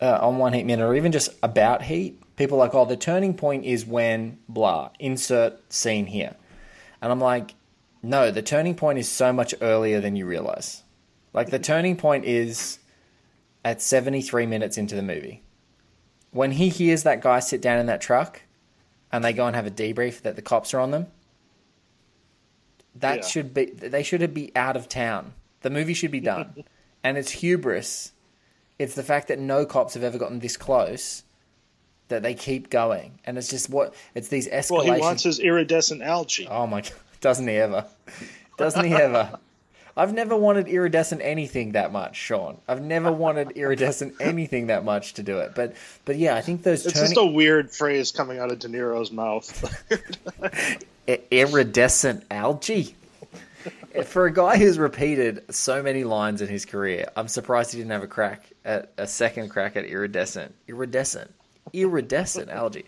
uh, 0.00 0.18
on 0.22 0.38
One 0.38 0.54
Heat 0.54 0.64
Minute 0.64 0.86
or 0.86 0.94
even 0.94 1.12
just 1.12 1.28
about 1.42 1.82
Heat, 1.82 2.18
people 2.36 2.56
are 2.56 2.64
like, 2.64 2.74
oh, 2.74 2.86
the 2.86 2.96
turning 2.96 3.34
point 3.34 3.66
is 3.66 3.84
when 3.84 4.38
blah, 4.48 4.90
insert 4.98 5.70
scene 5.70 6.06
here. 6.06 6.34
And 7.02 7.12
I'm 7.12 7.20
like, 7.20 7.54
no, 8.02 8.30
the 8.30 8.42
turning 8.42 8.74
point 8.74 8.98
is 8.98 9.08
so 9.08 9.32
much 9.32 9.54
earlier 9.60 10.00
than 10.00 10.16
you 10.16 10.24
realize. 10.24 10.82
Like, 11.32 11.50
the 11.50 11.58
turning 11.58 11.96
point 11.96 12.24
is 12.24 12.78
at 13.64 13.82
73 13.82 14.46
minutes 14.46 14.78
into 14.78 14.94
the 14.94 15.02
movie. 15.02 15.42
When 16.30 16.52
he 16.52 16.68
hears 16.68 17.02
that 17.02 17.20
guy 17.20 17.40
sit 17.40 17.60
down 17.60 17.78
in 17.78 17.86
that 17.86 18.00
truck 18.00 18.42
and 19.12 19.22
they 19.22 19.32
go 19.32 19.46
and 19.46 19.54
have 19.54 19.66
a 19.66 19.70
debrief 19.70 20.22
that 20.22 20.36
the 20.36 20.42
cops 20.42 20.72
are 20.72 20.80
on 20.80 20.92
them, 20.92 21.08
that 22.96 23.16
Yeah. 23.16 23.26
should 23.26 23.54
be, 23.54 23.66
they 23.66 24.02
should 24.02 24.34
be 24.34 24.52
out 24.56 24.76
of 24.76 24.88
town. 24.88 25.32
The 25.62 25.70
movie 25.70 25.94
should 25.94 26.10
be 26.10 26.20
done. 26.20 26.64
and 27.04 27.16
it's 27.18 27.30
hubris. 27.30 28.12
It's 28.78 28.94
the 28.94 29.02
fact 29.02 29.28
that 29.28 29.38
no 29.38 29.66
cops 29.66 29.94
have 29.94 30.02
ever 30.02 30.18
gotten 30.18 30.38
this 30.40 30.56
close 30.56 31.22
that 32.08 32.22
they 32.22 32.34
keep 32.34 32.70
going. 32.70 33.18
And 33.24 33.36
it's 33.38 33.48
just 33.48 33.68
what, 33.70 33.94
it's 34.14 34.28
these 34.28 34.48
escalations. 34.48 34.70
well, 34.70 34.94
he 34.94 35.00
wants 35.00 35.22
his 35.22 35.38
iridescent 35.38 36.02
algae. 36.02 36.48
Oh 36.50 36.66
my 36.66 36.80
god, 36.80 36.92
doesn't 37.20 37.46
he 37.46 37.54
ever? 37.56 37.84
Doesn't 38.56 38.84
he 38.84 38.94
ever? 38.94 39.38
I've 39.96 40.14
never 40.14 40.36
wanted 40.36 40.66
iridescent 40.68 41.20
anything 41.22 41.72
that 41.72 41.92
much, 41.92 42.16
Sean. 42.16 42.58
I've 42.66 42.80
never 42.80 43.12
wanted 43.12 43.50
iridescent 43.52 44.14
anything 44.20 44.68
that 44.68 44.84
much 44.84 45.14
to 45.14 45.22
do 45.22 45.38
it. 45.38 45.54
But 45.54 45.74
but 46.04 46.16
yeah, 46.16 46.36
I 46.36 46.40
think 46.40 46.62
those 46.62 46.86
It's 46.86 46.94
turning 46.94 47.10
just 47.14 47.20
a 47.20 47.26
weird 47.26 47.70
phrase 47.70 48.10
coming 48.12 48.38
out 48.38 48.50
of 48.50 48.60
De 48.60 48.68
Niro's 48.68 49.10
mouth. 49.12 49.50
Iridescent 51.06 52.24
algae. 52.30 52.94
For 54.06 54.26
a 54.26 54.32
guy 54.32 54.56
who's 54.56 54.78
repeated 54.78 55.52
so 55.52 55.82
many 55.82 56.04
lines 56.04 56.40
in 56.40 56.48
his 56.48 56.64
career, 56.64 57.06
I'm 57.16 57.28
surprised 57.28 57.72
he 57.72 57.78
didn't 57.78 57.90
have 57.90 58.02
a 58.02 58.06
crack 58.06 58.48
at 58.64 58.92
a 58.96 59.06
second 59.06 59.48
crack 59.50 59.76
at 59.76 59.84
iridescent, 59.84 60.54
iridescent, 60.68 61.34
iridescent 61.72 62.50
algae. 62.50 62.84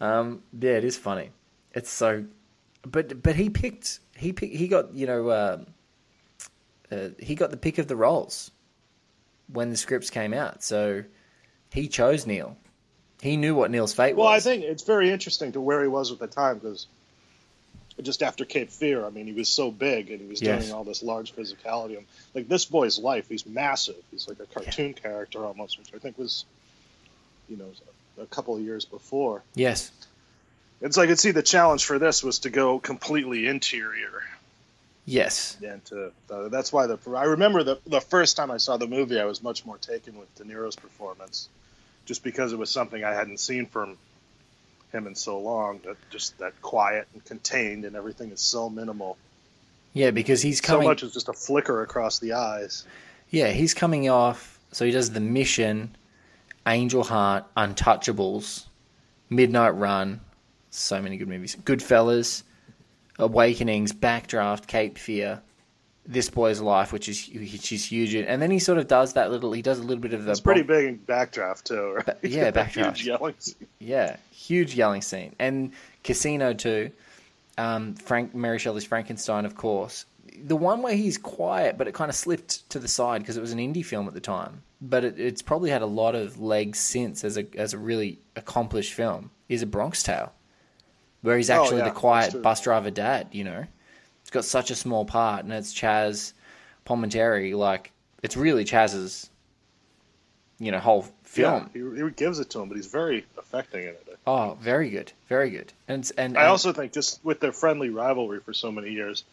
Um, 0.00 0.42
yeah, 0.58 0.72
it 0.72 0.84
is 0.84 0.96
funny. 0.96 1.30
It's 1.74 1.90
so, 1.90 2.24
but 2.82 3.22
but 3.22 3.36
he 3.36 3.50
picked 3.50 4.00
he 4.16 4.32
picked 4.32 4.54
he 4.54 4.68
got 4.68 4.94
you 4.94 5.06
know 5.06 5.28
uh, 5.28 5.58
uh, 6.90 7.08
he 7.18 7.34
got 7.34 7.50
the 7.50 7.56
pick 7.56 7.78
of 7.78 7.86
the 7.86 7.96
roles 7.96 8.50
when 9.52 9.70
the 9.70 9.76
scripts 9.76 10.10
came 10.10 10.32
out. 10.32 10.62
So 10.62 11.04
he 11.72 11.88
chose 11.88 12.26
Neil. 12.26 12.56
He 13.20 13.36
knew 13.36 13.54
what 13.54 13.70
Neil's 13.70 13.92
fate 13.92 14.16
was. 14.16 14.24
well, 14.24 14.32
I 14.32 14.40
think 14.40 14.62
it's 14.62 14.84
very 14.84 15.10
interesting 15.10 15.52
to 15.52 15.60
where 15.60 15.82
he 15.82 15.88
was 15.88 16.12
at 16.12 16.18
the 16.18 16.28
time 16.28 16.58
because 16.58 16.86
just 18.02 18.22
after 18.22 18.44
Cape 18.44 18.70
Fear, 18.70 19.04
I 19.04 19.10
mean, 19.10 19.26
he 19.26 19.32
was 19.32 19.48
so 19.48 19.70
big 19.70 20.10
and 20.10 20.20
he 20.20 20.26
was 20.26 20.40
Yes. 20.40 20.62
doing 20.62 20.74
all 20.74 20.84
this 20.84 21.02
large 21.02 21.34
physicality. 21.34 21.96
And, 21.98 22.06
like 22.34 22.48
this 22.48 22.64
boy's 22.64 22.98
life, 22.98 23.28
he's 23.28 23.44
massive. 23.46 23.96
He's 24.10 24.28
like 24.28 24.38
a 24.40 24.46
cartoon 24.46 24.94
character 24.94 25.44
almost, 25.44 25.78
which 25.78 25.88
I 25.94 25.98
think 25.98 26.16
was, 26.18 26.44
you 27.48 27.56
know, 27.56 27.70
a 28.22 28.26
couple 28.26 28.54
of 28.56 28.62
years 28.62 28.84
before. 28.84 29.42
yes. 29.54 29.90
It's 30.80 30.96
like 30.96 31.06
I 31.08 31.10
could 31.12 31.18
see 31.18 31.32
the 31.32 31.42
challenge 31.42 31.84
for 31.84 31.98
this 31.98 32.22
was 32.22 32.38
to 32.40 32.50
go 32.50 32.78
completely 32.78 33.48
interior. 33.48 34.22
Yes. 35.06 35.56
And 35.66 35.84
to 35.86 36.12
uh, 36.30 36.48
that's 36.50 36.72
why 36.72 36.86
the 36.86 36.98
I 37.16 37.24
remember 37.24 37.64
the 37.64 37.80
the 37.84 38.00
first 38.00 38.36
time 38.36 38.52
I 38.52 38.58
saw 38.58 38.76
the 38.76 38.86
movie, 38.86 39.18
I 39.18 39.24
was 39.24 39.42
much 39.42 39.66
more 39.66 39.76
taken 39.78 40.16
with 40.16 40.32
De 40.36 40.44
Niro's 40.44 40.76
performance, 40.76 41.48
just 42.06 42.22
because 42.22 42.52
it 42.52 42.58
was 42.60 42.70
something 42.70 43.02
I 43.02 43.12
hadn't 43.12 43.40
seen 43.40 43.66
from 43.66 43.96
him 44.92 45.06
in 45.06 45.14
so 45.14 45.38
long. 45.38 45.80
That 45.84 45.96
just 46.10 46.38
that 46.38 46.60
quiet 46.62 47.08
and 47.14 47.24
contained, 47.24 47.84
and 47.84 47.96
everything 47.96 48.30
is 48.30 48.40
so 48.40 48.68
minimal. 48.68 49.16
Yeah, 49.92 50.10
because 50.10 50.42
he's 50.42 50.64
So 50.64 50.82
much 50.82 51.02
is 51.02 51.12
just 51.12 51.28
a 51.28 51.32
flicker 51.32 51.82
across 51.82 52.18
the 52.18 52.34
eyes. 52.34 52.84
Yeah, 53.30 53.48
he's 53.48 53.74
coming 53.74 54.08
off. 54.08 54.58
So 54.72 54.84
he 54.84 54.90
does 54.90 55.10
the 55.10 55.20
mission, 55.20 55.96
Angel 56.66 57.02
Heart, 57.02 57.44
Untouchables, 57.56 58.66
Midnight 59.30 59.74
Run. 59.74 60.20
So 60.70 61.00
many 61.00 61.16
good 61.16 61.28
movies. 61.28 61.56
Goodfellas, 61.56 62.42
Awakenings, 63.18 63.92
Backdraft, 63.92 64.66
Cape 64.66 64.98
Fear, 64.98 65.40
This 66.10 66.30
Boy's 66.30 66.60
Life, 66.62 66.90
which 66.90 67.06
is 67.06 67.28
which 67.28 67.70
is 67.70 67.84
huge. 67.84 68.14
And 68.14 68.40
then 68.40 68.50
he 68.50 68.58
sort 68.58 68.78
of 68.78 68.88
does 68.88 69.12
that 69.12 69.30
little. 69.30 69.52
He 69.52 69.60
does 69.60 69.78
a 69.78 69.82
little 69.82 70.00
bit 70.00 70.14
of 70.14 70.24
the. 70.24 70.30
It's 70.30 70.40
pretty 70.40 70.62
big 70.62 70.86
in 70.86 70.98
Backdraft 70.98 71.64
too. 71.64 71.96
Right? 71.96 72.16
yeah, 72.22 72.50
Backdraft. 72.52 72.96
Huge 72.96 73.06
yelling 73.06 73.34
scene. 73.38 73.66
Yeah, 73.78 74.16
huge 74.30 74.74
yelling 74.74 75.02
scene. 75.02 75.36
And 75.38 75.72
Casino 76.02 76.54
too. 76.54 76.90
Um, 77.58 77.94
Frank 77.94 78.34
Mary 78.34 78.58
Shelley's 78.58 78.84
Frankenstein, 78.84 79.44
of 79.44 79.54
course. 79.54 80.06
The 80.44 80.56
one 80.56 80.80
where 80.82 80.94
he's 80.94 81.18
quiet, 81.18 81.76
but 81.76 81.88
it 81.88 81.94
kind 81.94 82.08
of 82.08 82.14
slipped 82.14 82.70
to 82.70 82.78
the 82.78 82.88
side 82.88 83.20
because 83.20 83.36
it 83.36 83.40
was 83.40 83.52
an 83.52 83.58
indie 83.58 83.84
film 83.84 84.08
at 84.08 84.14
the 84.14 84.20
time. 84.20 84.62
But 84.80 85.04
it, 85.04 85.20
it's 85.20 85.42
probably 85.42 85.68
had 85.68 85.82
a 85.82 85.86
lot 85.86 86.14
of 86.14 86.40
legs 86.40 86.78
since 86.78 87.22
as 87.22 87.36
a 87.36 87.44
as 87.54 87.74
a 87.74 87.78
really 87.78 88.18
accomplished 88.34 88.94
film. 88.94 89.30
Is 89.50 89.60
a 89.62 89.66
Bronx 89.66 90.02
Tale, 90.02 90.32
where 91.22 91.36
he's 91.36 91.50
Oh, 91.50 91.60
actually 91.62 91.78
yeah, 91.78 91.84
the 91.88 91.90
quiet 91.90 92.40
bus 92.42 92.62
driver 92.62 92.90
dad. 92.90 93.28
You 93.32 93.44
know, 93.44 93.64
it's 94.28 94.34
got 94.34 94.44
such 94.44 94.70
a 94.70 94.74
small 94.74 95.06
part, 95.06 95.44
and 95.44 95.52
it's 95.54 95.72
Chaz 95.72 96.34
Palminteri. 96.84 97.56
Like 97.56 97.92
it's 98.22 98.36
really 98.36 98.62
Chaz's, 98.62 99.30
you 100.58 100.70
know, 100.70 100.78
whole 100.78 101.06
film. 101.22 101.70
Yeah, 101.74 101.96
he, 101.96 102.04
he 102.04 102.10
gives 102.10 102.38
it 102.38 102.50
to 102.50 102.60
him, 102.60 102.68
but 102.68 102.76
he's 102.76 102.88
very 102.88 103.24
affecting 103.38 103.84
in 103.84 103.88
it. 103.88 104.18
Oh, 104.26 104.58
very 104.60 104.90
good, 104.90 105.12
very 105.30 105.48
good. 105.48 105.72
And 105.88 106.12
and 106.18 106.36
I 106.36 106.48
also 106.48 106.74
think 106.74 106.92
just 106.92 107.24
with 107.24 107.40
their 107.40 107.52
friendly 107.52 107.88
rivalry 107.88 108.40
for 108.40 108.52
so 108.52 108.70
many 108.70 108.90
years, 108.90 109.24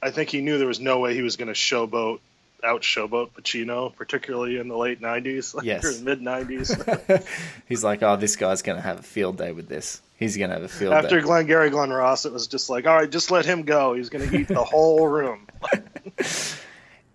I 0.00 0.12
think 0.12 0.30
he 0.30 0.40
knew 0.40 0.56
there 0.56 0.68
was 0.68 0.78
no 0.78 1.00
way 1.00 1.14
he 1.16 1.22
was 1.22 1.34
going 1.34 1.48
to 1.48 1.54
showboat 1.54 2.20
out 2.64 2.82
showboat 2.82 3.32
Pacino, 3.32 3.94
particularly 3.94 4.58
in 4.58 4.68
the 4.68 4.76
late 4.76 5.00
'90s, 5.00 5.54
like 5.54 5.64
Yes. 5.64 6.00
mid 6.00 6.20
'90s. 6.20 7.26
he's 7.68 7.82
like, 7.84 8.02
oh, 8.02 8.16
this 8.16 8.36
guy's 8.36 8.62
gonna 8.62 8.80
have 8.80 9.00
a 9.00 9.02
field 9.02 9.38
day 9.38 9.52
with 9.52 9.68
this. 9.68 10.00
He's 10.16 10.36
gonna 10.36 10.54
have 10.54 10.62
a 10.62 10.68
field 10.68 10.94
After 10.94 11.20
day. 11.20 11.26
Glengarry, 11.26 11.70
Glen 11.70 11.90
Ross, 11.90 12.26
it 12.26 12.32
was 12.32 12.46
just 12.46 12.70
like, 12.70 12.86
all 12.86 12.94
right, 12.96 13.10
just 13.10 13.30
let 13.30 13.44
him 13.44 13.62
go. 13.62 13.94
He's 13.94 14.08
going 14.08 14.28
to 14.28 14.36
eat 14.38 14.48
the 14.48 14.62
whole 14.64 15.08
room. 15.08 15.46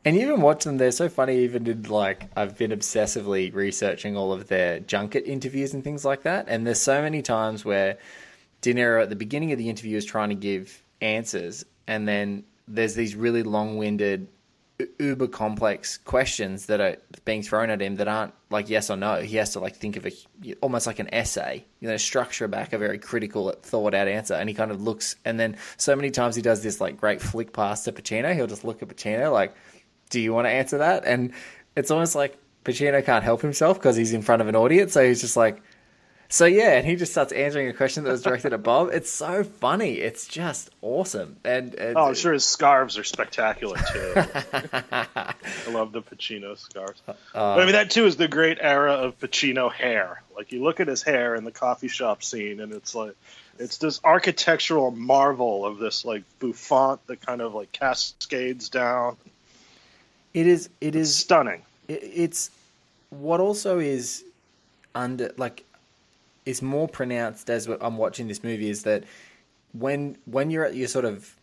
And 0.06 0.16
you 0.16 0.22
even 0.22 0.40
watch 0.40 0.64
them; 0.64 0.78
they're 0.78 0.92
so 0.92 1.10
funny. 1.10 1.40
Even 1.40 1.68
in 1.68 1.84
like, 1.84 2.30
I've 2.34 2.58
been 2.58 2.72
obsessively 2.72 3.54
researching 3.54 4.16
all 4.16 4.32
of 4.32 4.48
their 4.48 4.80
junket 4.80 5.26
interviews 5.26 5.74
and 5.74 5.84
things 5.84 6.06
like 6.06 6.24
that. 6.24 6.46
And 6.48 6.66
there's 6.66 6.80
so 6.80 7.02
many 7.02 7.22
times 7.22 7.66
where 7.66 7.98
De 8.62 8.74
Niro 8.74 9.04
at 9.04 9.10
the 9.10 9.18
beginning 9.18 9.52
of 9.52 9.58
the 9.58 9.70
interview 9.70 9.98
is 9.98 10.06
trying 10.06 10.30
to 10.30 10.36
give 10.36 10.82
answers, 11.02 11.66
and 11.88 12.08
then 12.08 12.46
there's 12.70 12.96
these 12.96 13.16
really 13.16 13.44
long-winded, 13.44 14.30
uber 15.00 15.28
complex 15.28 15.98
questions 15.98 16.68
that 16.68 16.80
are 16.80 16.98
being 17.26 17.42
thrown 17.42 17.70
at 17.70 17.82
him 17.82 17.96
that 17.96 18.08
aren't 18.08 18.34
like 18.50 18.70
yes 18.70 18.90
or 18.90 18.96
no. 18.96 19.22
He 19.22 19.38
has 19.38 19.54
to 19.54 19.60
like 19.60 19.76
think 19.76 19.98
of 19.98 20.06
a 20.06 20.12
almost 20.62 20.86
like 20.86 21.00
an 21.00 21.12
essay, 21.14 21.66
you 21.80 21.88
know, 21.88 21.98
structure 21.98 22.48
back 22.48 22.74
a 22.74 22.78
very 22.78 23.00
critical, 23.00 23.52
thought-out 23.62 24.08
answer, 24.08 24.36
and 24.36 24.48
he 24.48 24.56
kind 24.56 24.70
of 24.70 24.82
looks. 24.82 25.16
And 25.26 25.40
then 25.40 25.58
so 25.78 25.96
many 25.96 26.12
times 26.12 26.36
he 26.36 26.42
does 26.42 26.62
this 26.62 26.80
like 26.80 26.98
great 26.98 27.22
flick 27.22 27.54
pass 27.54 27.84
to 27.86 27.92
Pacino. 27.92 28.34
He'll 28.36 28.48
just 28.48 28.64
look 28.64 28.82
at 28.84 28.90
Pacino 28.90 29.32
like, 29.32 29.56
"Do 30.10 30.20
you 30.20 30.34
want 30.34 30.46
to 30.46 30.52
answer 30.52 30.78
that?" 30.78 31.06
And 31.06 31.34
it's 31.76 31.90
almost 31.90 32.14
like 32.16 32.38
Pacino 32.64 33.04
can't 33.04 33.24
help 33.24 33.42
himself 33.42 33.80
because 33.80 33.96
he's 33.96 34.14
in 34.14 34.22
front 34.22 34.42
of 34.42 34.48
an 34.48 34.56
audience, 34.56 34.94
so 34.94 35.04
he's 35.04 35.22
just 35.22 35.38
like. 35.38 35.62
So 36.30 36.46
yeah, 36.46 36.74
and 36.78 36.86
he 36.86 36.96
just 36.98 37.14
starts 37.14 37.32
answering 37.32 37.70
a 37.70 37.74
question 37.74 38.04
that 38.04 38.12
was 38.12 38.22
directed 38.22 38.52
at 38.52 38.62
Bob. 38.62 38.90
It's 38.92 39.10
so 39.10 39.44
funny. 39.46 39.94
It's 39.94 40.28
just 40.28 40.70
awesome. 40.82 41.38
And, 41.46 41.74
and 41.76 41.96
Oh, 41.98 42.08
I'm 42.08 42.16
sure 42.16 42.34
his 42.34 42.44
scarves 42.44 42.98
are 42.98 43.04
spectacular 43.06 43.78
too. 43.78 44.14
I 44.92 45.34
love 45.70 45.94
the 45.94 46.02
Pacino 46.02 46.58
scarves. 46.58 47.02
Uh, 47.08 47.14
but 47.34 47.60
I 47.62 47.64
mean, 47.64 47.72
that 47.74 47.92
too 47.92 48.06
is 48.06 48.18
the 48.18 48.28
great 48.28 48.58
era 48.60 48.94
of 48.94 49.18
Pacino 49.20 49.72
hair. 49.72 50.22
Like 50.36 50.52
you 50.52 50.64
look 50.64 50.80
at 50.82 50.88
his 50.88 51.02
hair 51.02 51.34
in 51.36 51.46
the 51.46 51.52
coffee 51.52 51.88
shop 51.88 52.22
scene, 52.24 52.60
and 52.60 52.74
it's 52.74 52.94
like 52.94 53.14
it's 53.58 53.78
this 53.78 54.00
architectural 54.04 54.92
marvel 54.92 55.66
of 55.66 55.78
this 55.80 56.04
like 56.06 56.24
bouffant 56.40 57.06
that 57.08 57.22
kind 57.26 57.42
of 57.42 57.56
like 57.56 57.72
cascades 57.72 58.70
down. 58.70 59.16
it 60.34 60.46
is 60.46 60.70
it 60.82 60.96
is 60.96 61.16
Stunning. 61.16 61.64
it, 61.88 62.02
it's 62.04 62.52
what 63.12 63.40
also 63.40 63.80
is 63.80 64.24
under 64.94 65.32
like 65.38 65.64
is 66.48 66.62
more 66.62 66.88
pronounced 66.88 67.50
as 67.50 67.68
I'm 67.68 67.98
watching 67.98 68.28
this 68.28 68.44
movie 68.44 68.70
is 68.70 68.84
that 68.84 69.04
when 69.74 70.18
when 70.26 70.50
you're 70.50 70.66
at 70.66 70.76
your 70.76 70.88
sort 70.88 71.06
of 71.06 71.36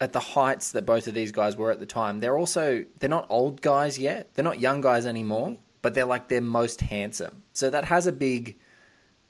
at 0.00 0.12
the 0.12 0.20
heights 0.20 0.72
that 0.72 0.86
both 0.86 1.08
of 1.08 1.14
these 1.14 1.32
guys 1.32 1.56
were 1.56 1.70
at 1.72 1.80
the 1.80 1.86
time, 1.86 2.20
they're 2.20 2.38
also 2.38 2.84
they're 2.98 3.10
not 3.10 3.26
old 3.30 3.62
guys 3.62 3.98
yet. 3.98 4.32
They're 4.34 4.44
not 4.44 4.60
young 4.60 4.80
guys 4.80 5.06
anymore, 5.06 5.56
but 5.82 5.94
they're 5.94 6.04
like 6.04 6.28
they're 6.28 6.40
most 6.42 6.82
handsome. 6.82 7.42
So 7.54 7.70
that 7.70 7.86
has 7.86 8.06
a 8.06 8.12
big 8.12 8.56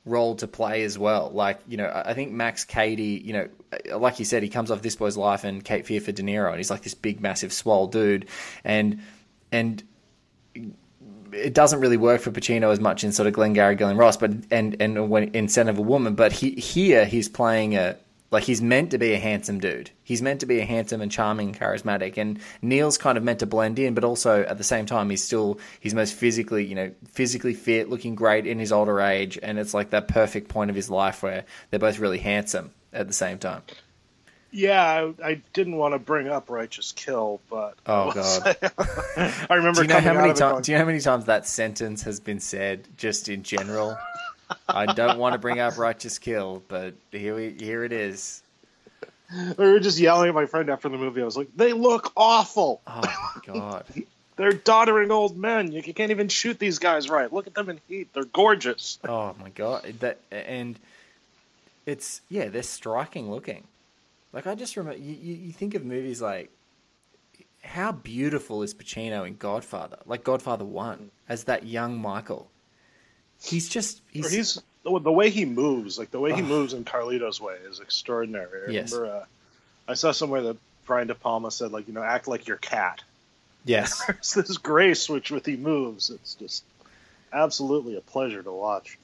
role 0.04 0.34
to 0.36 0.48
play 0.48 0.82
as 0.82 0.98
well. 0.98 1.30
Like, 1.32 1.60
you 1.68 1.76
know, 1.76 1.90
I 2.04 2.14
think 2.14 2.32
Max 2.32 2.64
Cady, 2.64 3.22
you 3.24 3.32
know, 3.32 3.48
like 3.96 4.18
you 4.18 4.24
said, 4.24 4.42
he 4.42 4.48
comes 4.48 4.70
off 4.70 4.82
This 4.82 4.96
Boy's 4.96 5.16
Life 5.16 5.44
and 5.44 5.64
Cape 5.64 5.86
Fear 5.86 6.00
for 6.00 6.12
De 6.12 6.22
Niro, 6.22 6.48
and 6.48 6.56
he's 6.56 6.70
like 6.70 6.82
this 6.82 6.94
big, 6.94 7.20
massive, 7.20 7.52
swole 7.52 7.86
dude, 7.86 8.28
and 8.64 9.00
and 9.52 9.82
it 11.32 11.54
doesn't 11.54 11.80
really 11.80 11.96
work 11.96 12.20
for 12.20 12.30
Pacino 12.30 12.72
as 12.72 12.80
much 12.80 13.04
in 13.04 13.12
sort 13.12 13.26
of 13.26 13.32
Glengarry, 13.32 13.74
Glen 13.74 13.96
Ross, 13.96 14.16
but 14.16 14.32
and 14.50 14.76
and 14.80 15.10
when 15.10 15.24
in 15.34 15.48
Scent 15.48 15.68
of 15.68 15.78
a 15.78 15.82
Woman, 15.82 16.14
but 16.14 16.32
he 16.32 16.52
here 16.52 17.04
he's 17.04 17.28
playing 17.28 17.76
a 17.76 17.96
like 18.30 18.44
he's 18.44 18.60
meant 18.60 18.90
to 18.90 18.98
be 18.98 19.14
a 19.14 19.18
handsome 19.18 19.58
dude. 19.58 19.90
He's 20.02 20.20
meant 20.20 20.40
to 20.40 20.46
be 20.46 20.60
a 20.60 20.64
handsome 20.64 21.00
and 21.00 21.10
charming, 21.10 21.54
charismatic, 21.54 22.18
and 22.18 22.38
Neil's 22.60 22.98
kind 22.98 23.16
of 23.16 23.24
meant 23.24 23.38
to 23.38 23.46
blend 23.46 23.78
in, 23.78 23.94
but 23.94 24.04
also 24.04 24.42
at 24.42 24.58
the 24.58 24.64
same 24.64 24.86
time 24.86 25.10
he's 25.10 25.24
still 25.24 25.58
he's 25.80 25.94
most 25.94 26.14
physically 26.14 26.64
you 26.64 26.74
know 26.74 26.92
physically 27.10 27.54
fit, 27.54 27.88
looking 27.88 28.14
great 28.14 28.46
in 28.46 28.58
his 28.58 28.72
older 28.72 29.00
age, 29.00 29.38
and 29.42 29.58
it's 29.58 29.74
like 29.74 29.90
that 29.90 30.08
perfect 30.08 30.48
point 30.48 30.70
of 30.70 30.76
his 30.76 30.90
life 30.90 31.22
where 31.22 31.44
they're 31.70 31.80
both 31.80 31.98
really 31.98 32.18
handsome 32.18 32.72
at 32.92 33.06
the 33.06 33.14
same 33.14 33.38
time. 33.38 33.62
Yeah, 34.50 35.12
I, 35.22 35.28
I 35.28 35.42
didn't 35.52 35.76
want 35.76 35.94
to 35.94 35.98
bring 35.98 36.28
up 36.28 36.48
Righteous 36.48 36.92
Kill, 36.92 37.40
but 37.50 37.74
Oh 37.86 38.12
god. 38.14 38.56
I 39.50 39.54
remember 39.54 39.82
Do 39.82 39.82
you 39.82 39.88
know 39.88 40.00
how 40.00 40.14
many 40.14 40.32
times? 40.32 40.66
Do 40.66 40.72
you 40.72 40.78
know 40.78 40.84
how 40.84 40.86
many 40.86 41.00
times 41.00 41.26
that 41.26 41.46
sentence 41.46 42.02
has 42.02 42.20
been 42.20 42.40
said 42.40 42.86
just 42.96 43.28
in 43.28 43.42
general? 43.42 43.96
I 44.68 44.86
don't 44.86 45.18
want 45.18 45.34
to 45.34 45.38
bring 45.38 45.60
up 45.60 45.76
righteous 45.76 46.18
kill, 46.18 46.62
but 46.68 46.94
here 47.12 47.34
we 47.34 47.50
here 47.58 47.84
it 47.84 47.92
is. 47.92 48.42
we 49.58 49.66
were 49.70 49.80
just 49.80 49.98
yelling 49.98 50.30
at 50.30 50.34
my 50.34 50.46
friend 50.46 50.70
after 50.70 50.88
the 50.88 50.96
movie. 50.96 51.20
I 51.20 51.24
was 51.24 51.36
like, 51.36 51.48
"They 51.54 51.74
look 51.74 52.12
awful. 52.16 52.80
Oh 52.86 53.00
my 53.02 53.42
god! 53.44 53.84
They're 54.36 54.52
doddering 54.52 55.10
old 55.10 55.36
men. 55.36 55.72
You 55.72 55.82
can't 55.82 56.10
even 56.12 56.28
shoot 56.28 56.58
these 56.58 56.78
guys 56.78 57.10
right. 57.10 57.30
Look 57.30 57.46
at 57.46 57.54
them 57.54 57.68
in 57.68 57.80
heat. 57.88 58.08
They're 58.14 58.24
gorgeous." 58.24 58.98
Oh 59.06 59.34
my 59.38 59.50
god! 59.50 59.96
That 60.00 60.18
and 60.30 60.78
it's 61.84 62.22
yeah, 62.30 62.48
they're 62.48 62.62
striking 62.62 63.30
looking. 63.30 63.64
Like 64.32 64.46
I 64.46 64.54
just 64.54 64.76
remember, 64.76 64.98
you, 64.98 65.14
you, 65.14 65.34
you 65.34 65.52
think 65.52 65.74
of 65.74 65.84
movies 65.84 66.20
like 66.20 66.50
how 67.62 67.92
beautiful 67.92 68.62
is 68.62 68.74
Pacino 68.74 69.26
in 69.26 69.36
Godfather, 69.36 69.98
like 70.06 70.24
Godfather 70.24 70.64
One, 70.64 71.10
as 71.28 71.44
that 71.44 71.66
young 71.66 71.98
Michael. 71.98 72.50
He's 73.42 73.68
just 73.68 74.02
he's, 74.10 74.30
he's 74.30 74.62
the 74.82 75.12
way 75.12 75.30
he 75.30 75.44
moves, 75.44 75.98
like 75.98 76.10
the 76.10 76.20
way 76.20 76.34
he 76.34 76.42
moves 76.42 76.72
in 76.72 76.84
Carlito's 76.84 77.40
way, 77.40 77.54
is 77.68 77.80
extraordinary. 77.80 78.68
I 78.68 78.70
Yes. 78.72 78.92
remember 78.92 79.16
uh, 79.20 79.24
I 79.86 79.94
saw 79.94 80.12
somewhere 80.12 80.42
that 80.42 80.56
Brian 80.86 81.06
De 81.08 81.14
Palma 81.14 81.50
said, 81.50 81.70
like, 81.72 81.86
you 81.88 81.94
know, 81.94 82.02
act 82.02 82.26
like 82.28 82.46
your 82.46 82.56
cat. 82.56 83.02
yes. 83.64 84.02
There's 84.06 84.32
this 84.34 84.56
grace 84.58 85.08
which 85.08 85.30
with 85.30 85.46
he 85.46 85.56
moves. 85.56 86.10
It's 86.10 86.34
just 86.34 86.64
absolutely 87.32 87.96
a 87.96 88.00
pleasure 88.00 88.42
to 88.42 88.52
watch. 88.52 88.98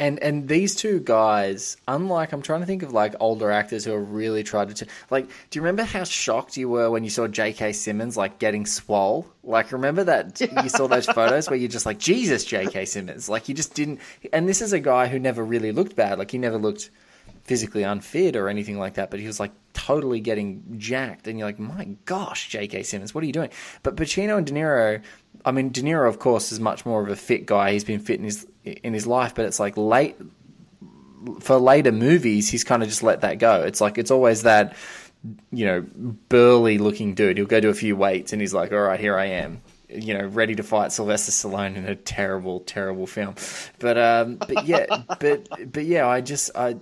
And 0.00 0.22
and 0.22 0.46
these 0.46 0.76
two 0.76 1.00
guys, 1.00 1.76
unlike 1.88 2.32
I'm 2.32 2.42
trying 2.42 2.60
to 2.60 2.66
think 2.66 2.82
of 2.84 2.92
like 2.92 3.14
older 3.18 3.50
actors 3.50 3.84
who 3.84 3.92
have 3.92 4.10
really 4.10 4.44
tried 4.44 4.74
to 4.76 4.86
like. 5.10 5.26
Do 5.26 5.58
you 5.58 5.62
remember 5.62 5.82
how 5.82 6.04
shocked 6.04 6.56
you 6.56 6.68
were 6.68 6.90
when 6.90 7.02
you 7.02 7.10
saw 7.10 7.26
J.K. 7.26 7.72
Simmons 7.72 8.16
like 8.16 8.38
getting 8.38 8.64
swole? 8.64 9.26
Like, 9.42 9.72
remember 9.72 10.04
that 10.04 10.40
you 10.62 10.68
saw 10.68 10.86
those 10.86 11.06
photos 11.06 11.48
where 11.48 11.58
you're 11.58 11.68
just 11.68 11.86
like, 11.86 11.98
Jesus, 11.98 12.44
J.K. 12.44 12.84
Simmons. 12.84 13.28
Like, 13.28 13.48
you 13.48 13.54
just 13.54 13.74
didn't. 13.74 14.00
And 14.32 14.48
this 14.48 14.62
is 14.62 14.72
a 14.72 14.80
guy 14.80 15.08
who 15.08 15.18
never 15.18 15.44
really 15.44 15.72
looked 15.72 15.96
bad. 15.96 16.18
Like, 16.18 16.30
he 16.30 16.38
never 16.38 16.58
looked 16.58 16.90
physically 17.44 17.82
unfit 17.82 18.36
or 18.36 18.48
anything 18.48 18.78
like 18.78 18.94
that. 18.94 19.10
But 19.10 19.20
he 19.20 19.26
was 19.26 19.40
like 19.40 19.52
totally 19.78 20.20
getting 20.20 20.76
jacked, 20.78 21.28
and 21.28 21.38
you're 21.38 21.48
like, 21.48 21.58
my 21.58 21.88
gosh, 22.04 22.48
J.K. 22.48 22.82
Simmons, 22.82 23.14
what 23.14 23.22
are 23.22 23.26
you 23.26 23.32
doing? 23.32 23.50
But 23.82 23.96
Pacino 23.96 24.36
and 24.36 24.46
De 24.46 24.52
Niro. 24.52 25.02
I 25.44 25.52
mean, 25.52 25.70
De 25.70 25.82
Niro, 25.82 26.08
of 26.08 26.18
course, 26.18 26.50
is 26.50 26.58
much 26.58 26.84
more 26.84 27.00
of 27.00 27.08
a 27.08 27.16
fit 27.16 27.46
guy. 27.46 27.72
He's 27.72 27.84
been 27.84 28.00
fit 28.00 28.18
in 28.18 28.24
his 28.24 28.46
in 28.64 28.92
his 28.92 29.06
life, 29.06 29.34
but 29.34 29.44
it's 29.44 29.60
like 29.60 29.76
late 29.76 30.16
for 31.40 31.56
later 31.58 31.92
movies, 31.92 32.48
he's 32.48 32.64
kind 32.64 32.82
of 32.82 32.88
just 32.88 33.02
let 33.02 33.22
that 33.22 33.38
go. 33.38 33.62
It's 33.62 33.80
like 33.80 33.98
it's 33.98 34.10
always 34.10 34.42
that 34.42 34.76
you 35.50 35.66
know 35.66 35.84
burly 36.28 36.78
looking 36.78 37.14
dude. 37.14 37.36
He'll 37.36 37.46
go 37.46 37.60
do 37.60 37.70
a 37.70 37.74
few 37.74 37.96
weights 37.96 38.32
and 38.32 38.40
he's 38.40 38.54
like, 38.54 38.72
all 38.72 38.78
right, 38.78 39.00
here 39.00 39.18
I 39.18 39.26
am. 39.26 39.62
You 39.88 40.14
know, 40.14 40.26
ready 40.26 40.54
to 40.54 40.62
fight 40.62 40.92
Sylvester 40.92 41.32
Stallone 41.32 41.76
in 41.76 41.86
a 41.86 41.94
terrible, 41.94 42.60
terrible 42.60 43.06
film, 43.06 43.36
but 43.78 43.96
um, 43.96 44.36
but 44.36 44.66
yeah, 44.66 44.84
but 45.20 45.48
but 45.72 45.84
yeah, 45.84 46.06
I 46.06 46.20
just 46.20 46.50
I 46.54 46.76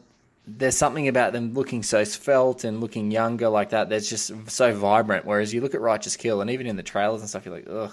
there's 0.46 0.76
something 0.76 1.08
about 1.08 1.32
them 1.32 1.54
looking 1.54 1.82
so 1.82 2.04
svelte 2.04 2.64
and 2.64 2.80
looking 2.80 3.10
younger 3.10 3.48
like 3.48 3.70
that 3.70 3.88
that's 3.88 4.08
just 4.08 4.32
so 4.48 4.72
vibrant. 4.72 5.24
Whereas 5.24 5.52
you 5.52 5.60
look 5.60 5.74
at 5.74 5.80
Righteous 5.80 6.16
Kill 6.16 6.40
and 6.40 6.50
even 6.50 6.66
in 6.66 6.76
the 6.76 6.82
trailers 6.82 7.20
and 7.20 7.28
stuff, 7.28 7.44
you're 7.44 7.54
like, 7.54 7.68
ugh, 7.68 7.92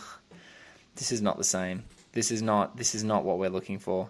this 0.95 1.11
is 1.11 1.21
not 1.21 1.37
the 1.37 1.43
same. 1.43 1.83
This 2.11 2.29
is 2.29 2.43
not 2.43 2.77
this 2.77 2.93
is 2.93 3.03
not 3.03 3.23
what 3.23 3.39
we're 3.39 3.49
looking 3.49 3.79
for, 3.79 4.09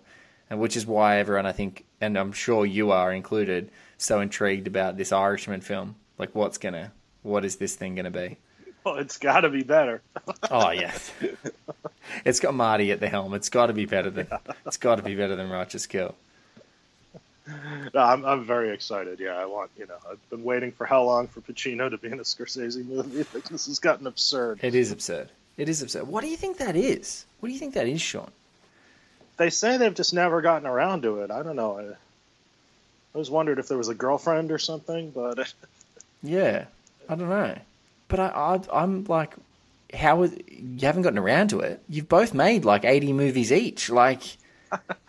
and 0.50 0.60
which 0.60 0.76
is 0.76 0.86
why 0.86 1.20
everyone 1.20 1.46
I 1.46 1.54
think, 1.54 1.86
and 2.02 2.18
I'm 2.18 2.34
sure 2.34 2.66
you 2.66 2.92
are 2.92 3.14
included, 3.14 3.72
so 3.98 4.20
intrigued 4.20 4.68
about 4.68 4.98
this 4.98 5.14
Irishman 5.14 5.62
film. 5.62 5.96
Like, 6.18 6.36
what's 6.36 6.58
gonna, 6.58 6.92
what 7.22 7.46
is 7.46 7.56
this 7.56 7.76
thing 7.76 7.96
gonna 7.96 8.12
be? 8.12 8.38
Well, 8.84 8.96
it's 8.96 9.18
got 9.18 9.42
to 9.42 9.50
be 9.50 9.64
better. 9.64 10.02
Oh 10.52 10.72
yeah, 10.72 10.94
it's 12.26 12.42
got 12.42 12.54
Marty 12.54 12.92
at 12.92 13.00
the 13.00 13.08
helm. 13.08 13.34
It's 13.34 13.48
got 13.48 13.68
to 13.68 13.74
be 13.74 13.86
better 13.86 14.10
than 14.10 14.28
it's 14.66 14.76
got 14.76 14.96
to 14.96 15.02
be 15.02 15.16
better 15.16 15.38
than 15.38 15.50
Righteous 15.50 15.88
Kill. 15.88 16.16
No, 17.94 18.00
I'm, 18.00 18.26
I'm 18.26 18.46
very 18.46 18.70
excited. 18.74 19.20
Yeah, 19.20 19.38
I 19.38 19.46
want, 19.46 19.72
you 19.78 19.86
know, 19.86 19.98
I've 20.10 20.30
been 20.30 20.44
waiting 20.44 20.72
for 20.72 20.86
how 20.86 21.04
long 21.04 21.28
for 21.28 21.42
Pacino 21.42 21.90
to 21.90 21.98
be 21.98 22.08
in 22.08 22.20
a 22.20 22.24
Scorsese 22.24 22.86
movie. 22.86 23.26
Like, 23.34 23.50
this 23.50 23.66
has 23.66 23.80
gotten 23.80 24.08
absurd. 24.08 24.60
It 24.62 24.76
is 24.76 24.92
absurd. 24.92 25.30
It 25.58 25.68
is 25.68 25.82
absurd. 25.82 26.08
What 26.08 26.22
do 26.22 26.28
you 26.30 26.38
think 26.38 26.58
that 26.58 26.76
is? 26.76 27.26
What 27.40 27.48
do 27.48 27.54
you 27.54 27.60
think 27.60 27.74
that 27.74 27.88
is, 27.88 28.02
Sean? 28.02 28.32
They 29.38 29.50
say 29.50 29.78
they've 29.78 29.94
just 29.94 30.14
never 30.14 30.42
gotten 30.42 30.68
around 30.68 31.02
to 31.02 31.20
it. 31.22 31.32
I 31.32 31.44
don't 31.44 31.56
know. 31.56 31.78
I, 31.78 31.84
I 33.16 33.18
was 33.18 33.30
wondered 33.30 33.60
if 33.60 33.68
there 33.68 33.78
was 33.78 33.90
a 33.90 33.94
girlfriend 33.96 34.52
or 34.52 34.58
something, 34.60 35.12
but 35.12 35.54
Yeah, 36.24 36.66
I 37.10 37.16
don't 37.16 37.30
know. 37.30 37.58
But 38.08 38.20
I, 38.20 38.28
I 38.28 38.82
I'm 38.84 39.04
like, 39.06 39.34
how 39.94 40.24
is 40.24 40.36
you 40.48 40.86
haven't 40.88 41.02
gotten 41.04 41.20
around 41.20 41.50
to 41.50 41.60
it? 41.60 41.82
You've 41.90 42.10
both 42.10 42.34
made 42.34 42.64
like 42.66 42.86
80 42.86 43.14
movies 43.14 43.52
each. 43.52 43.90
Like, 43.90 44.38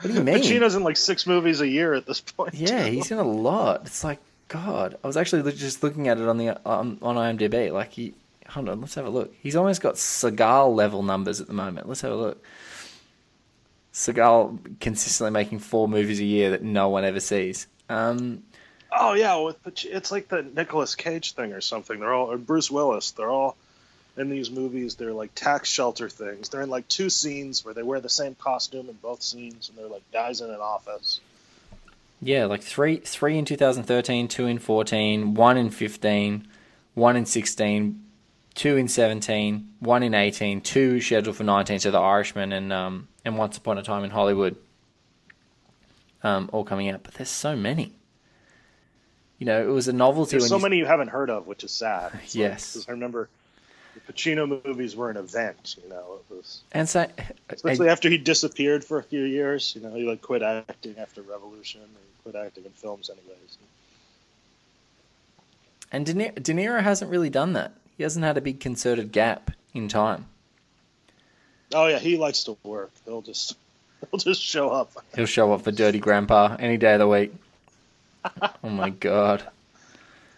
do 0.03 0.13
you 0.13 0.23
mean? 0.23 0.37
Pacino's 0.37 0.75
in 0.75 0.83
like 0.83 0.97
six 0.97 1.27
movies 1.27 1.61
a 1.61 1.69
year 1.69 1.95
at 1.95 2.07
this 2.07 2.21
point. 2.21 2.55
Yeah, 2.55 2.85
he's 2.85 3.11
in 3.11 3.19
a 3.19 3.25
lot. 3.25 3.83
It's 3.87 4.05
like 4.05 4.19
God. 4.49 4.97
I 5.03 5.07
was 5.07 5.17
actually 5.17 5.51
just 5.53 5.83
looking 5.83 6.09
at 6.09 6.19
it 6.19 6.29
on 6.29 6.39
the 6.39 6.61
um, 6.69 6.99
on 7.03 7.17
IMDb. 7.17 7.73
Like 7.73 7.93
he, 7.93 8.15
hold 8.49 8.69
on, 8.69 8.81
let's 8.81 8.95
have 8.95 9.07
a 9.07 9.11
look. 9.11 9.35
He's 9.41 9.57
almost 9.57 9.81
got 9.81 9.95
Seagal 9.95 10.75
level 10.75 11.03
numbers 11.03 11.41
at 11.41 11.47
the 11.47 11.55
moment. 11.55 11.89
Let's 11.89 12.03
have 12.03 12.13
a 12.13 12.17
look. 12.17 12.45
Seagal 13.93 14.81
consistently 14.81 15.31
making 15.31 15.61
four 15.61 15.89
movies 15.89 16.21
a 16.21 16.25
year 16.25 16.51
that 16.51 16.63
no 16.63 16.89
one 16.89 17.05
ever 17.05 17.21
sees. 17.21 17.67
Um, 17.89 18.43
Oh 18.97 19.15
yeah, 19.15 19.51
it's 19.67 20.13
like 20.13 20.29
the 20.29 20.43
Nicolas 20.43 20.95
Cage 20.95 21.33
thing 21.33 21.53
or 21.53 21.61
something. 21.61 21.99
They're 21.99 22.15
all 22.15 22.31
or 22.31 22.39
Bruce 22.39 22.71
Willis. 22.71 23.11
They're 23.11 23.31
all 23.31 23.57
in 24.17 24.31
these 24.31 24.51
movies. 24.51 24.95
They're 24.95 25.13
like 25.13 25.35
tax 25.35 25.69
shelter 25.69 26.09
things. 26.09 26.49
They're 26.49 26.63
in 26.63 26.71
like 26.71 26.87
two 26.89 27.11
scenes 27.11 27.65
where 27.65 27.75
they 27.75 27.83
wear 27.83 28.01
the 28.01 28.09
same 28.09 28.35
costume 28.35 28.89
in 28.89 28.95
both 28.97 29.23
scenes, 29.23 29.69
and 29.69 29.77
they're 29.79 29.89
like 29.89 30.03
guys 30.13 30.41
in 30.41 30.51
an 30.51 30.61
office. 30.61 31.21
yeah, 32.21 32.45
like 32.47 32.63
three 32.63 32.97
three 32.99 33.37
in 33.39 33.45
2013, 33.45 34.29
two 34.29 34.47
in 34.47 34.59
14, 34.59 35.35
one 35.35 35.57
in 35.57 35.71
15, 35.71 36.47
one 36.95 37.17
in 37.17 37.27
16, 37.27 38.05
two 38.55 38.77
in 38.77 38.87
17, 38.89 39.69
one 39.81 40.03
in 40.03 40.15
18, 40.15 40.61
two 40.61 41.01
scheduled 41.01 41.37
for 41.37 41.45
19. 41.45 41.81
So 41.81 41.91
the 41.91 41.99
Irishman 41.99 42.53
and 42.53 42.73
um 42.73 43.09
and 43.25 43.37
Once 43.37 43.57
Upon 43.59 43.79
a 43.79 43.83
Time 43.83 44.05
in 44.05 44.11
Hollywood, 44.11 44.57
um, 46.23 46.49
all 46.53 46.65
coming 46.65 46.89
out. 46.89 47.03
But 47.03 47.15
there's 47.15 47.29
so 47.31 47.57
many. 47.57 47.93
You 49.39 49.47
know, 49.47 49.61
it 49.63 49.71
was 49.73 49.89
a 49.89 49.93
novelty. 49.93 50.33
There's 50.39 50.49
so 50.49 50.57
you- 50.57 50.63
many 50.63 50.77
you 50.79 50.87
haven't 50.87 51.09
heard 51.09 51.31
of, 51.31 51.47
which 51.47 51.65
is 51.65 51.73
sad. 51.73 52.13
It's 52.25 52.77
like- 52.77 52.89
I 52.89 52.93
remember 52.93 53.29
the 53.95 54.13
Pacino 54.13 54.65
movies 54.65 54.95
were 54.97 55.11
an 55.11 55.17
event. 55.17 55.77
You 55.83 55.89
know, 55.89 56.19
it 56.31 56.35
was 56.35 56.63
and 56.73 56.89
so, 56.89 57.07
especially 57.49 57.89
after 57.89 58.09
he 58.09 58.19
disappeared 58.19 58.85
for 58.85 58.99
a 58.99 59.03
few 59.03 59.23
years. 59.23 59.75
You 59.75 59.83
know, 59.83 59.95
he 59.95 60.05
like 60.05 60.23
quit 60.23 60.43
acting 60.43 60.97
after 60.99 61.23
Revolution. 61.23 61.81
and 61.83 61.91
He 61.91 62.31
quit 62.31 62.45
acting 62.45 62.65
in 62.65 62.71
films, 62.73 63.11
anyways. 63.11 63.59
and 65.93 66.05
De 66.07 66.15
Niro, 66.15 66.43
De 66.43 66.53
Niro 66.53 66.83
hasn't 66.83 67.11
really 67.11 67.31
done 67.31 67.53
that. 67.55 67.73
He 67.97 68.03
hasn't 68.03 68.25
had 68.25 68.37
a 68.37 68.41
big 68.41 68.61
concerted 68.61 69.13
gap 69.13 69.53
in 69.73 69.89
time. 69.89 70.27
Oh 71.73 71.87
yeah, 71.87 71.99
he 71.99 72.17
likes 72.17 72.45
to 72.45 72.57
work. 72.65 72.91
He'll 73.05 73.23
just 73.23 73.57
he'll 74.11 74.19
just 74.19 74.43
show 74.43 74.71
up. 74.71 74.91
He'll 75.15 75.27
show 75.27 75.53
up 75.53 75.63
for 75.63 75.71
Dirty 75.73 75.99
Grandpa 76.01 76.57
any 76.59 76.77
day 76.77 76.95
of 76.95 76.99
the 77.01 77.09
week. 77.09 77.33
oh 78.65 78.69
my 78.69 78.91
god. 78.91 79.45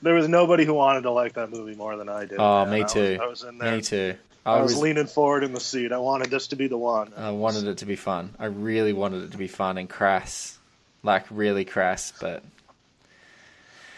There 0.02 0.14
was 0.14 0.28
nobody 0.28 0.64
who 0.64 0.74
wanted 0.74 1.02
to 1.02 1.10
like 1.10 1.34
that 1.34 1.50
movie 1.50 1.74
more 1.74 1.96
than 1.96 2.08
I 2.08 2.26
did. 2.26 2.38
Oh, 2.38 2.64
man. 2.64 2.74
me 2.74 2.80
I 2.80 2.82
was- 2.82 2.92
too. 2.92 3.18
I 3.22 3.26
was, 3.26 3.42
in 3.44 3.58
there. 3.58 3.76
Me 3.76 3.80
too. 3.82 4.14
I 4.44 4.52
I 4.58 4.62
was, 4.62 4.74
was. 4.74 4.82
leaning 4.82 5.06
forward 5.06 5.42
in 5.42 5.52
the 5.52 5.60
seat. 5.60 5.90
I 5.90 5.98
wanted 5.98 6.30
this 6.30 6.46
to 6.48 6.56
be 6.56 6.68
the 6.68 6.78
one. 6.78 7.12
I 7.16 7.30
wanted 7.30 7.66
it 7.66 7.78
to 7.78 7.86
be 7.86 7.96
fun. 7.96 8.34
I 8.38 8.46
really 8.46 8.92
wanted 8.92 9.24
it 9.24 9.32
to 9.32 9.38
be 9.38 9.48
fun 9.48 9.76
and 9.76 9.88
crass, 9.90 10.56
like 11.02 11.24
really 11.30 11.64
crass. 11.64 12.12
But 12.20 12.44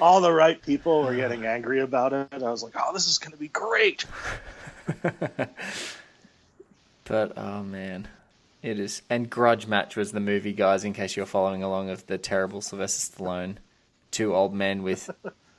All 0.01 0.23
the 0.23 0.33
right 0.33 0.63
people 0.63 1.03
were 1.03 1.15
getting 1.15 1.45
angry 1.45 1.81
about 1.81 2.15
it. 2.15 2.29
I 2.33 2.51
was 2.51 2.63
like, 2.63 2.73
"Oh, 2.79 2.95
this 2.95 3.07
is 3.09 3.19
going 3.19 3.33
to 3.33 3.37
be 3.39 3.49
great." 3.49 4.07
but 7.05 7.37
oh 7.37 7.63
man, 7.63 8.09
it 8.63 8.79
is. 8.79 9.03
And 9.11 9.29
Grudge 9.29 9.67
Match 9.67 9.97
was 9.97 10.13
the 10.13 10.21
movie, 10.21 10.55
guys. 10.55 10.83
In 10.83 10.95
case 10.95 11.15
you're 11.15 11.27
following 11.27 11.63
along, 11.63 11.91
of 11.91 12.07
the 12.07 12.17
terrible 12.17 12.63
Sylvester 12.63 13.23
Stallone, 13.23 13.57
two 14.11 14.35
old 14.35 14.55
men 14.55 14.83
with 14.83 15.11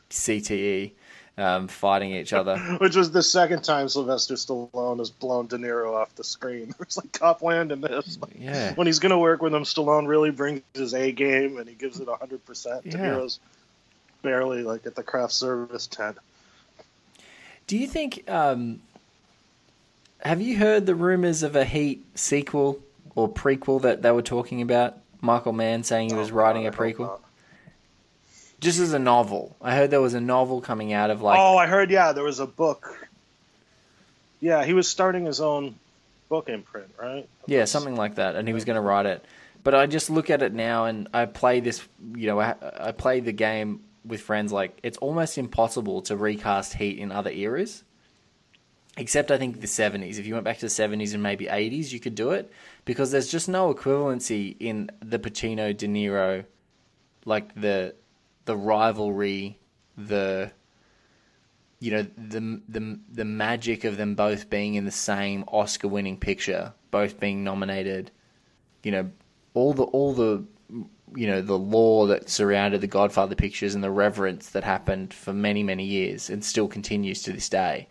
CTE 0.10 0.92
um, 1.40 1.68
fighting 1.68 2.12
each 2.12 2.34
other. 2.34 2.58
Which 2.80 2.96
was 2.96 3.12
the 3.12 3.24
second 3.24 3.64
time 3.64 3.88
Sylvester 3.88 4.34
Stallone 4.36 5.00
has 5.00 5.10
blown 5.10 5.48
De 5.48 5.58
Niro 5.58 5.94
off 5.94 6.14
the 6.16 6.24
screen. 6.24 6.74
It's 6.82 6.98
like 6.98 7.12
Copland 7.14 7.72
in 7.72 7.82
this. 7.82 8.18
Yeah. 8.38 8.74
When 8.74 8.88
he's 8.88 9.00
going 9.00 9.12
to 9.12 9.18
work 9.18 9.42
with 9.42 9.54
him, 9.54 9.64
Stallone 9.64 10.08
really 10.08 10.32
brings 10.32 10.62
his 10.74 10.94
A 10.94 11.12
game 11.12 11.58
and 11.58 11.68
he 11.68 11.76
gives 11.76 12.00
it 12.00 12.08
100%. 12.08 12.84
De 12.84 12.98
Niro's 12.98 13.40
barely 14.22 14.64
like 14.64 14.86
at 14.86 14.96
the 14.96 15.04
craft 15.04 15.34
service 15.34 15.88
tent. 15.88 16.18
Do 17.68 17.78
you 17.78 17.88
think? 17.88 18.30
Um, 18.30 18.82
have 20.22 20.42
you 20.42 20.58
heard 20.58 20.86
the 20.86 20.96
rumors 20.96 21.44
of 21.44 21.56
a 21.56 21.64
Heat 21.64 22.04
sequel 22.16 22.80
or 23.16 23.30
prequel 23.30 23.82
that 23.84 24.02
they 24.02 24.12
were 24.12 24.22
talking 24.22 24.62
about? 24.62 24.98
Michael 25.22 25.54
Mann 25.54 25.84
saying 25.84 26.10
he 26.10 26.16
was 26.16 26.32
writing 26.32 26.66
a 26.66 26.70
Oh, 26.70 26.72
I 26.72 26.76
hope 26.76 26.98
prequel. 26.98 27.20
Just 28.60 28.80
as 28.80 28.94
a 28.94 29.00
novel. 29.00 29.56
I 29.62 29.76
heard 29.76 29.90
there 29.90 30.02
was 30.02 30.14
a 30.14 30.22
novel 30.22 30.62
coming 30.62 30.94
out 30.94 31.10
of 31.10 31.22
like 31.22 31.40
oh, 31.40 31.58
I 31.58 31.68
heard. 31.68 31.92
Yeah, 31.92 32.12
there 32.12 32.24
was 32.24 32.40
a 32.40 32.48
book. 32.48 33.08
Yeah, 34.40 34.64
he 34.64 34.74
was 34.74 34.88
starting 34.88 35.26
his 35.26 35.42
own 35.42 35.76
book 36.30 36.50
imprint, 36.50 36.92
right? 37.00 37.28
Yeah, 37.46 37.66
something 37.66 37.96
like 37.96 38.16
that, 38.16 38.36
and 38.36 38.48
he 38.48 38.54
was 38.54 38.66
going 38.66 38.76
to 38.76 38.82
write 38.82 39.06
it. 39.06 39.24
But 39.64 39.76
I 39.76 39.88
just 39.88 40.10
look 40.10 40.30
at 40.30 40.42
it 40.42 40.54
now, 40.54 40.86
and 40.86 41.10
I 41.14 41.26
play 41.26 41.60
this. 41.60 41.86
You 42.16 42.28
know, 42.28 42.40
I, 42.40 42.56
I 42.80 42.92
play 42.92 43.20
the 43.20 43.34
game 43.34 43.82
with 44.06 44.22
friends. 44.22 44.52
Like 44.52 44.80
it's 44.84 44.98
almost 44.98 45.38
impossible 45.38 46.02
to 46.04 46.16
recast 46.16 46.74
Heat 46.74 47.00
in 47.00 47.12
other 47.12 47.32
eras, 47.32 47.84
except 48.98 49.32
I 49.32 49.38
think 49.38 49.60
the 49.62 49.68
seventies. 49.68 50.20
If 50.20 50.26
you 50.26 50.34
went 50.34 50.46
back 50.46 50.58
to 50.58 50.66
the 50.66 50.70
seventies 50.70 51.14
and 51.14 51.24
maybe 51.24 51.48
eighties, 51.48 51.94
you 51.94 52.00
could 52.00 52.16
do 52.16 52.32
it 52.32 52.52
because 52.86 53.12
there's 53.12 53.30
just 53.30 53.50
no 53.50 53.74
equivalency 53.74 54.56
in 54.60 54.90
the 55.02 55.20
Pacino 55.20 55.76
De 55.76 55.88
Niro, 55.88 56.46
like 57.26 57.54
the 57.60 57.96
the 58.50 58.58
rivalry, 58.58 59.60
the 59.96 60.52
you 61.80 61.92
know 61.92 62.02
the 62.18 62.60
the 62.68 63.00
the 63.14 63.26
magic 63.26 63.84
of 63.84 63.96
them 63.96 64.16
both 64.16 64.50
being 64.50 64.74
in 64.74 64.86
the 64.86 64.92
same 64.92 65.44
Oscar-winning 65.50 66.18
picture, 66.18 66.74
both 66.90 67.20
being 67.20 67.44
nominated. 67.44 68.10
You 68.82 68.92
know, 68.92 69.12
all 69.54 69.74
the 69.74 69.84
all 69.84 70.14
the 70.14 70.44
you 71.16 71.28
know 71.28 71.44
the 71.44 71.60
law 71.60 72.08
that 72.08 72.28
surrounded 72.28 72.82
the 72.82 72.88
Godfather 72.88 73.36
pictures 73.36 73.76
and 73.76 73.84
the 73.84 73.92
reverence 73.92 74.50
that 74.50 74.64
happened 74.64 75.14
for 75.14 75.32
many 75.32 75.62
many 75.62 75.86
years 75.86 76.32
and 76.32 76.44
still 76.44 76.68
continues 76.68 77.22
to 77.22 77.32
this 77.32 77.50
day. 77.50 77.88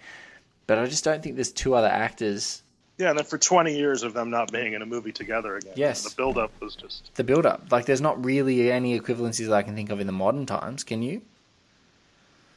But 0.66 0.80
I 0.80 0.86
just 0.86 1.04
don't 1.04 1.22
think 1.22 1.36
there's 1.36 1.52
two 1.52 1.76
other 1.76 1.86
actors. 1.86 2.64
Yeah, 2.98 3.10
and 3.10 3.18
then 3.18 3.24
for 3.24 3.38
20 3.38 3.76
years 3.76 4.02
of 4.02 4.12
them 4.12 4.30
not 4.30 4.50
being 4.50 4.72
in 4.72 4.82
a 4.82 4.86
movie 4.86 5.12
together 5.12 5.56
again. 5.56 5.74
Yes. 5.76 6.02
The 6.02 6.16
build-up 6.16 6.50
was 6.60 6.74
just. 6.74 7.14
The 7.14 7.22
build 7.22 7.46
up, 7.46 7.70
like, 7.70 7.86
there's 7.86 8.00
not 8.00 8.22
really 8.24 8.72
any 8.72 8.98
equivalencies 8.98 9.52
I 9.52 9.62
can 9.62 9.76
think 9.76 9.90
of 9.90 10.00
in 10.00 10.06
the 10.08 10.12
modern 10.12 10.46
times. 10.46 10.82
Can 10.82 11.02
you? 11.02 11.22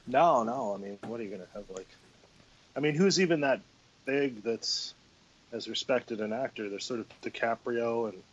No, 0.08 0.44
no. 0.44 0.74
I 0.74 0.78
mean, 0.78 0.98
what 1.06 1.20
are 1.20 1.24
you 1.24 1.30
going 1.30 1.42
to 1.42 1.48
have 1.54 1.64
like? 1.70 1.88
I 2.76 2.80
mean, 2.80 2.96
who's 2.96 3.20
even 3.20 3.42
that 3.42 3.62
big 4.06 4.42
that's 4.44 4.94
as 5.52 5.68
respected 5.68 6.22
an 6.22 6.34
actor? 6.34 6.70
There's 6.70 6.86
sort 6.86 7.02
of 7.02 7.08
DiCaprio 7.22 8.10
and 8.10 8.24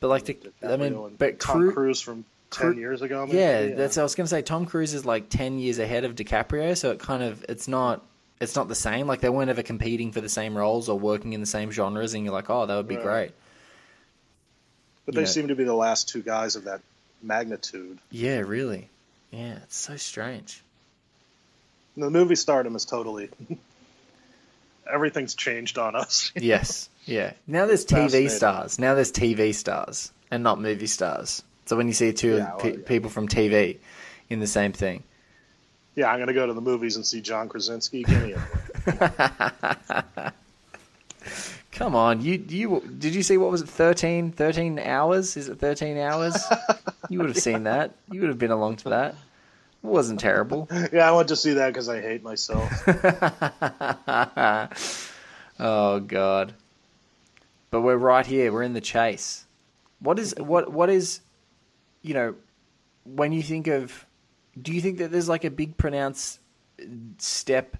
But 0.00 0.08
like 0.08 0.24
the, 0.24 0.34
DiCaprio 0.34 0.72
I 0.72 0.76
mean, 0.76 1.16
but 1.18 1.40
Tom 1.40 1.56
Cru- 1.58 1.72
Cruise 1.72 2.00
from 2.00 2.24
ten 2.50 2.72
Cru- 2.72 2.80
years 2.80 3.02
ago. 3.02 3.26
Maybe? 3.26 3.38
Yeah, 3.38 3.74
that's. 3.74 3.98
I 3.98 4.02
was 4.02 4.14
gonna 4.14 4.28
say 4.28 4.42
Tom 4.42 4.64
Cruise 4.66 4.94
is 4.94 5.04
like 5.04 5.28
ten 5.28 5.58
years 5.58 5.78
ahead 5.78 6.04
of 6.04 6.14
DiCaprio, 6.14 6.76
so 6.76 6.90
it 6.90 6.98
kind 6.98 7.22
of 7.22 7.44
it's 7.48 7.68
not 7.68 8.02
it's 8.44 8.54
not 8.56 8.68
the 8.68 8.74
same. 8.76 9.06
Like 9.08 9.20
they 9.20 9.28
weren't 9.28 9.50
ever 9.50 9.62
competing 9.62 10.12
for 10.12 10.20
the 10.20 10.28
same 10.28 10.56
roles 10.56 10.88
or 10.88 10.98
working 10.98 11.32
in 11.32 11.40
the 11.40 11.46
same 11.46 11.70
genres, 11.72 12.14
and 12.14 12.24
you're 12.24 12.32
like, 12.32 12.48
oh, 12.50 12.66
that 12.66 12.76
would 12.76 12.86
be 12.88 12.96
Right. 12.96 13.04
great. 13.04 13.32
But 15.06 15.14
they 15.16 15.22
Yeah. 15.22 15.26
seem 15.26 15.48
to 15.48 15.54
be 15.56 15.64
the 15.64 15.74
last 15.74 16.08
two 16.08 16.22
guys 16.22 16.54
of 16.56 16.64
that 16.64 16.80
magnitude. 17.22 17.98
Yeah, 18.10 18.38
really. 18.38 18.88
Yeah, 19.32 19.56
it's 19.64 19.76
so 19.76 19.96
strange. 19.96 20.62
The 21.96 22.08
movie 22.10 22.36
stardom 22.36 22.74
is 22.76 22.84
totally 22.84 23.28
everything's 24.90 25.34
changed 25.34 25.78
on 25.78 25.96
us. 25.96 26.32
Yes. 26.36 26.88
Yeah. 27.06 27.32
Now 27.46 27.66
there's 27.66 27.84
TV 27.84 28.30
stars. 28.30 28.78
Now 28.78 28.94
there's 28.94 29.12
TV 29.12 29.54
stars 29.54 30.10
and 30.30 30.42
not 30.42 30.60
movie 30.60 30.86
stars. 30.86 31.42
So 31.66 31.76
when 31.76 31.86
you 31.86 31.92
see 31.94 32.12
two 32.12 32.36
Yeah, 32.36 32.48
well, 32.50 32.58
pe- 32.58 32.76
yeah. 32.78 32.84
people 32.86 33.10
from 33.10 33.28
TV 33.28 33.78
in 34.30 34.40
the 34.40 34.46
same 34.46 34.72
thing. 34.72 35.02
Yeah, 35.96 36.10
I'm 36.10 36.18
gonna 36.18 36.32
go 36.32 36.46
to 36.46 36.52
the 36.52 36.60
movies 36.60 36.96
and 36.96 37.06
see 37.06 37.20
John 37.20 37.48
Krasinski. 37.48 38.02
Give 38.04 38.22
me 38.22 38.34
a 38.34 40.32
Come 41.72 41.96
on, 41.96 42.20
you 42.20 42.44
you 42.48 42.80
did 42.98 43.14
you 43.14 43.22
see 43.22 43.36
what 43.36 43.50
was 43.50 43.62
it 43.62 43.68
13 43.68 44.32
13 44.32 44.78
hours? 44.78 45.36
Is 45.36 45.48
it 45.48 45.58
13 45.58 45.98
hours? 45.98 46.36
you 47.08 47.18
would 47.18 47.28
have 47.28 47.38
seen 47.38 47.64
that. 47.64 47.92
You 48.10 48.20
would 48.20 48.28
have 48.28 48.38
been 48.38 48.52
along 48.52 48.76
to 48.76 48.90
that. 48.90 49.14
It 49.82 49.86
wasn't 49.86 50.20
terrible. 50.20 50.68
Yeah, 50.92 51.08
I 51.08 51.12
went 51.12 51.28
to 51.28 51.36
see 51.36 51.54
that 51.54 51.68
because 51.68 51.88
I 51.88 52.00
hate 52.00 52.22
myself. 52.22 52.70
oh 55.58 56.00
god. 56.00 56.54
But 57.70 57.80
we're 57.80 57.96
right 57.96 58.24
here. 58.26 58.52
We're 58.52 58.62
in 58.62 58.74
the 58.74 58.80
chase. 58.80 59.44
What 59.98 60.18
is 60.18 60.34
what 60.38 60.72
what 60.72 60.90
is 60.90 61.20
you 62.02 62.14
know 62.14 62.34
when 63.04 63.32
you 63.32 63.42
think 63.42 63.66
of 63.66 64.06
do 64.60 64.72
you 64.72 64.80
think 64.80 64.98
that 64.98 65.10
there's 65.10 65.28
like 65.28 65.44
a 65.44 65.50
big 65.50 65.76
pronounced 65.76 66.40
step 67.18 67.76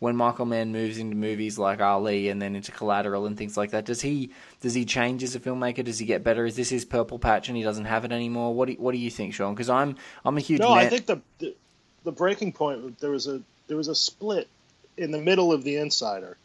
when 0.00 0.14
Michael 0.14 0.46
Mann 0.46 0.70
moves 0.70 0.98
into 0.98 1.16
movies 1.16 1.58
like 1.58 1.80
Ali 1.80 2.28
and 2.28 2.40
then 2.40 2.54
into 2.54 2.70
Collateral 2.70 3.26
and 3.26 3.36
things 3.36 3.56
like 3.56 3.70
that? 3.70 3.84
Does 3.84 4.00
he 4.02 4.30
does 4.60 4.74
he 4.74 4.84
change 4.84 5.22
as 5.22 5.34
a 5.34 5.40
filmmaker? 5.40 5.84
Does 5.84 5.98
he 5.98 6.06
get 6.06 6.22
better? 6.24 6.46
Is 6.46 6.56
this 6.56 6.68
his 6.68 6.84
purple 6.84 7.18
patch 7.18 7.48
and 7.48 7.56
he 7.56 7.62
doesn't 7.62 7.86
have 7.86 8.04
it 8.04 8.12
anymore? 8.12 8.54
What 8.54 8.68
do, 8.68 8.74
what 8.74 8.92
do 8.92 8.98
you 8.98 9.10
think, 9.10 9.34
Sean? 9.34 9.54
Because 9.54 9.70
I'm 9.70 9.96
I'm 10.24 10.36
a 10.36 10.40
huge 10.40 10.60
No, 10.60 10.72
I 10.72 10.88
think 10.88 11.06
the, 11.06 11.20
the 11.38 11.54
the 12.04 12.12
breaking 12.12 12.52
point 12.52 12.98
there 13.00 13.10
was 13.10 13.26
a 13.26 13.42
there 13.66 13.76
was 13.76 13.88
a 13.88 13.94
split 13.94 14.48
in 14.96 15.10
the 15.10 15.18
middle 15.18 15.52
of 15.52 15.64
the 15.64 15.76
Insider 15.76 16.36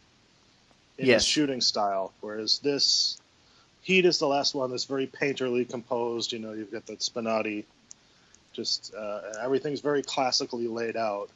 in 0.97 1.07
Yes. 1.07 1.21
his 1.23 1.25
shooting 1.25 1.61
style, 1.61 2.11
whereas 2.21 2.59
this 2.59 3.19
Heat 3.81 4.05
is 4.05 4.17
the 4.17 4.27
last 4.27 4.55
one 4.55 4.69
that's 4.71 4.85
very 4.85 5.07
painterly 5.07 5.67
composed. 5.69 6.31
You 6.31 6.39
know, 6.39 6.53
you've 6.53 6.71
got 6.71 6.85
that 6.87 6.99
Spinotti, 6.99 7.65
just 8.53 8.93
uh, 8.95 9.21
everything's 9.41 9.81
very 9.81 10.03
classically 10.03 10.67
laid 10.67 10.95
out. 10.95 11.29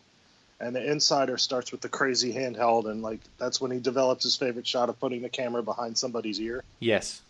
And 0.59 0.76
the 0.76 0.91
Insider 0.91 1.38
starts 1.38 1.72
with 1.72 1.82
the 1.82 1.89
crazy 1.89 2.34
handheld, 2.34 2.89
and 2.89 3.03
like 3.03 3.20
that's 3.38 3.61
when 3.61 3.70
he 3.70 3.80
develops 3.80 4.24
his 4.24 4.36
favorite 4.36 4.65
shot 4.65 4.89
of 4.89 4.99
putting 4.99 5.22
the 5.22 5.30
camera 5.30 5.61
behind 5.61 5.97
somebody's 5.97 6.39
ear. 6.39 6.63
yes, 6.80 7.22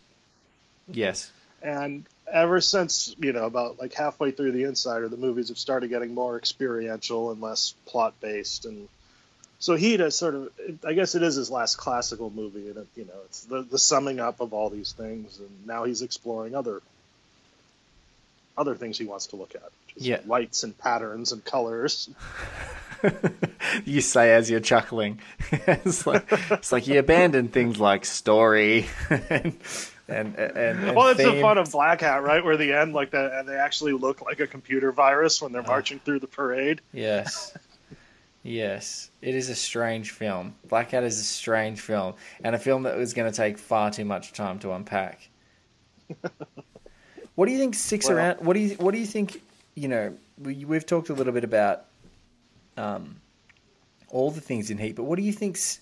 yes, 0.90 1.30
And 1.62 2.06
ever 2.32 2.60
since, 2.60 3.14
you 3.18 3.32
know, 3.32 3.44
about 3.44 3.78
like 3.78 3.92
halfway 3.92 4.30
through 4.30 4.52
The 4.52 4.64
Insider, 4.64 5.08
the 5.08 5.16
movies 5.16 5.48
have 5.48 5.58
started 5.58 5.88
getting 5.88 6.14
more 6.14 6.36
experiential 6.36 7.30
and 7.30 7.40
less 7.40 7.74
plot 7.86 8.14
based. 8.20 8.64
And 8.64 8.88
so 9.58 9.74
he 9.74 9.94
is 9.94 10.16
sort 10.16 10.34
of, 10.34 10.50
I 10.86 10.92
guess 10.94 11.14
it 11.14 11.22
is 11.22 11.34
his 11.34 11.50
last 11.50 11.76
classical 11.76 12.30
movie. 12.30 12.68
And, 12.68 12.78
it, 12.78 12.86
you 12.96 13.04
know, 13.04 13.20
it's 13.26 13.44
the, 13.44 13.62
the 13.62 13.78
summing 13.78 14.20
up 14.20 14.40
of 14.40 14.52
all 14.52 14.70
these 14.70 14.92
things. 14.92 15.38
And 15.38 15.66
now 15.66 15.84
he's 15.84 16.02
exploring 16.02 16.54
other 16.54 16.80
other 18.58 18.74
things 18.74 18.98
he 18.98 19.06
wants 19.06 19.28
to 19.28 19.36
look 19.36 19.54
at. 19.54 19.70
Just 19.94 20.04
Yeah. 20.04 20.20
Lights 20.26 20.64
and 20.64 20.76
patterns 20.76 21.32
and 21.32 21.44
colors. 21.44 22.10
you 23.84 24.00
say 24.00 24.34
as 24.34 24.50
you're 24.50 24.60
chuckling. 24.60 25.20
it's 25.52 26.06
like 26.06 26.26
it's 26.50 26.72
like 26.72 26.86
you 26.86 26.98
abandon 26.98 27.48
things 27.48 27.78
like 27.78 28.04
story 28.04 28.86
and 29.10 29.56
and 30.08 30.34
and, 30.36 30.38
and 30.38 30.96
well, 30.96 31.08
it's 31.08 31.22
the 31.22 31.40
fun 31.40 31.58
of 31.58 31.70
Black 31.70 32.00
Hat, 32.00 32.22
right? 32.22 32.44
Where 32.44 32.56
the 32.56 32.72
end, 32.72 32.94
like 32.94 33.10
the, 33.10 33.38
and 33.38 33.48
they 33.48 33.56
actually 33.56 33.92
look 33.92 34.22
like 34.22 34.40
a 34.40 34.46
computer 34.46 34.90
virus 34.90 35.40
when 35.40 35.52
they're 35.52 35.62
ah. 35.62 35.68
marching 35.68 36.00
through 36.00 36.20
the 36.20 36.26
parade. 36.26 36.80
Yes. 36.92 37.56
Yes, 38.44 39.10
it 39.20 39.34
is 39.34 39.50
a 39.50 39.54
strange 39.54 40.12
film. 40.12 40.54
Black 40.66 40.92
Hat 40.92 41.04
is 41.04 41.20
a 41.20 41.24
strange 41.24 41.80
film, 41.80 42.14
and 42.42 42.54
a 42.54 42.58
film 42.58 42.84
that 42.84 42.96
was 42.96 43.12
going 43.12 43.30
to 43.30 43.36
take 43.36 43.58
far 43.58 43.90
too 43.90 44.04
much 44.06 44.32
time 44.32 44.58
to 44.60 44.72
unpack. 44.72 45.28
What 47.38 47.46
do 47.46 47.52
you 47.52 47.58
think 47.58 47.76
sticks 47.76 48.08
Well- 48.08 48.18
around? 48.18 48.40
What 48.40 48.54
do 48.54 48.58
you 48.58 48.74
What 48.78 48.92
do 48.92 48.98
you 48.98 49.06
think? 49.06 49.40
You 49.76 49.86
know, 49.86 50.12
we, 50.42 50.64
we've 50.64 50.84
talked 50.84 51.08
a 51.08 51.14
little 51.14 51.32
bit 51.32 51.44
about 51.44 51.84
um, 52.76 53.20
all 54.08 54.32
the 54.32 54.40
things 54.40 54.72
in 54.72 54.78
Heat, 54.78 54.96
but 54.96 55.04
what 55.04 55.18
do 55.18 55.22
you 55.22 55.32
think's 55.32 55.78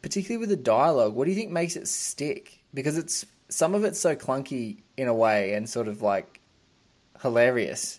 particularly 0.00 0.38
with 0.38 0.50
the 0.50 0.56
dialogue? 0.56 1.12
What 1.16 1.24
do 1.24 1.32
you 1.32 1.36
think 1.36 1.50
makes 1.50 1.74
it 1.74 1.88
stick? 1.88 2.60
Because 2.72 2.96
it's 2.96 3.26
some 3.48 3.74
of 3.74 3.82
it's 3.82 3.98
so 3.98 4.14
clunky 4.14 4.76
in 4.96 5.08
a 5.08 5.14
way, 5.14 5.54
and 5.54 5.68
sort 5.68 5.88
of 5.88 6.02
like 6.02 6.40
hilarious, 7.20 7.98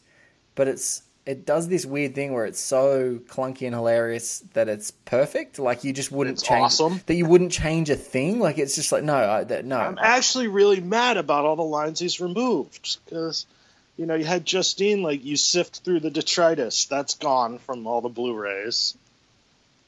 but 0.55 0.69
it's 0.69 1.01
it 1.25 1.45
does 1.45 1.67
this 1.67 1.85
weird 1.85 2.13
thing 2.13 2.33
where 2.33 2.45
it's 2.45 2.59
so 2.59 3.19
clunky 3.27 3.65
and 3.65 3.73
hilarious 3.75 4.43
that 4.53 4.69
it's 4.69 4.91
perfect. 4.91 5.57
Like 5.57 5.83
you 5.83 5.91
just 5.91 6.11
wouldn't 6.11 6.37
It's 6.39 6.47
change 6.47 6.65
awesome. 6.65 7.01
that 7.07 7.15
you 7.15 7.25
wouldn't 7.25 7.51
change 7.51 7.89
a 7.89 7.95
thing. 7.95 8.39
Like 8.39 8.57
it's 8.59 8.75
just 8.75 8.91
like 8.91 9.03
no, 9.03 9.15
I, 9.15 9.43
that, 9.45 9.65
no. 9.65 9.77
I'm 9.77 9.97
actually 9.99 10.47
really 10.47 10.81
mad 10.81 11.17
about 11.17 11.45
all 11.45 11.55
the 11.55 11.63
lines 11.63 11.99
he's 11.99 12.19
removed 12.21 12.99
because, 13.05 13.47
you 13.97 14.05
know, 14.05 14.15
you 14.15 14.25
had 14.25 14.45
Justine 14.45 15.01
like 15.01 15.25
you 15.25 15.35
sift 15.35 15.79
through 15.83 16.01
the 16.01 16.11
detritus. 16.11 16.85
That's 16.85 17.15
gone 17.15 17.57
from 17.59 17.87
all 17.87 18.01
the 18.01 18.09
Blu-rays. 18.09 18.95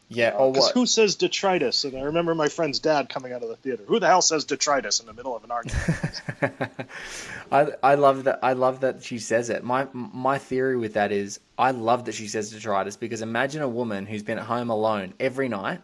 Yeah. 0.10 0.30
Uh, 0.30 0.38
or 0.38 0.51
Because 0.51 0.66
what? 0.68 0.74
who 0.74 0.86
says 0.86 1.16
detritus? 1.16 1.84
And 1.84 1.97
I 1.97 2.01
remember 2.01 2.34
my 2.36 2.47
friend's 2.47 2.80
dad 2.80 3.10
coming 3.10 3.34
out 3.34 3.43
of 3.43 3.49
the 3.49 3.55
theater. 3.58 3.84
Who 3.88 3.99
the 3.99 4.08
hell 4.08 4.22
says 4.22 4.45
detritus 4.45 4.99
in 4.99 5.05
the 5.05 5.14
middle 5.14 5.36
of 5.36 5.43
an 5.43 5.51
argument? 5.51 6.22
I 7.51 7.68
I 7.84 7.95
love 7.95 8.26
that. 8.26 8.39
I 8.43 8.53
love 8.53 8.82
that 8.82 9.03
she 9.03 9.20
says 9.20 9.49
it. 9.49 9.64
My 9.64 9.88
my 9.93 10.38
theory 10.38 10.78
with 10.78 10.93
that 10.93 11.12
is 11.12 11.39
I 11.58 11.72
love 11.72 12.05
that 12.05 12.16
she 12.16 12.28
says 12.28 12.51
detritus 12.51 12.95
because 12.95 13.22
imagine 13.22 13.62
a 13.62 13.70
woman 13.70 14.05
who's 14.05 14.24
been 14.24 14.38
at 14.38 14.45
home 14.45 14.70
alone 14.70 15.14
every 15.20 15.49
night 15.49 15.82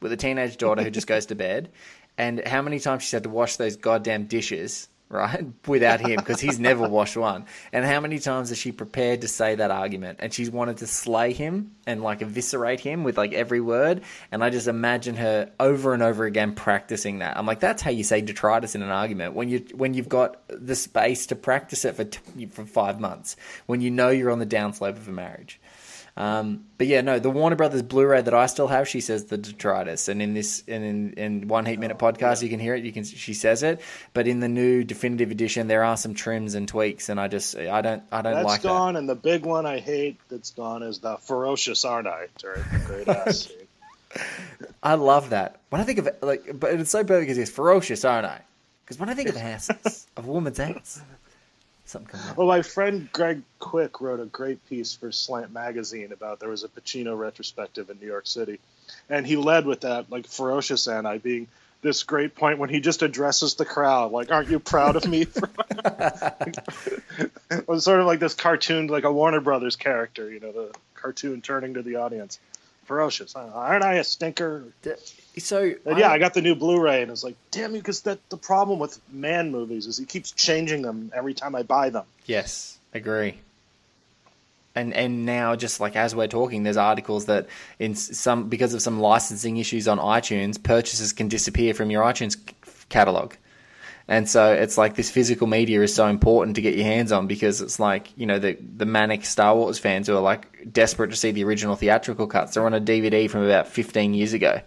with 0.00 0.12
a 0.12 0.16
teenage 0.16 0.56
daughter 0.58 0.82
who 0.82 0.90
just 0.90 1.06
goes 1.06 1.26
to 1.26 1.34
bed, 1.34 1.70
and 2.18 2.46
how 2.46 2.62
many 2.62 2.78
times 2.78 3.02
she's 3.02 3.12
had 3.12 3.22
to 3.24 3.30
wash 3.30 3.56
those 3.56 3.76
goddamn 3.76 4.26
dishes. 4.26 4.88
Right, 5.08 5.46
without 5.68 6.00
him 6.00 6.16
because 6.16 6.40
he's 6.40 6.58
never 6.58 6.88
washed 6.88 7.16
one. 7.16 7.44
And 7.72 7.84
how 7.84 8.00
many 8.00 8.18
times 8.18 8.48
has 8.48 8.58
she 8.58 8.72
prepared 8.72 9.20
to 9.20 9.28
say 9.28 9.54
that 9.54 9.70
argument? 9.70 10.18
And 10.20 10.34
she's 10.34 10.50
wanted 10.50 10.78
to 10.78 10.88
slay 10.88 11.32
him 11.32 11.76
and 11.86 12.02
like 12.02 12.22
eviscerate 12.22 12.80
him 12.80 13.04
with 13.04 13.16
like 13.16 13.32
every 13.32 13.60
word. 13.60 14.02
And 14.32 14.42
I 14.42 14.50
just 14.50 14.66
imagine 14.66 15.14
her 15.14 15.52
over 15.60 15.94
and 15.94 16.02
over 16.02 16.24
again 16.24 16.56
practicing 16.56 17.20
that. 17.20 17.36
I'm 17.36 17.46
like, 17.46 17.60
that's 17.60 17.82
how 17.82 17.92
you 17.92 18.02
say 18.02 18.20
detritus 18.20 18.74
in 18.74 18.82
an 18.82 18.90
argument 18.90 19.34
when 19.34 19.48
you 19.48 19.64
when 19.74 19.94
you've 19.94 20.08
got 20.08 20.40
the 20.48 20.74
space 20.74 21.26
to 21.26 21.36
practice 21.36 21.84
it 21.84 21.94
for 21.94 22.04
t- 22.04 22.46
for 22.46 22.64
five 22.64 22.98
months 22.98 23.36
when 23.66 23.80
you 23.80 23.92
know 23.92 24.08
you're 24.08 24.32
on 24.32 24.40
the 24.40 24.46
downslope 24.46 24.96
of 24.96 25.06
a 25.06 25.12
marriage. 25.12 25.60
Um, 26.16 26.64
but 26.78 26.86
yeah, 26.86 27.02
no, 27.02 27.18
the 27.18 27.28
Warner 27.28 27.56
Brothers 27.56 27.82
Blu-ray 27.82 28.22
that 28.22 28.32
I 28.32 28.46
still 28.46 28.68
have, 28.68 28.88
she 28.88 29.02
says 29.02 29.24
the 29.24 29.36
detritus, 29.36 30.08
and 30.08 30.22
in 30.22 30.32
this, 30.32 30.64
and 30.66 30.82
in, 30.82 31.12
in 31.12 31.48
one 31.48 31.66
heat 31.66 31.78
minute 31.78 31.98
podcast, 31.98 32.42
you 32.42 32.48
can 32.48 32.58
hear 32.58 32.74
it. 32.74 32.84
You 32.84 32.92
can, 32.92 33.04
she 33.04 33.34
says 33.34 33.62
it, 33.62 33.82
but 34.14 34.26
in 34.26 34.40
the 34.40 34.48
new 34.48 34.82
definitive 34.82 35.30
edition, 35.30 35.68
there 35.68 35.84
are 35.84 35.96
some 35.96 36.14
trims 36.14 36.54
and 36.54 36.66
tweaks, 36.66 37.10
and 37.10 37.20
I 37.20 37.28
just, 37.28 37.54
I 37.56 37.82
don't, 37.82 38.02
I 38.10 38.22
don't 38.22 38.34
That's 38.34 38.46
like 38.46 38.62
gone, 38.62 38.96
and 38.96 39.06
the 39.06 39.14
big 39.14 39.44
one 39.44 39.66
I 39.66 39.78
hate 39.78 40.18
that's 40.30 40.52
gone 40.52 40.82
is 40.82 41.00
the 41.00 41.18
ferocious 41.18 41.84
aren't 41.84 42.08
I? 42.08 42.28
Great 42.86 43.08
ass 43.08 43.52
I 44.82 44.94
love 44.94 45.30
that. 45.30 45.60
When 45.70 45.80
I 45.80 45.84
think 45.84 45.98
of 45.98 46.06
it, 46.06 46.22
like, 46.22 46.58
but 46.58 46.72
it's 46.74 46.90
so 46.90 47.04
perfect 47.04 47.22
because 47.22 47.38
it's 47.38 47.50
ferocious, 47.50 48.04
aren't 48.04 48.26
I? 48.26 48.40
Because 48.84 48.98
when 48.98 49.08
I 49.08 49.14
think 49.14 49.28
of 49.28 49.36
asses, 49.36 50.06
of 50.16 50.28
a 50.28 50.30
woman's 50.30 50.60
ass, 50.60 51.02
something 51.88 52.10
comes 52.10 52.30
up. 52.30 52.36
Well, 52.36 52.46
my 52.46 52.62
friend 52.62 53.08
Greg 53.12 53.42
Quick 53.58 54.00
wrote 54.00 54.20
a 54.20 54.26
great 54.26 54.64
piece 54.68 54.94
for 54.94 55.12
Slant 55.12 55.52
Magazine 55.52 56.12
about 56.12 56.40
there 56.40 56.48
was 56.48 56.64
a 56.64 56.68
Pacino 56.68 57.18
retrospective 57.18 57.90
in 57.90 57.98
New 57.98 58.06
York 58.06 58.26
City, 58.26 58.60
and 59.08 59.26
he 59.26 59.36
led 59.36 59.66
with 59.66 59.82
that 59.82 60.10
like 60.10 60.26
ferocious 60.26 60.88
Anti 60.88 61.18
being 61.18 61.48
this 61.82 62.02
great 62.02 62.34
point 62.34 62.58
when 62.58 62.68
he 62.68 62.80
just 62.80 63.02
addresses 63.02 63.54
the 63.54 63.64
crowd 63.64 64.12
like, 64.12 64.30
"Aren't 64.30 64.48
you 64.48 64.58
proud 64.58 64.96
of 64.96 65.06
me?" 65.06 65.26
It 67.48 67.68
was 67.68 67.84
sort 67.84 68.00
of 68.00 68.06
like 68.06 68.18
this 68.18 68.34
cartoon, 68.34 68.88
like 68.88 69.04
a 69.04 69.12
Warner 69.12 69.40
Brothers 69.40 69.76
character, 69.76 70.30
you 70.30 70.40
know, 70.40 70.52
the 70.52 70.74
cartoon 70.94 71.40
turning 71.40 71.74
to 71.74 71.82
the 71.82 71.96
audience. 71.96 72.40
Ferocious, 72.86 73.34
aren't 73.34 73.84
I 73.84 73.94
a 73.94 74.04
stinker? 74.04 74.64
So 75.38 75.74
And 75.84 75.98
yeah, 75.98 76.10
I 76.10 76.18
got 76.18 76.34
the 76.34 76.42
new 76.42 76.54
Blu-ray, 76.54 77.02
and 77.02 77.10
it's 77.10 77.24
like, 77.24 77.36
damn 77.50 77.74
you, 77.74 77.80
because 77.80 78.02
that 78.02 78.18
the 78.30 78.36
problem 78.36 78.78
with 78.78 79.00
Mann 79.12 79.50
movies 79.50 79.86
is 79.86 79.98
he 79.98 80.04
keeps 80.04 80.32
changing 80.32 80.82
them 80.82 81.10
every 81.14 81.34
time 81.34 81.54
I 81.54 81.62
buy 81.62 81.90
them. 81.90 82.04
Yes, 82.24 82.78
agree. 82.94 83.38
And 84.74 84.94
and 84.94 85.26
now 85.26 85.56
just 85.56 85.80
like 85.80 85.96
as 85.96 86.14
we're 86.14 86.28
talking, 86.28 86.62
there's 86.62 86.76
articles 86.76 87.26
that 87.26 87.48
in 87.78 87.94
some 87.94 88.48
because 88.48 88.72
of 88.74 88.82
some 88.82 89.00
licensing 89.00 89.56
issues 89.56 89.88
on 89.88 89.98
iTunes, 89.98 90.62
purchases 90.62 91.12
can 91.12 91.28
disappear 91.28 91.74
from 91.74 91.90
your 91.90 92.04
iTunes 92.04 92.36
catalog. 92.88 93.34
And 94.08 94.28
so 94.28 94.52
it's 94.52 94.78
like 94.78 94.94
this 94.94 95.10
physical 95.10 95.48
media 95.48 95.82
is 95.82 95.92
so 95.92 96.06
important 96.06 96.54
to 96.56 96.62
get 96.62 96.76
your 96.76 96.84
hands 96.84 97.10
on 97.10 97.26
because 97.26 97.60
it's 97.60 97.80
like, 97.80 98.16
you 98.16 98.24
know, 98.24 98.38
the, 98.38 98.54
the 98.54 98.86
manic 98.86 99.24
Star 99.24 99.56
Wars 99.56 99.80
fans 99.80 100.06
who 100.06 100.16
are 100.16 100.20
like 100.20 100.72
desperate 100.72 101.10
to 101.10 101.16
see 101.16 101.32
the 101.32 101.42
original 101.42 101.74
theatrical 101.74 102.28
cuts. 102.28 102.54
They're 102.54 102.66
on 102.66 102.74
a 102.74 102.80
DVD 102.80 103.28
from 103.28 103.42
about 103.42 103.66
15 103.66 104.14
years 104.14 104.32
ago. 104.32 104.60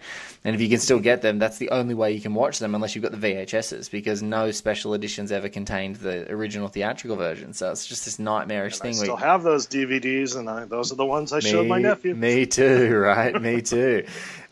And 0.43 0.55
if 0.55 0.61
you 0.61 0.67
can 0.67 0.79
still 0.79 0.99
get 0.99 1.21
them, 1.21 1.39
that's 1.39 1.57
the 1.57 1.69
only 1.69 1.93
way 1.93 2.11
you 2.11 2.21
can 2.21 2.33
watch 2.33 2.59
them 2.59 2.75
unless 2.75 2.95
you've 2.95 3.03
got 3.03 3.11
the 3.11 3.17
VHSs 3.17 3.89
because 3.91 4.21
no 4.21 4.51
special 4.51 4.93
editions 4.93 5.31
ever 5.31 5.47
contained 5.47 5.97
the 5.97 6.29
original 6.31 6.67
theatrical 6.67 7.15
version. 7.15 7.53
So 7.53 7.71
it's 7.71 7.85
just 7.87 8.05
this 8.05 8.19
nightmarish 8.19 8.79
thing. 8.79 8.91
I 8.91 8.93
still 8.93 9.15
where 9.15 9.25
have 9.25 9.43
those 9.43 9.67
DVDs, 9.67 10.37
and 10.37 10.49
I, 10.49 10.65
those 10.65 10.93
are 10.93 10.95
the 10.95 11.05
ones 11.05 11.33
I 11.33 11.39
showed 11.39 11.67
my 11.67 11.79
nephew. 11.79 12.15
Me 12.15 12.45
too, 12.45 12.95
right? 12.97 13.39
me 13.41 13.61
too. 13.61 14.05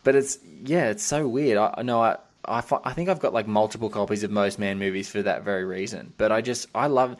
But 0.04 0.14
it's, 0.14 0.38
yeah, 0.62 0.90
it's 0.90 1.04
so 1.04 1.26
weird. 1.26 1.56
I 1.58 1.82
know 1.82 2.02
I, 2.02 2.18
I, 2.48 2.62
I 2.84 2.92
think 2.92 3.08
I've 3.08 3.20
got 3.20 3.32
like 3.32 3.46
multiple 3.46 3.90
copies 3.90 4.22
of 4.22 4.30
most 4.30 4.58
Mann 4.58 4.78
movies 4.78 5.08
for 5.08 5.22
that 5.22 5.42
very 5.42 5.64
reason. 5.64 6.12
But 6.16 6.32
I 6.32 6.40
just 6.40 6.66
I 6.74 6.86
love 6.86 7.16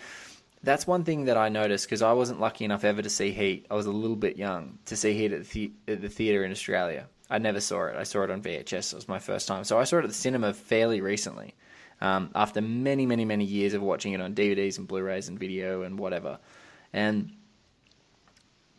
that's 0.62 0.86
one 0.86 1.04
thing 1.04 1.26
that 1.26 1.36
I 1.36 1.48
noticed 1.48 1.86
because 1.86 2.02
I 2.02 2.12
wasn't 2.12 2.40
lucky 2.40 2.64
enough 2.64 2.84
ever 2.84 3.02
to 3.02 3.10
see 3.10 3.30
Heat. 3.30 3.66
I 3.70 3.74
was 3.74 3.86
a 3.86 3.92
little 3.92 4.16
bit 4.16 4.36
young 4.36 4.78
to 4.86 4.96
see 4.96 5.14
Heat 5.14 5.32
at 5.32 5.48
the, 5.48 5.72
the 5.86 6.08
theater 6.08 6.44
in 6.44 6.50
Australia. 6.50 7.06
I 7.30 7.38
never 7.38 7.60
saw 7.60 7.86
it. 7.86 7.96
I 7.96 8.04
saw 8.04 8.22
it 8.22 8.30
on 8.30 8.42
VHS. 8.42 8.92
It 8.92 8.96
was 8.96 9.08
my 9.08 9.18
first 9.18 9.46
time. 9.46 9.64
So 9.64 9.78
I 9.78 9.84
saw 9.84 9.98
it 9.98 10.04
at 10.04 10.08
the 10.08 10.14
cinema 10.14 10.54
fairly 10.54 11.00
recently. 11.00 11.54
Um, 12.00 12.30
after 12.34 12.60
many, 12.60 13.06
many, 13.06 13.24
many 13.24 13.44
years 13.44 13.74
of 13.74 13.82
watching 13.82 14.12
it 14.12 14.20
on 14.20 14.34
DVDs 14.34 14.78
and 14.78 14.86
Blu-rays 14.86 15.28
and 15.28 15.38
video 15.38 15.82
and 15.82 15.98
whatever, 15.98 16.38
and 16.92 17.32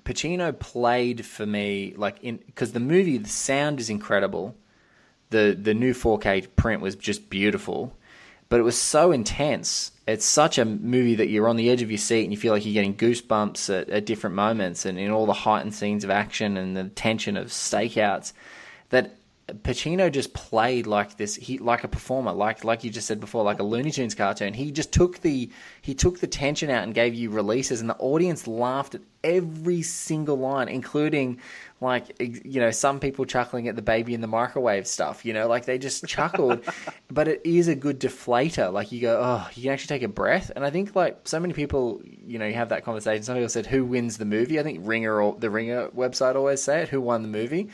Pacino 0.05 0.57
played 0.57 1.25
for 1.25 1.45
me 1.45 1.93
like 1.97 2.17
in 2.23 2.37
because 2.37 2.71
the 2.71 2.79
movie, 2.79 3.17
the 3.17 3.29
sound 3.29 3.79
is 3.79 3.89
incredible 3.89 4.55
the 5.29 5.57
the 5.59 5.73
new 5.73 5.93
4K 5.93 6.47
print 6.55 6.81
was 6.81 6.95
just 6.95 7.29
beautiful, 7.29 7.95
but 8.49 8.59
it 8.59 8.63
was 8.63 8.79
so 8.79 9.11
intense. 9.11 9.91
It's 10.07 10.25
such 10.25 10.57
a 10.57 10.65
movie 10.65 11.15
that 11.15 11.29
you're 11.29 11.47
on 11.47 11.55
the 11.55 11.69
edge 11.69 11.83
of 11.83 11.91
your 11.91 11.99
seat 11.99 12.23
and 12.23 12.33
you 12.33 12.37
feel 12.37 12.53
like 12.53 12.65
you're 12.65 12.73
getting 12.73 12.95
goosebumps 12.95 13.81
at, 13.81 13.89
at 13.89 14.05
different 14.05 14.35
moments 14.35 14.85
and 14.85 14.97
in 14.97 15.11
all 15.11 15.27
the 15.27 15.33
heightened 15.33 15.75
scenes 15.75 16.03
of 16.03 16.09
action 16.09 16.57
and 16.57 16.75
the 16.75 16.85
tension 16.85 17.37
of 17.37 17.47
stakeouts 17.47 18.33
that 18.89 19.18
Pacino 19.53 20.11
just 20.11 20.33
played 20.33 20.87
like 20.87 21.17
this, 21.17 21.35
he 21.35 21.57
like 21.57 21.83
a 21.83 21.87
performer, 21.87 22.31
like 22.31 22.63
like 22.63 22.83
you 22.83 22.89
just 22.89 23.07
said 23.07 23.19
before, 23.19 23.43
like 23.43 23.59
a 23.59 23.63
Looney 23.63 23.91
Tunes 23.91 24.15
cartoon. 24.15 24.53
He 24.53 24.71
just 24.71 24.91
took 24.91 25.19
the 25.19 25.49
he 25.81 25.93
took 25.93 26.19
the 26.19 26.27
tension 26.27 26.69
out 26.69 26.83
and 26.83 26.93
gave 26.93 27.13
you 27.13 27.29
releases, 27.29 27.81
and 27.81 27.89
the 27.89 27.97
audience 27.97 28.47
laughed 28.47 28.95
at 28.95 29.01
every 29.23 29.81
single 29.81 30.37
line, 30.37 30.67
including 30.67 31.39
like 31.81 32.15
you 32.19 32.59
know 32.59 32.71
some 32.71 32.99
people 32.99 33.25
chuckling 33.25 33.67
at 33.67 33.75
the 33.75 33.81
baby 33.81 34.13
in 34.13 34.21
the 34.21 34.27
microwave 34.27 34.87
stuff. 34.87 35.25
You 35.25 35.33
know, 35.33 35.47
like 35.47 35.65
they 35.65 35.77
just 35.77 36.05
chuckled, 36.05 36.63
but 37.11 37.27
it 37.27 37.41
is 37.43 37.67
a 37.67 37.75
good 37.75 37.99
deflator. 37.99 38.71
Like 38.71 38.91
you 38.91 39.01
go, 39.01 39.19
oh, 39.21 39.47
you 39.53 39.63
can 39.63 39.71
actually 39.71 39.99
take 39.99 40.03
a 40.03 40.11
breath, 40.11 40.51
and 40.55 40.65
I 40.65 40.69
think 40.69 40.95
like 40.95 41.27
so 41.27 41.39
many 41.39 41.53
people, 41.53 42.01
you 42.05 42.39
know, 42.39 42.45
you 42.45 42.53
have 42.55 42.69
that 42.69 42.83
conversation. 42.83 43.23
Some 43.23 43.35
people 43.35 43.49
said, 43.49 43.65
who 43.65 43.85
wins 43.85 44.17
the 44.17 44.25
movie? 44.25 44.59
I 44.59 44.63
think 44.63 44.79
Ringer 44.83 45.21
or 45.21 45.35
the 45.37 45.49
Ringer 45.49 45.89
website 45.89 46.35
always 46.35 46.61
say 46.61 46.83
it, 46.83 46.89
who 46.89 47.01
won 47.01 47.21
the 47.21 47.27
movie, 47.27 47.69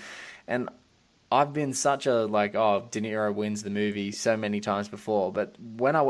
and 0.47 0.69
I've 1.35 1.53
been 1.53 1.73
such 1.73 2.05
a 2.05 2.25
like 2.25 2.55
oh 2.55 2.87
De 2.91 3.01
Niro 3.01 3.33
wins 3.33 3.61
the 3.63 3.69
movie 3.69 4.11
so 4.11 4.37
many 4.37 4.61
times 4.61 4.87
before, 4.87 5.31
but 5.31 5.55
when 5.59 5.95
I 5.95 6.01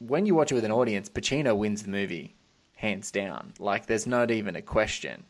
when 0.00 0.26
you 0.26 0.34
watch 0.34 0.50
it 0.50 0.56
with 0.56 0.64
an 0.64 0.72
audience, 0.72 1.08
Pacino 1.08 1.56
wins 1.56 1.84
the 1.84 1.90
movie 1.90 2.34
hands 2.74 3.10
down. 3.10 3.52
Like 3.58 3.86
there's 3.86 4.06
not 4.06 4.30
even 4.30 4.56
a 4.56 4.62
question 4.62 5.24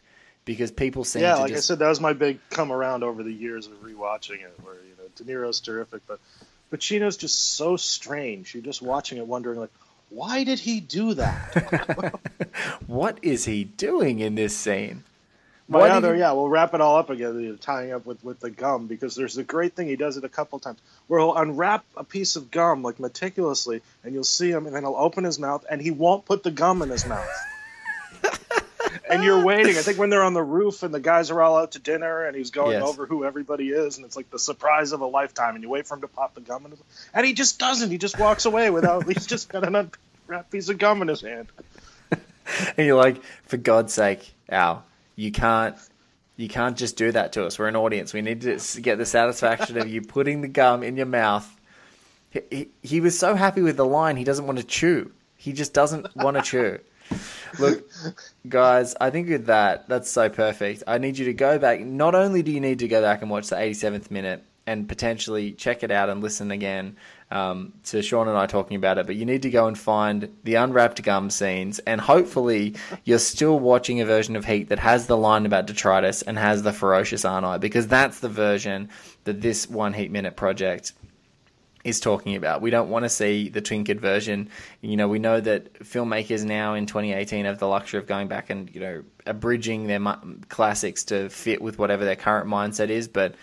because 0.44 0.70
people 0.70 1.04
seem 1.04 1.22
yeah, 1.22 1.34
to 1.34 1.40
like 1.42 1.52
just... 1.52 1.70
I 1.70 1.74
said, 1.74 1.78
that 1.80 1.88
was 1.88 2.00
my 2.00 2.14
big 2.14 2.38
come 2.48 2.72
around 2.72 3.04
over 3.04 3.22
the 3.22 3.32
years 3.32 3.66
of 3.66 3.74
rewatching 3.82 4.42
it, 4.42 4.54
where 4.62 4.76
you 4.76 4.94
know 4.96 5.04
De 5.14 5.24
Niro's 5.24 5.60
terrific, 5.60 6.02
but 6.06 6.20
Pacino's 6.72 7.18
just 7.18 7.56
so 7.56 7.76
strange. 7.76 8.54
You're 8.54 8.62
just 8.62 8.80
watching 8.80 9.18
it, 9.18 9.26
wondering 9.26 9.60
like, 9.60 9.72
why 10.08 10.44
did 10.44 10.58
he 10.58 10.80
do 10.80 11.12
that? 11.14 12.18
what 12.86 13.18
is 13.20 13.44
he 13.44 13.64
doing 13.64 14.20
in 14.20 14.36
this 14.36 14.56
scene? 14.56 15.04
My 15.70 15.80
what 15.80 15.90
other, 15.90 16.16
yeah, 16.16 16.32
we'll 16.32 16.48
wrap 16.48 16.72
it 16.72 16.80
all 16.80 16.96
up 16.96 17.10
again, 17.10 17.38
you 17.40 17.50
know, 17.50 17.56
tying 17.56 17.92
up 17.92 18.06
with, 18.06 18.24
with 18.24 18.40
the 18.40 18.48
gum, 18.48 18.86
because 18.86 19.14
there's 19.14 19.36
a 19.36 19.44
great 19.44 19.74
thing 19.74 19.86
he 19.86 19.96
does 19.96 20.16
it 20.16 20.24
a 20.24 20.28
couple 20.28 20.58
times 20.58 20.80
where 21.08 21.20
he'll 21.20 21.36
unwrap 21.36 21.84
a 21.94 22.04
piece 22.04 22.36
of 22.36 22.50
gum 22.50 22.82
like 22.82 22.98
meticulously, 22.98 23.82
and 24.02 24.14
you'll 24.14 24.24
see 24.24 24.50
him, 24.50 24.64
and 24.64 24.74
then 24.74 24.82
he'll 24.82 24.96
open 24.96 25.24
his 25.24 25.38
mouth, 25.38 25.66
and 25.68 25.82
he 25.82 25.90
won't 25.90 26.24
put 26.24 26.42
the 26.42 26.50
gum 26.50 26.80
in 26.80 26.88
his 26.88 27.04
mouth. 27.04 27.28
and 29.10 29.22
you're 29.22 29.44
waiting. 29.44 29.76
I 29.76 29.82
think 29.82 29.98
when 29.98 30.08
they're 30.08 30.22
on 30.22 30.32
the 30.32 30.42
roof 30.42 30.82
and 30.82 30.94
the 30.94 31.00
guys 31.00 31.30
are 31.30 31.42
all 31.42 31.58
out 31.58 31.72
to 31.72 31.78
dinner, 31.78 32.24
and 32.24 32.34
he's 32.34 32.50
going 32.50 32.80
yes. 32.80 32.82
over 32.82 33.04
who 33.04 33.26
everybody 33.26 33.68
is, 33.68 33.98
and 33.98 34.06
it's 34.06 34.16
like 34.16 34.30
the 34.30 34.38
surprise 34.38 34.92
of 34.92 35.02
a 35.02 35.06
lifetime, 35.06 35.54
and 35.54 35.62
you 35.62 35.68
wait 35.68 35.86
for 35.86 35.96
him 35.96 36.00
to 36.00 36.08
pop 36.08 36.34
the 36.34 36.40
gum 36.40 36.64
in 36.64 36.70
his, 36.70 36.80
and 37.12 37.26
he 37.26 37.34
just 37.34 37.58
doesn't. 37.58 37.90
He 37.90 37.98
just 37.98 38.18
walks 38.18 38.46
away 38.46 38.70
without. 38.70 39.06
he's 39.06 39.26
just 39.26 39.50
got 39.50 39.66
an 39.66 39.74
unwrapped 39.74 40.50
piece 40.50 40.70
of 40.70 40.78
gum 40.78 41.02
in 41.02 41.08
his 41.08 41.20
hand. 41.20 41.48
and 42.10 42.86
you're 42.86 42.96
like, 42.96 43.22
for 43.44 43.58
God's 43.58 43.92
sake, 43.92 44.32
Al 44.48 44.87
you 45.18 45.32
can't 45.32 45.76
you 46.36 46.48
can't 46.48 46.76
just 46.76 46.96
do 46.96 47.10
that 47.10 47.32
to 47.32 47.44
us. 47.44 47.58
We're 47.58 47.66
an 47.66 47.74
audience. 47.74 48.14
We 48.14 48.22
need 48.22 48.42
to 48.42 48.80
get 48.80 48.96
the 48.98 49.04
satisfaction 49.04 49.76
of 49.76 49.88
you 49.88 50.00
putting 50.00 50.40
the 50.40 50.48
gum 50.48 50.84
in 50.84 50.96
your 50.96 51.06
mouth. 51.06 51.60
He, 52.30 52.40
he, 52.50 52.68
he 52.82 53.00
was 53.00 53.18
so 53.18 53.34
happy 53.34 53.60
with 53.60 53.76
the 53.76 53.84
line, 53.84 54.16
he 54.16 54.22
doesn't 54.22 54.46
want 54.46 54.58
to 54.58 54.64
chew. 54.64 55.10
He 55.36 55.52
just 55.52 55.74
doesn't 55.74 56.14
want 56.14 56.36
to 56.36 56.42
chew. 56.42 56.78
Look, 57.58 57.90
guys, 58.48 58.94
I 59.00 59.10
think 59.10 59.28
with 59.28 59.46
that, 59.46 59.88
that's 59.88 60.08
so 60.08 60.28
perfect. 60.28 60.84
I 60.86 60.98
need 60.98 61.18
you 61.18 61.24
to 61.26 61.34
go 61.34 61.58
back. 61.58 61.80
Not 61.80 62.14
only 62.14 62.42
do 62.42 62.52
you 62.52 62.60
need 62.60 62.78
to 62.80 62.88
go 62.88 63.02
back 63.02 63.22
and 63.22 63.30
watch 63.30 63.48
the 63.48 63.56
87th 63.56 64.12
minute 64.12 64.44
and 64.66 64.88
potentially 64.88 65.52
check 65.52 65.82
it 65.82 65.90
out 65.90 66.10
and 66.10 66.22
listen 66.22 66.52
again 66.52 66.96
um, 67.30 67.74
to 67.84 68.02
Sean 68.02 68.28
and 68.28 68.36
I 68.36 68.46
talking 68.46 68.76
about 68.76 68.98
it, 68.98 69.06
but 69.06 69.16
you 69.16 69.26
need 69.26 69.42
to 69.42 69.50
go 69.50 69.66
and 69.66 69.78
find 69.78 70.34
the 70.44 70.54
unwrapped 70.54 71.02
gum 71.02 71.30
scenes, 71.30 71.78
and 71.80 72.00
hopefully 72.00 72.74
you're 73.04 73.18
still 73.18 73.58
watching 73.58 74.00
a 74.00 74.06
version 74.06 74.36
of 74.36 74.44
Heat 74.44 74.70
that 74.70 74.78
has 74.78 75.06
the 75.06 75.16
line 75.16 75.44
about 75.44 75.66
detritus 75.66 76.22
and 76.22 76.38
has 76.38 76.62
the 76.62 76.72
ferocious 76.72 77.24
Arnott, 77.24 77.60
because 77.60 77.86
that's 77.86 78.20
the 78.20 78.28
version 78.28 78.88
that 79.24 79.40
this 79.40 79.68
one 79.68 79.92
Heat 79.92 80.10
Minute 80.10 80.36
project 80.36 80.92
is 81.84 82.00
talking 82.00 82.34
about. 82.34 82.60
We 82.60 82.70
don't 82.70 82.90
want 82.90 83.04
to 83.04 83.08
see 83.08 83.48
the 83.48 83.62
twinkered 83.62 84.00
version. 84.00 84.50
You 84.80 84.96
know, 84.96 85.08
we 85.08 85.18
know 85.18 85.40
that 85.40 85.72
filmmakers 85.80 86.44
now 86.44 86.74
in 86.74 86.86
2018 86.86 87.44
have 87.44 87.58
the 87.58 87.68
luxury 87.68 87.98
of 87.98 88.06
going 88.06 88.28
back 88.28 88.50
and 88.50 88.72
you 88.74 88.80
know 88.80 89.02
abridging 89.26 89.86
their 89.86 90.00
classics 90.48 91.04
to 91.04 91.28
fit 91.28 91.60
with 91.60 91.78
whatever 91.78 92.04
their 92.04 92.16
current 92.16 92.48
mindset 92.48 92.88
is, 92.88 93.06
but 93.06 93.34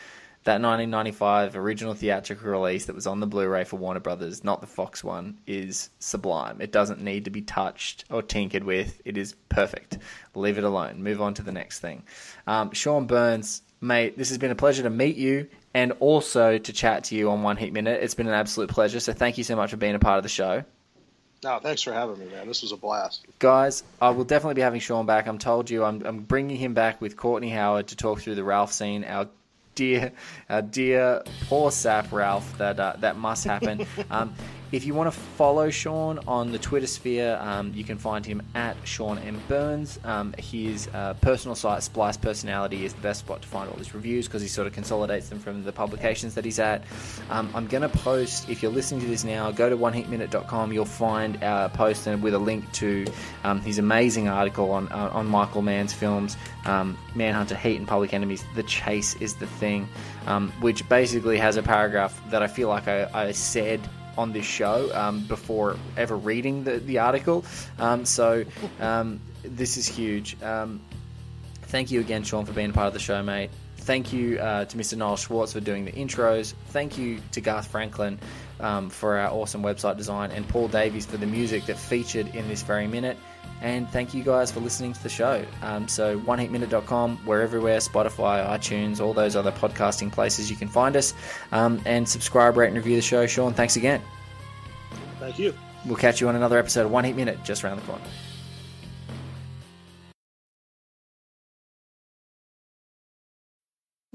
that 0.46 0.62
1995 0.62 1.56
original 1.56 1.96
theatrical 1.96 2.50
release 2.50 2.86
that 2.86 2.94
was 2.94 3.08
on 3.08 3.20
the 3.20 3.26
Blu-ray 3.26 3.64
for 3.64 3.78
Warner 3.78 4.00
Brothers, 4.00 4.44
not 4.44 4.62
the 4.62 4.68
Fox 4.68 5.04
one, 5.04 5.40
is 5.48 5.90
sublime. 5.98 6.62
It 6.62 6.72
doesn't 6.72 7.02
need 7.02 7.26
to 7.26 7.32
be 7.32 7.42
touched 7.42 8.06
or 8.12 8.22
tinkered 8.22 8.64
with. 8.64 9.02
It 9.06 9.18
is 9.18 9.34
perfect. 9.50 9.98
Leave 10.36 10.60
it 10.60 10.64
alone. 10.64 11.02
Move 11.02 11.20
on 11.20 11.34
to 11.34 11.42
the 11.42 11.52
next 11.52 11.80
thing. 11.80 12.04
Um, 12.46 12.72
Sean 12.74 13.08
Burns, 13.08 13.64
mate, 13.82 14.20
this 14.20 14.30
has 14.30 14.38
been 14.38 14.52
a 14.52 14.56
pleasure 14.56 14.84
to 14.84 14.90
meet 14.92 15.16
you 15.16 15.48
and 15.74 15.94
also 16.00 16.60
to 16.60 16.74
chat 16.74 17.06
to 17.06 17.16
you 17.16 17.32
on 17.32 17.42
One 17.42 17.58
Heat 17.58 17.74
Minute. 17.74 18.04
It's 18.04 18.14
been 18.14 18.28
an 18.28 18.36
absolute 18.36 18.70
pleasure. 18.70 19.00
So 19.00 19.14
thank 19.14 19.40
you 19.40 19.44
so 19.44 19.56
much 19.56 19.72
for 19.72 19.78
being 19.78 19.96
a 19.96 20.00
part 20.00 20.18
of 20.18 20.24
the 20.24 20.30
show. 20.30 20.64
No, 21.44 21.60
thanks 21.60 21.82
for 21.82 21.92
having 21.92 22.20
me, 22.20 22.28
man. 22.28 22.48
This 22.48 22.62
was 22.62 22.72
a 22.72 22.78
blast. 22.78 23.26
Guys, 23.40 23.84
I 24.00 24.12
will 24.12 24.24
definitely 24.26 24.56
be 24.56 24.62
having 24.62 24.80
Sean 24.80 25.08
back. 25.08 25.28
I'm 25.28 25.40
told 25.40 25.72
you 25.72 25.84
I'm, 25.84 26.06
I'm 26.06 26.20
bringing 26.20 26.58
him 26.58 26.76
back 26.76 27.02
with 27.02 27.18
Courtney 27.18 27.50
Howard 27.50 27.88
to 27.88 27.96
talk 27.96 28.22
through 28.22 28.36
the 28.36 28.44
Ralph 28.44 28.72
scene, 28.72 29.04
our 29.04 29.28
dear, 29.76 30.12
uh, 30.50 30.62
dear 30.62 31.22
poor 31.48 31.72
sap 31.72 32.12
Ralph 32.12 32.58
that 32.58 32.80
uh, 32.80 32.96
that 33.00 33.18
must 33.18 33.44
happen. 33.44 33.86
Um, 34.12 34.34
if 34.72 34.86
you 34.86 34.94
want 34.94 35.12
to 35.12 35.20
follow 35.20 35.70
Sean 35.70 36.20
on 36.28 36.52
the 36.52 36.60
Twitter 36.60 36.88
sphere, 36.88 37.38
um, 37.42 37.72
you 37.74 37.84
can 37.84 37.98
find 37.98 38.26
him 38.26 38.42
at 38.56 38.76
Sean 38.84 39.18
M. 39.20 39.42
Burns. 39.48 40.00
Um, 40.04 40.34
his 40.38 40.88
uh, 40.94 41.14
personal 41.22 41.56
site, 41.56 41.84
Splice 41.84 42.18
Personality, 42.18 42.86
is 42.86 42.94
the 42.94 43.02
best 43.02 43.22
spot 43.22 43.42
to 43.42 43.48
find 43.48 43.70
all 43.70 43.78
his 43.78 43.94
reviews 43.94 44.28
because 44.28 44.42
he 44.42 44.48
sort 44.48 44.68
of 44.68 44.74
consolidates 44.74 45.30
them 45.30 45.40
from 45.40 45.64
the 45.64 45.72
publications 45.72 46.36
that 46.36 46.46
he's 46.46 46.60
at. 46.60 46.84
Um, 47.30 47.50
I'm 47.54 47.68
going 47.68 47.82
to 47.82 47.90
post, 47.90 48.50
if 48.50 48.62
you're 48.62 48.72
listening 48.72 49.02
to 49.02 49.08
this 49.08 49.24
now, 49.24 49.52
go 49.52 49.70
to 49.70 49.78
oneheatminute.com. 49.78 50.74
You'll 50.74 50.86
find 50.86 51.44
our 51.44 51.70
post 51.70 52.06
with 52.06 52.34
a 52.34 52.40
link 52.40 52.72
to 52.74 53.06
um, 53.44 53.62
his 53.62 53.78
amazing 53.78 54.28
article 54.28 54.72
on, 54.72 54.88
uh, 54.90 55.10
on 55.14 55.26
Michael 55.26 55.62
Mann's 55.62 55.94
films, 55.94 56.38
um, 56.66 56.98
Manhunter, 57.16 57.56
Heat, 57.56 57.78
and 57.78 57.88
Public 57.88 58.14
Enemies. 58.14 58.44
The 58.56 58.64
Chase 58.64 59.16
is 59.16 59.36
the 59.36 59.48
thing, 59.48 59.88
um, 60.28 60.52
which 60.60 60.88
basically 60.90 61.38
has 61.38 61.58
a 61.58 61.64
paragraph 61.64 62.22
that 62.30 62.44
I 62.44 62.48
feel 62.48 62.70
like 62.70 62.88
I, 62.88 63.10
I 63.14 63.32
said 63.32 63.82
on 64.18 64.34
this 64.34 64.46
show 64.46 64.94
um, 64.94 65.22
before 65.28 65.78
ever 65.98 66.16
reading 66.16 66.64
the, 66.64 66.80
the 66.80 67.00
article. 67.00 67.46
Um, 67.80 68.06
so 68.06 68.46
um, 68.80 69.20
this 69.44 69.78
is 69.78 69.88
huge. 69.88 70.42
Um, 70.42 70.82
thank 71.64 71.92
you 71.92 72.00
again, 72.00 72.24
Sean, 72.24 72.46
for 72.46 72.54
being 72.54 72.74
part 72.74 72.88
of 72.88 72.94
the 72.94 73.00
show, 73.00 73.22
mate. 73.24 73.50
Thank 73.78 74.14
you 74.14 74.40
uh, 74.40 74.66
to 74.66 74.78
Mr. 74.78 74.98
Niles 74.98 75.20
Schwartz 75.22 75.54
for 75.54 75.60
doing 75.60 75.86
the 75.86 75.92
intros. 75.92 76.56
Thank 76.70 76.98
you 76.98 77.20
to 77.34 77.42
Garth 77.42 77.68
Franklin 77.68 78.18
um, 78.60 78.90
for 78.90 79.18
our 79.18 79.32
awesome 79.32 79.62
website 79.62 79.98
design, 79.98 80.32
and 80.32 80.48
Paul 80.48 80.68
Davies 80.68 81.06
for 81.06 81.18
the 81.18 81.28
music 81.28 81.66
that 81.68 81.78
featured 81.78 82.34
in 82.34 82.48
this 82.48 82.64
very 82.64 82.88
minute. 82.88 83.18
And 83.66 83.90
thank 83.90 84.14
you 84.14 84.24
guys 84.24 84.52
for 84.52 84.60
listening 84.60 84.94
to 84.94 85.02
the 85.02 85.10
show. 85.10 85.44
Um, 85.64 85.88
so, 85.88 86.20
oneheatminute.com, 86.20 87.26
we're 87.26 87.42
everywhere 87.42 87.80
Spotify, 87.80 88.48
iTunes, 88.48 89.02
all 89.02 89.12
those 89.12 89.36
other 89.36 89.52
podcasting 89.52 90.12
places 90.12 90.52
you 90.52 90.56
can 90.56 90.68
find 90.68 90.96
us. 90.96 91.16
Um, 91.52 91.82
and 91.84 92.08
subscribe, 92.08 92.58
rate, 92.58 92.68
and 92.68 92.78
review 92.78 92.96
the 92.96 93.02
show. 93.02 93.26
Sean, 93.26 93.56
thanks 93.56 93.76
again. 93.76 94.04
Thank 95.20 95.40
you. 95.40 95.52
We'll 95.84 95.96
catch 95.96 96.22
you 96.22 96.30
on 96.30 96.36
another 96.36 96.60
episode 96.60 96.86
of 96.86 96.92
One 96.92 97.06
Heat 97.06 97.16
Minute 97.16 97.44
just 97.44 97.64
around 97.64 97.78
the 97.78 97.88
corner. 97.88 98.04